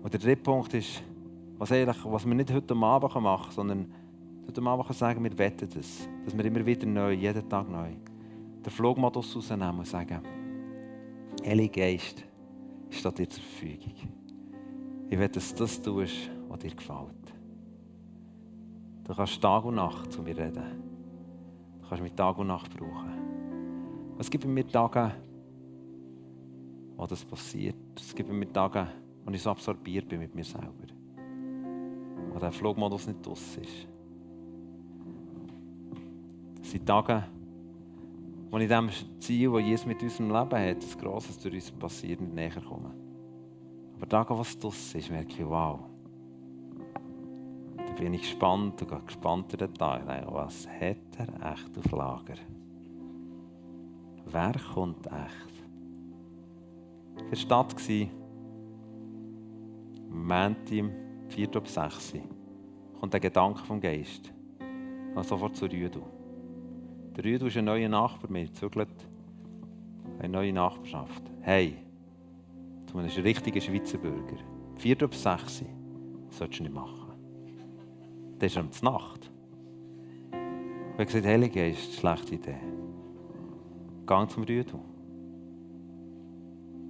Und 0.00 0.12
der 0.12 0.20
dritte 0.20 0.42
Punkt 0.44 0.72
ist, 0.74 1.02
was, 1.56 1.72
eigentlich, 1.72 2.04
was 2.04 2.24
wir 2.24 2.36
nicht 2.36 2.52
heute 2.52 2.76
Abend 2.76 3.20
machen 3.20 3.50
sondern 3.50 3.92
heute 4.46 4.62
Abend 4.62 4.94
sagen, 4.94 5.24
wir 5.24 5.36
wetten 5.36 5.68
das. 5.74 6.08
Dass 6.24 6.36
wir 6.38 6.44
immer 6.44 6.64
wieder 6.64 6.86
neu, 6.86 7.10
jeden 7.10 7.48
Tag 7.48 7.68
neu, 7.68 7.94
den 8.64 8.70
Flugmodus 8.70 9.34
rausnehmen 9.34 9.78
und 9.78 9.86
sagen, 9.86 10.20
Heilige 11.44 11.80
Geist, 11.80 12.24
steht 12.90 13.18
dir 13.18 13.28
zur 13.28 13.42
Verfügung. 13.42 13.94
Ich 15.08 15.18
will, 15.18 15.28
dass 15.28 15.54
du 15.54 15.64
das 15.64 15.80
tust, 15.80 16.30
was 16.48 16.58
dir 16.58 16.74
gefällt. 16.74 17.34
Du 19.04 19.14
kannst 19.14 19.40
Tag 19.40 19.64
und 19.64 19.76
Nacht 19.76 20.12
zu 20.12 20.22
mir 20.22 20.36
reden. 20.36 20.82
Du 21.80 21.88
kannst 21.88 22.02
mich 22.02 22.12
Tag 22.12 22.36
und 22.38 22.48
Nacht 22.48 22.76
brauchen. 22.76 24.16
Es 24.18 24.28
gibt 24.28 24.44
mir 24.44 24.66
Tage, 24.66 25.12
wo 26.96 27.06
das 27.06 27.24
passiert. 27.24 27.76
Es 27.96 28.14
gibt 28.14 28.30
mir 28.30 28.52
Tage, 28.52 28.88
wo 29.24 29.30
ich 29.30 29.40
so 29.40 29.50
absorbiert 29.50 30.08
bin 30.08 30.18
mit 30.18 30.34
mir 30.34 30.44
selber. 30.44 30.72
Wo 32.32 32.38
der 32.38 32.52
Flugmodus 32.52 33.06
nicht 33.06 33.24
draus 33.24 33.56
ist. 33.56 33.88
Es 36.60 36.72
sind 36.72 36.84
Tage, 36.84 37.24
wo 38.50 38.58
ich 38.58 38.68
dem 38.68 38.88
Ziel, 39.18 39.52
das 39.52 39.62
Jesus 39.62 39.86
mit 39.86 40.02
unserem 40.02 40.30
Leben 40.30 40.68
hat, 40.68 40.82
das 40.82 40.96
Grosses 40.96 41.38
durch 41.38 41.54
uns 41.54 41.70
passiert, 41.72 42.20
nicht 42.20 42.34
näher 42.34 42.62
komme. 42.66 42.94
Aber 43.96 44.08
Tage, 44.08 44.38
was 44.38 44.58
draus 44.58 44.94
ist, 44.94 45.10
merke 45.10 45.32
ich, 45.32 45.46
wow. 45.46 45.80
Da 47.76 47.92
bin 47.94 48.14
ich 48.14 48.22
gespannt 48.22 48.80
und 48.80 48.88
gehe 48.88 49.00
gespannt 49.00 49.52
in 49.52 49.58
den 49.58 49.74
Tag. 49.74 50.02
Was 50.30 50.68
hat 50.68 50.96
er 51.18 51.52
echt 51.52 51.78
auf 51.78 51.90
Lager? 51.90 52.38
Wer 54.26 54.54
kommt 54.74 55.06
echt? 55.06 55.58
War 57.14 57.24
in 57.24 57.30
der 57.30 57.36
Stadt, 57.36 57.74
am 60.10 60.26
Montag, 60.26 60.92
4 61.28 61.56
ab 61.56 61.68
6 61.68 62.12
kommt 62.98 63.12
der 63.12 63.20
Gedanke 63.20 63.62
vom 63.64 63.80
Geist. 63.80 64.32
Gehe 64.58 65.24
sofort 65.24 65.56
zu 65.56 65.66
Rüdu. 65.66 66.17
Der 67.18 67.24
Rüdu 67.24 67.46
ist 67.46 67.56
ein 67.56 67.64
neuer 67.64 67.88
Nachbar 67.88 68.30
mir, 68.30 68.54
zügelt 68.54 68.88
eine 70.20 70.28
neue 70.28 70.52
Nachbarschaft. 70.52 71.24
Hey, 71.40 71.76
du 72.86 73.02
bist 73.02 73.18
ein 73.18 73.24
richtiger 73.24 73.60
Schweizer 73.60 73.98
Bürger. 73.98 74.36
4 74.76 75.02
ab 75.02 75.12
6 75.12 75.64
solltest 76.30 76.60
du 76.60 76.62
nicht 76.62 76.72
machen. 76.72 77.10
Das 78.38 78.54
ist 78.54 78.80
die 78.80 78.84
Nacht. 78.84 79.32
Ich 80.30 80.92
habe 80.92 81.06
gesagt, 81.06 81.26
Heilige 81.26 81.54
Geist, 81.54 81.94
schlechte 81.94 82.36
Idee. 82.36 82.60
Gang 84.06 84.30
zum 84.30 84.44
Rüdu. 84.44 84.78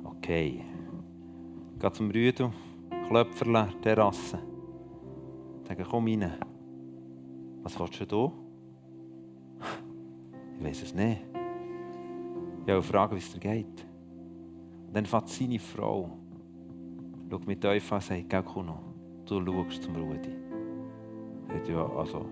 Okay. 0.04 0.62
Geh 1.80 1.92
zum 1.92 2.10
Rüdu, 2.10 2.50
Klöpferle, 3.08 3.68
Terrasse. 3.80 4.38
Sage, 5.66 5.86
komm 5.90 6.04
rein. 6.04 6.34
Was 7.62 7.80
willst 7.80 8.12
du? 8.12 8.47
Ich 10.58 10.64
weiß 10.64 10.82
es 10.82 10.94
nicht. 10.94 11.20
Ich 12.62 12.66
will 12.66 12.82
fragen, 12.82 13.14
wie 13.14 13.20
es 13.20 13.32
dir 13.32 13.40
geht. 13.40 13.86
Und 14.86 14.94
dann 14.96 15.06
fährt 15.06 15.28
seine 15.28 15.58
Frau, 15.58 16.10
schaut 17.30 17.46
mit 17.46 17.64
euch 17.64 17.92
an 17.92 17.96
und 17.96 18.02
sagt, 18.02 18.28
geh 18.28 18.42
Kuno, 18.42 18.78
du 19.24 19.44
schaust 19.44 19.82
zum 19.82 19.96
Rudi. 19.96 20.34
Sagt, 21.48 21.68
ja, 21.68 21.86
also, 21.86 22.26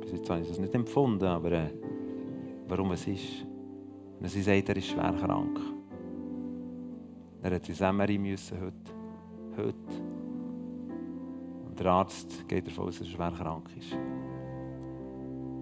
bis 0.00 0.12
jetzt 0.12 0.30
habe 0.30 0.40
ich 0.40 0.48
das 0.48 0.58
nicht 0.58 0.74
empfunden, 0.74 1.24
aber 1.24 1.52
äh, 1.52 1.70
warum 2.68 2.92
es 2.92 3.06
ist. 3.06 3.44
Und 4.20 4.28
sie 4.28 4.42
sagt, 4.42 4.68
er 4.68 4.76
ist 4.76 4.86
schwer 4.86 5.12
krank. 5.12 5.60
Er 7.42 7.54
hat 7.54 7.94
MRI 7.94 8.18
müssen 8.18 8.60
heute. 8.60 8.92
Heute. 9.56 10.02
Und 11.68 11.78
der 11.78 11.86
Arzt 11.86 12.48
geht 12.48 12.66
davon 12.66 12.86
aus, 12.86 12.98
dass 12.98 13.08
er 13.08 13.14
schwer 13.14 13.32
krank 13.32 13.68
ist. 13.76 13.92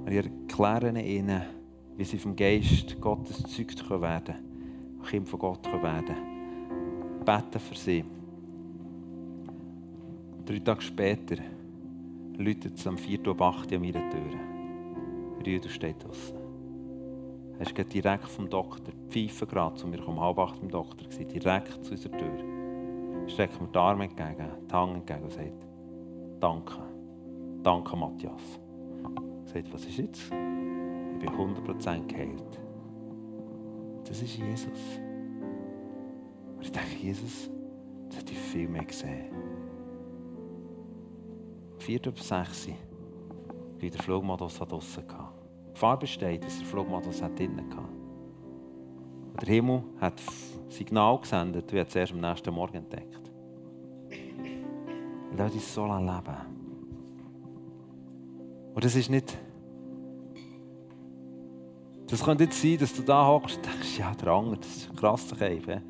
Und 0.04 0.08
ich 0.08 0.16
erkläre 0.16 1.00
ihnen, 1.00 1.59
wie 2.00 2.04
sie 2.06 2.18
vom 2.18 2.34
Geist 2.34 2.98
Gottes 2.98 3.42
gezeugt 3.42 3.90
werden 3.90 4.24
können, 4.24 5.02
Kind 5.04 5.28
von 5.28 5.38
Gott 5.38 5.66
werden 5.66 6.06
können. 6.06 7.24
Beten 7.26 7.60
für 7.60 7.74
sie. 7.74 8.02
Drei 10.46 10.58
Tage 10.60 10.80
später 10.80 11.36
läutet 12.38 12.78
es 12.78 12.86
am 12.86 12.96
4. 12.96 13.26
Uhr 13.26 13.38
8 13.38 13.74
an 13.74 13.82
meiner 13.82 14.08
Tür. 14.08 15.44
Rüder 15.46 15.68
steht 15.68 16.02
draußen. 16.02 16.38
Er 17.58 17.66
ist 17.66 17.92
direkt 17.92 18.28
vom 18.28 18.48
Doktor, 18.48 18.94
pfeifen 19.10 19.48
gerade 19.48 19.74
zu 19.76 19.86
mir, 19.86 20.08
um 20.08 20.18
halb 20.18 20.38
acht 20.38 20.58
beim 20.58 20.70
Doktor, 20.70 21.06
direkt 21.06 21.84
zu 21.84 21.90
unserer 21.90 22.16
Tür. 22.16 23.28
Streckt 23.28 23.60
mir 23.60 23.68
die 23.68 23.78
Arme 23.78 24.04
entgegen, 24.04 24.48
die 24.70 24.74
Hand 24.74 24.94
entgegen 24.94 25.24
und 25.24 25.32
sagt, 25.32 25.66
danke. 26.40 26.78
Danke, 27.62 27.94
Matthias. 27.94 28.58
Er 29.44 29.52
sagt, 29.52 29.74
was 29.74 29.84
ist 29.84 29.98
jetzt? 29.98 30.39
Bin 31.20 31.28
100% 31.28 32.06
geheilt. 32.06 32.60
Das 34.04 34.22
ist 34.22 34.36
Jesus. 34.36 34.98
Und 36.56 36.62
ich 36.62 36.72
denke, 36.72 36.96
Jesus, 37.00 37.50
das 38.08 38.18
hätte 38.18 38.32
ich 38.32 38.38
viel 38.38 38.68
mehr 38.68 38.84
gesehen. 38.84 39.32
Vier 41.78 42.04
über 42.04 42.20
sechs 42.20 42.68
wie 43.78 43.90
der 43.90 44.02
Flugmodus 44.02 44.60
hatte. 44.60 44.78
Die 44.78 45.72
Gefahr 45.72 45.98
besteht, 45.98 46.44
dass 46.44 46.58
der 46.58 46.66
Flugmodus 46.66 47.20
drinnen 47.20 47.70
hatte. 47.70 47.88
Der 49.40 49.54
Himmel 49.54 49.84
hat 50.00 50.20
Signal 50.68 51.18
gesendet, 51.18 51.72
wie 51.72 51.78
er 51.78 51.86
es 51.86 51.94
erst 51.94 52.12
am 52.12 52.20
nächsten 52.20 52.52
Morgen 52.52 52.78
entdeckt. 52.78 53.30
Lass 55.36 55.54
uns 55.54 55.74
so 55.74 55.86
leben. 55.86 56.36
Und 58.74 58.84
das 58.84 58.94
ist 58.96 59.10
nicht. 59.10 59.38
Das 62.10 62.24
könnte 62.24 62.44
nicht 62.44 62.54
sein, 62.54 62.76
dass 62.78 62.92
du 62.92 63.02
da 63.02 63.24
hockst 63.24 63.58
und 63.58 63.66
denkst, 63.66 63.98
ja, 63.98 64.12
der 64.14 64.32
andere, 64.32 64.56
das 64.56 64.76
ist 64.78 64.90
ein 64.90 64.96
krasser 64.96 65.36
Käfer. 65.36 65.80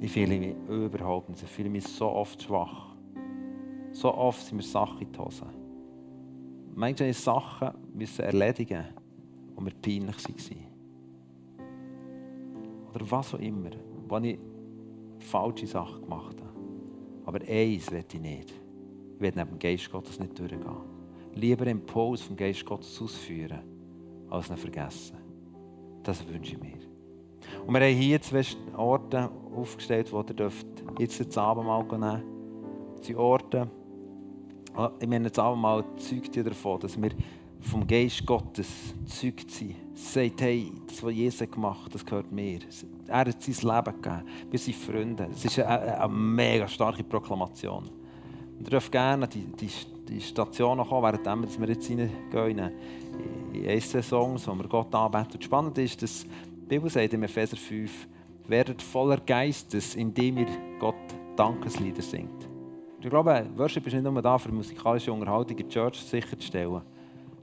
Ich 0.00 0.10
fühle 0.10 0.38
mich 0.38 0.56
überhaupt 0.68 1.28
nicht. 1.28 1.42
Ich 1.44 1.48
fühle 1.48 1.70
mich 1.70 1.84
so 1.84 2.06
oft 2.06 2.42
schwach. 2.42 2.96
So 3.92 4.12
oft 4.12 4.44
sind 4.44 4.56
mir 4.56 4.64
Sachen 4.64 5.02
in 5.02 5.12
die 5.12 5.18
Hose. 5.18 5.46
Manchmal 6.74 7.08
müssen 7.08 7.22
Sachen 7.22 7.70
erledigen, 8.18 8.84
die 9.56 9.62
mir 9.62 9.70
peinlich 9.80 10.50
waren. 10.50 10.66
Oder 12.92 13.10
was 13.10 13.34
auch 13.34 13.38
immer, 13.38 13.70
wo 14.08 14.18
ich 14.18 14.38
falsche 15.20 15.68
Sachen 15.68 16.02
gemacht 16.02 16.36
habe. 16.40 16.60
Aber 17.26 17.38
eins 17.38 17.92
will 17.92 18.04
ich 18.12 18.20
nicht. 18.20 18.50
Ich 18.50 19.20
will 19.20 19.32
neben 19.36 19.50
dem 19.50 19.58
Geist 19.60 19.90
Gottes 19.90 20.18
nicht 20.18 20.36
durchgehen. 20.36 20.64
Lieber 21.34 21.66
Impuls 21.68 22.22
vom 22.22 22.36
Geist 22.36 22.64
Gottes 22.66 23.00
ausführen, 23.00 23.73
als 24.30 24.50
ihn 24.50 24.56
vergessen. 24.56 25.16
Das 26.02 26.26
wünsche 26.28 26.54
ich 26.54 26.60
mir. 26.60 26.78
Und 27.66 27.74
wir 27.74 27.80
haben 27.80 27.96
hier 27.96 28.20
zwei 28.20 28.44
Orte 28.76 29.30
aufgestellt, 29.54 30.12
wo 30.12 30.18
ihr 30.18 30.34
dürft 30.34 30.66
jetzt 30.98 31.20
das 31.20 31.38
Abendmahl 31.38 31.82
nehmen 31.84 32.00
dürft. 32.00 33.08
Die 33.08 33.16
Orte, 33.16 33.70
ah, 34.74 34.90
ich 35.00 35.08
meine, 35.08 35.30
das 35.30 35.38
Abendmahl 35.38 35.84
zeugt 35.96 36.36
ja 36.36 36.42
davon, 36.42 36.80
dass 36.80 37.00
wir 37.00 37.10
vom 37.60 37.86
Geist 37.86 38.24
Gottes 38.26 38.94
zeugt 39.06 39.50
sind. 39.50 39.76
Sagt, 39.94 40.40
hey, 40.42 40.72
das, 40.86 41.02
was 41.02 41.14
Jesus 41.14 41.50
gemacht 41.50 41.86
hat, 41.86 41.94
das 41.94 42.04
gehört 42.04 42.30
mir. 42.30 42.60
Er 43.06 43.18
hat 43.18 43.42
sein 43.42 43.54
Leben 43.54 44.02
gegeben. 44.02 44.22
Wir 44.50 44.58
sind 44.58 44.76
Freunde. 44.76 45.28
Es 45.32 45.44
ist 45.44 45.58
eine, 45.60 46.00
eine, 46.00 46.12
mega 46.12 46.68
starke 46.68 47.04
Proklamation. 47.04 47.88
Ihr 48.60 48.66
dürft 48.66 48.92
gerne 48.92 49.26
die, 49.28 49.46
die, 49.46 49.70
die 50.08 50.20
Station 50.20 50.78
kommen, 50.78 51.18
während 51.24 51.60
wir 51.60 51.68
jetzt 51.68 51.90
reingehen 51.90 52.72
in 53.54 53.80
zwei 53.80 54.02
Songs, 54.02 54.46
wo 54.46 54.54
wir 54.54 54.68
Gott 54.68 54.94
anbeten. 54.94 55.34
Und 55.34 55.44
spannend 55.44 55.78
ist, 55.78 56.02
dass 56.02 56.24
die 56.24 56.66
Bibel 56.66 56.90
sagt 56.90 57.12
in 57.12 57.22
Epheser 57.22 57.56
5, 57.56 58.08
werdet 58.48 58.82
voller 58.82 59.18
Geistes, 59.18 59.94
indem 59.94 60.38
ihr 60.38 60.48
Gott 60.78 60.94
Dankeslieder 61.36 62.02
singt. 62.02 62.48
Ich 63.00 63.10
glaube, 63.10 63.46
Worship 63.56 63.86
ist 63.86 63.92
nicht 63.92 64.02
nur 64.02 64.22
da, 64.22 64.38
für 64.38 64.50
musikalische 64.50 65.12
Unterhaltung 65.12 65.58
in 65.58 65.68
der 65.68 65.68
Church 65.68 65.96
sicherzustellen, 66.00 66.80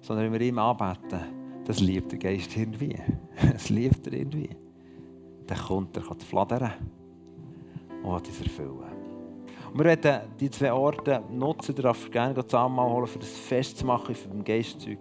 sondern 0.02 0.26
wenn 0.26 0.40
wir 0.40 0.48
ihm 0.48 0.58
anbeten, 0.58 1.20
das 1.66 1.80
liebt 1.80 2.12
der 2.12 2.20
Geist 2.20 2.56
irgendwie. 2.58 2.96
Das 3.52 3.70
liebt 3.70 4.08
er 4.08 4.14
irgendwie. 4.14 4.50
Dann 5.46 5.58
kommt 5.58 5.96
er, 5.98 6.04
kann 6.04 6.20
fladern 6.20 6.72
und 8.04 8.12
hat 8.12 8.28
es 8.28 8.42
erfüllen. 8.42 8.80
Und 9.72 9.78
wir 9.78 9.86
werden 9.86 10.22
die 10.40 10.50
zwei 10.50 10.74
Orte 10.74 11.24
nutzen, 11.32 11.76
darauf 11.76 12.10
gerne 12.10 12.46
zusammenholen, 12.46 13.10
um 13.14 13.20
das 13.20 13.30
Fest 13.30 13.78
zu 13.78 13.86
machen, 13.86 14.16
für 14.16 14.30
den 14.30 14.44
Geistzeug. 14.44 15.00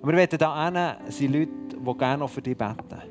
Und 0.00 0.08
wir 0.08 0.16
werden 0.16 0.38
da 0.38 0.98
sind 1.08 1.32
Leute, 1.32 1.50
die 1.70 1.98
gerne 1.98 2.28
für 2.28 2.42
dich 2.42 2.56
beten. 2.56 3.02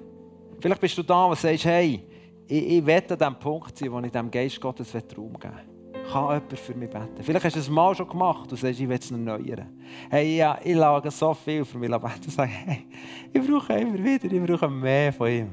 Vielleicht 0.60 0.82
bist 0.82 0.98
du 0.98 1.04
da 1.04 1.26
und 1.26 1.38
sagst, 1.38 1.66
hey, 1.66 2.04
ich, 2.48 2.68
ich 2.78 2.86
will 2.86 3.04
an 3.10 3.18
dem 3.18 3.36
Punkt 3.40 3.78
sein, 3.78 3.92
wo 3.92 4.00
ich 4.00 4.12
dem 4.12 4.32
Geist 4.32 4.60
Gottes 4.62 4.94
Raum 4.94 5.34
geben 5.40 5.54
will. 5.54 6.04
Kann 6.12 6.24
jemand 6.24 6.60
für 6.60 6.76
mich 6.76 6.90
beten? 6.90 7.22
Vielleicht 7.22 7.46
hast 7.46 7.56
du 7.56 7.60
es 7.60 7.70
mal 7.70 7.96
schon 7.96 8.08
gemacht 8.08 8.52
und 8.52 8.58
sagst, 8.58 8.80
ich 8.80 8.88
will 8.88 8.98
es 8.98 9.12
erneuern. 9.12 9.68
Hey, 10.10 10.38
ja, 10.38 10.58
ich 10.64 10.76
lage 10.76 11.10
so 11.12 11.34
viel 11.34 11.66
für 11.66 11.78
mich 11.78 11.90
beten 11.90 12.30
sage, 12.30 12.52
hey, 12.52 12.86
ich 13.34 13.42
brauche 13.42 13.74
immer 13.74 14.04
wieder, 14.04 14.32
ich 14.32 14.46
brauche 14.46 14.70
mehr 14.70 15.12
von 15.12 15.28
ihm. 15.28 15.50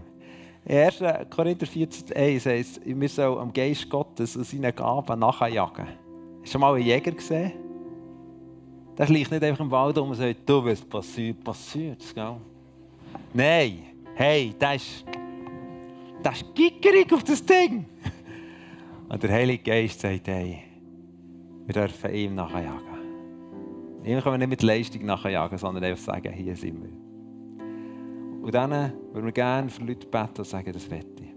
In 0.65 0.79
1. 0.79 1.03
Korinther 1.31 1.67
14, 1.67 2.17
1 2.17 2.47
heißt 2.47 2.81
wir 2.85 3.09
sollen 3.09 3.39
am 3.39 3.53
Geist 3.53 3.89
Gottes 3.89 4.37
und 4.37 4.47
seinen 4.47 4.75
Gaben 4.75 5.19
nachjagen. 5.19 5.87
Hast 5.87 6.47
du 6.47 6.51
schon 6.53 6.61
mal 6.61 6.75
einen 6.75 6.85
Jäger 6.85 7.11
gesehen? 7.11 7.53
Der 8.97 9.09
liegt 9.09 9.31
nicht 9.31 9.43
einfach 9.43 9.65
im 9.65 9.71
Wald 9.71 9.97
um 9.99 10.11
und 10.11 10.15
sagt, 10.17 10.49
du, 10.49 10.65
was 10.65 10.81
passiert, 10.83 11.43
passiert. 11.43 12.03
Gell? 12.15 12.37
Nein, 13.33 13.79
hey, 14.15 14.55
das 14.59 14.77
ist, 14.77 15.05
das 16.23 16.43
ist 16.43 16.55
gickerig 16.55 17.13
auf 17.13 17.25
das 17.25 17.45
Ding. 17.45 17.87
Und 19.09 19.23
der 19.23 19.31
Heilige 19.31 19.63
Geist 19.63 20.01
sagt, 20.01 20.29
hey, 20.29 20.59
wir 21.67 21.75
dürfen 21.75 22.15
ihm 22.15 22.35
nachjagen. 22.35 22.93
Ihm 24.05 24.21
können 24.21 24.35
wir 24.35 24.39
nicht 24.39 24.49
mit 24.49 24.63
Leistung 24.63 25.05
nachjagen, 25.05 25.57
sondern 25.59 25.85
einfach 25.85 26.05
sagen, 26.05 26.33
hier 26.33 26.57
sind 26.57 26.83
wir. 26.83 27.03
Und 28.43 28.53
dann 28.53 28.71
würden 29.13 29.27
wir 29.27 29.33
gerne 29.33 29.69
für 29.69 29.85
Leute 29.85 30.07
beten 30.07 30.39
und 30.39 30.47
sagen, 30.47 30.73
das 30.73 30.91
wette 30.91 31.23
ich. 31.23 31.32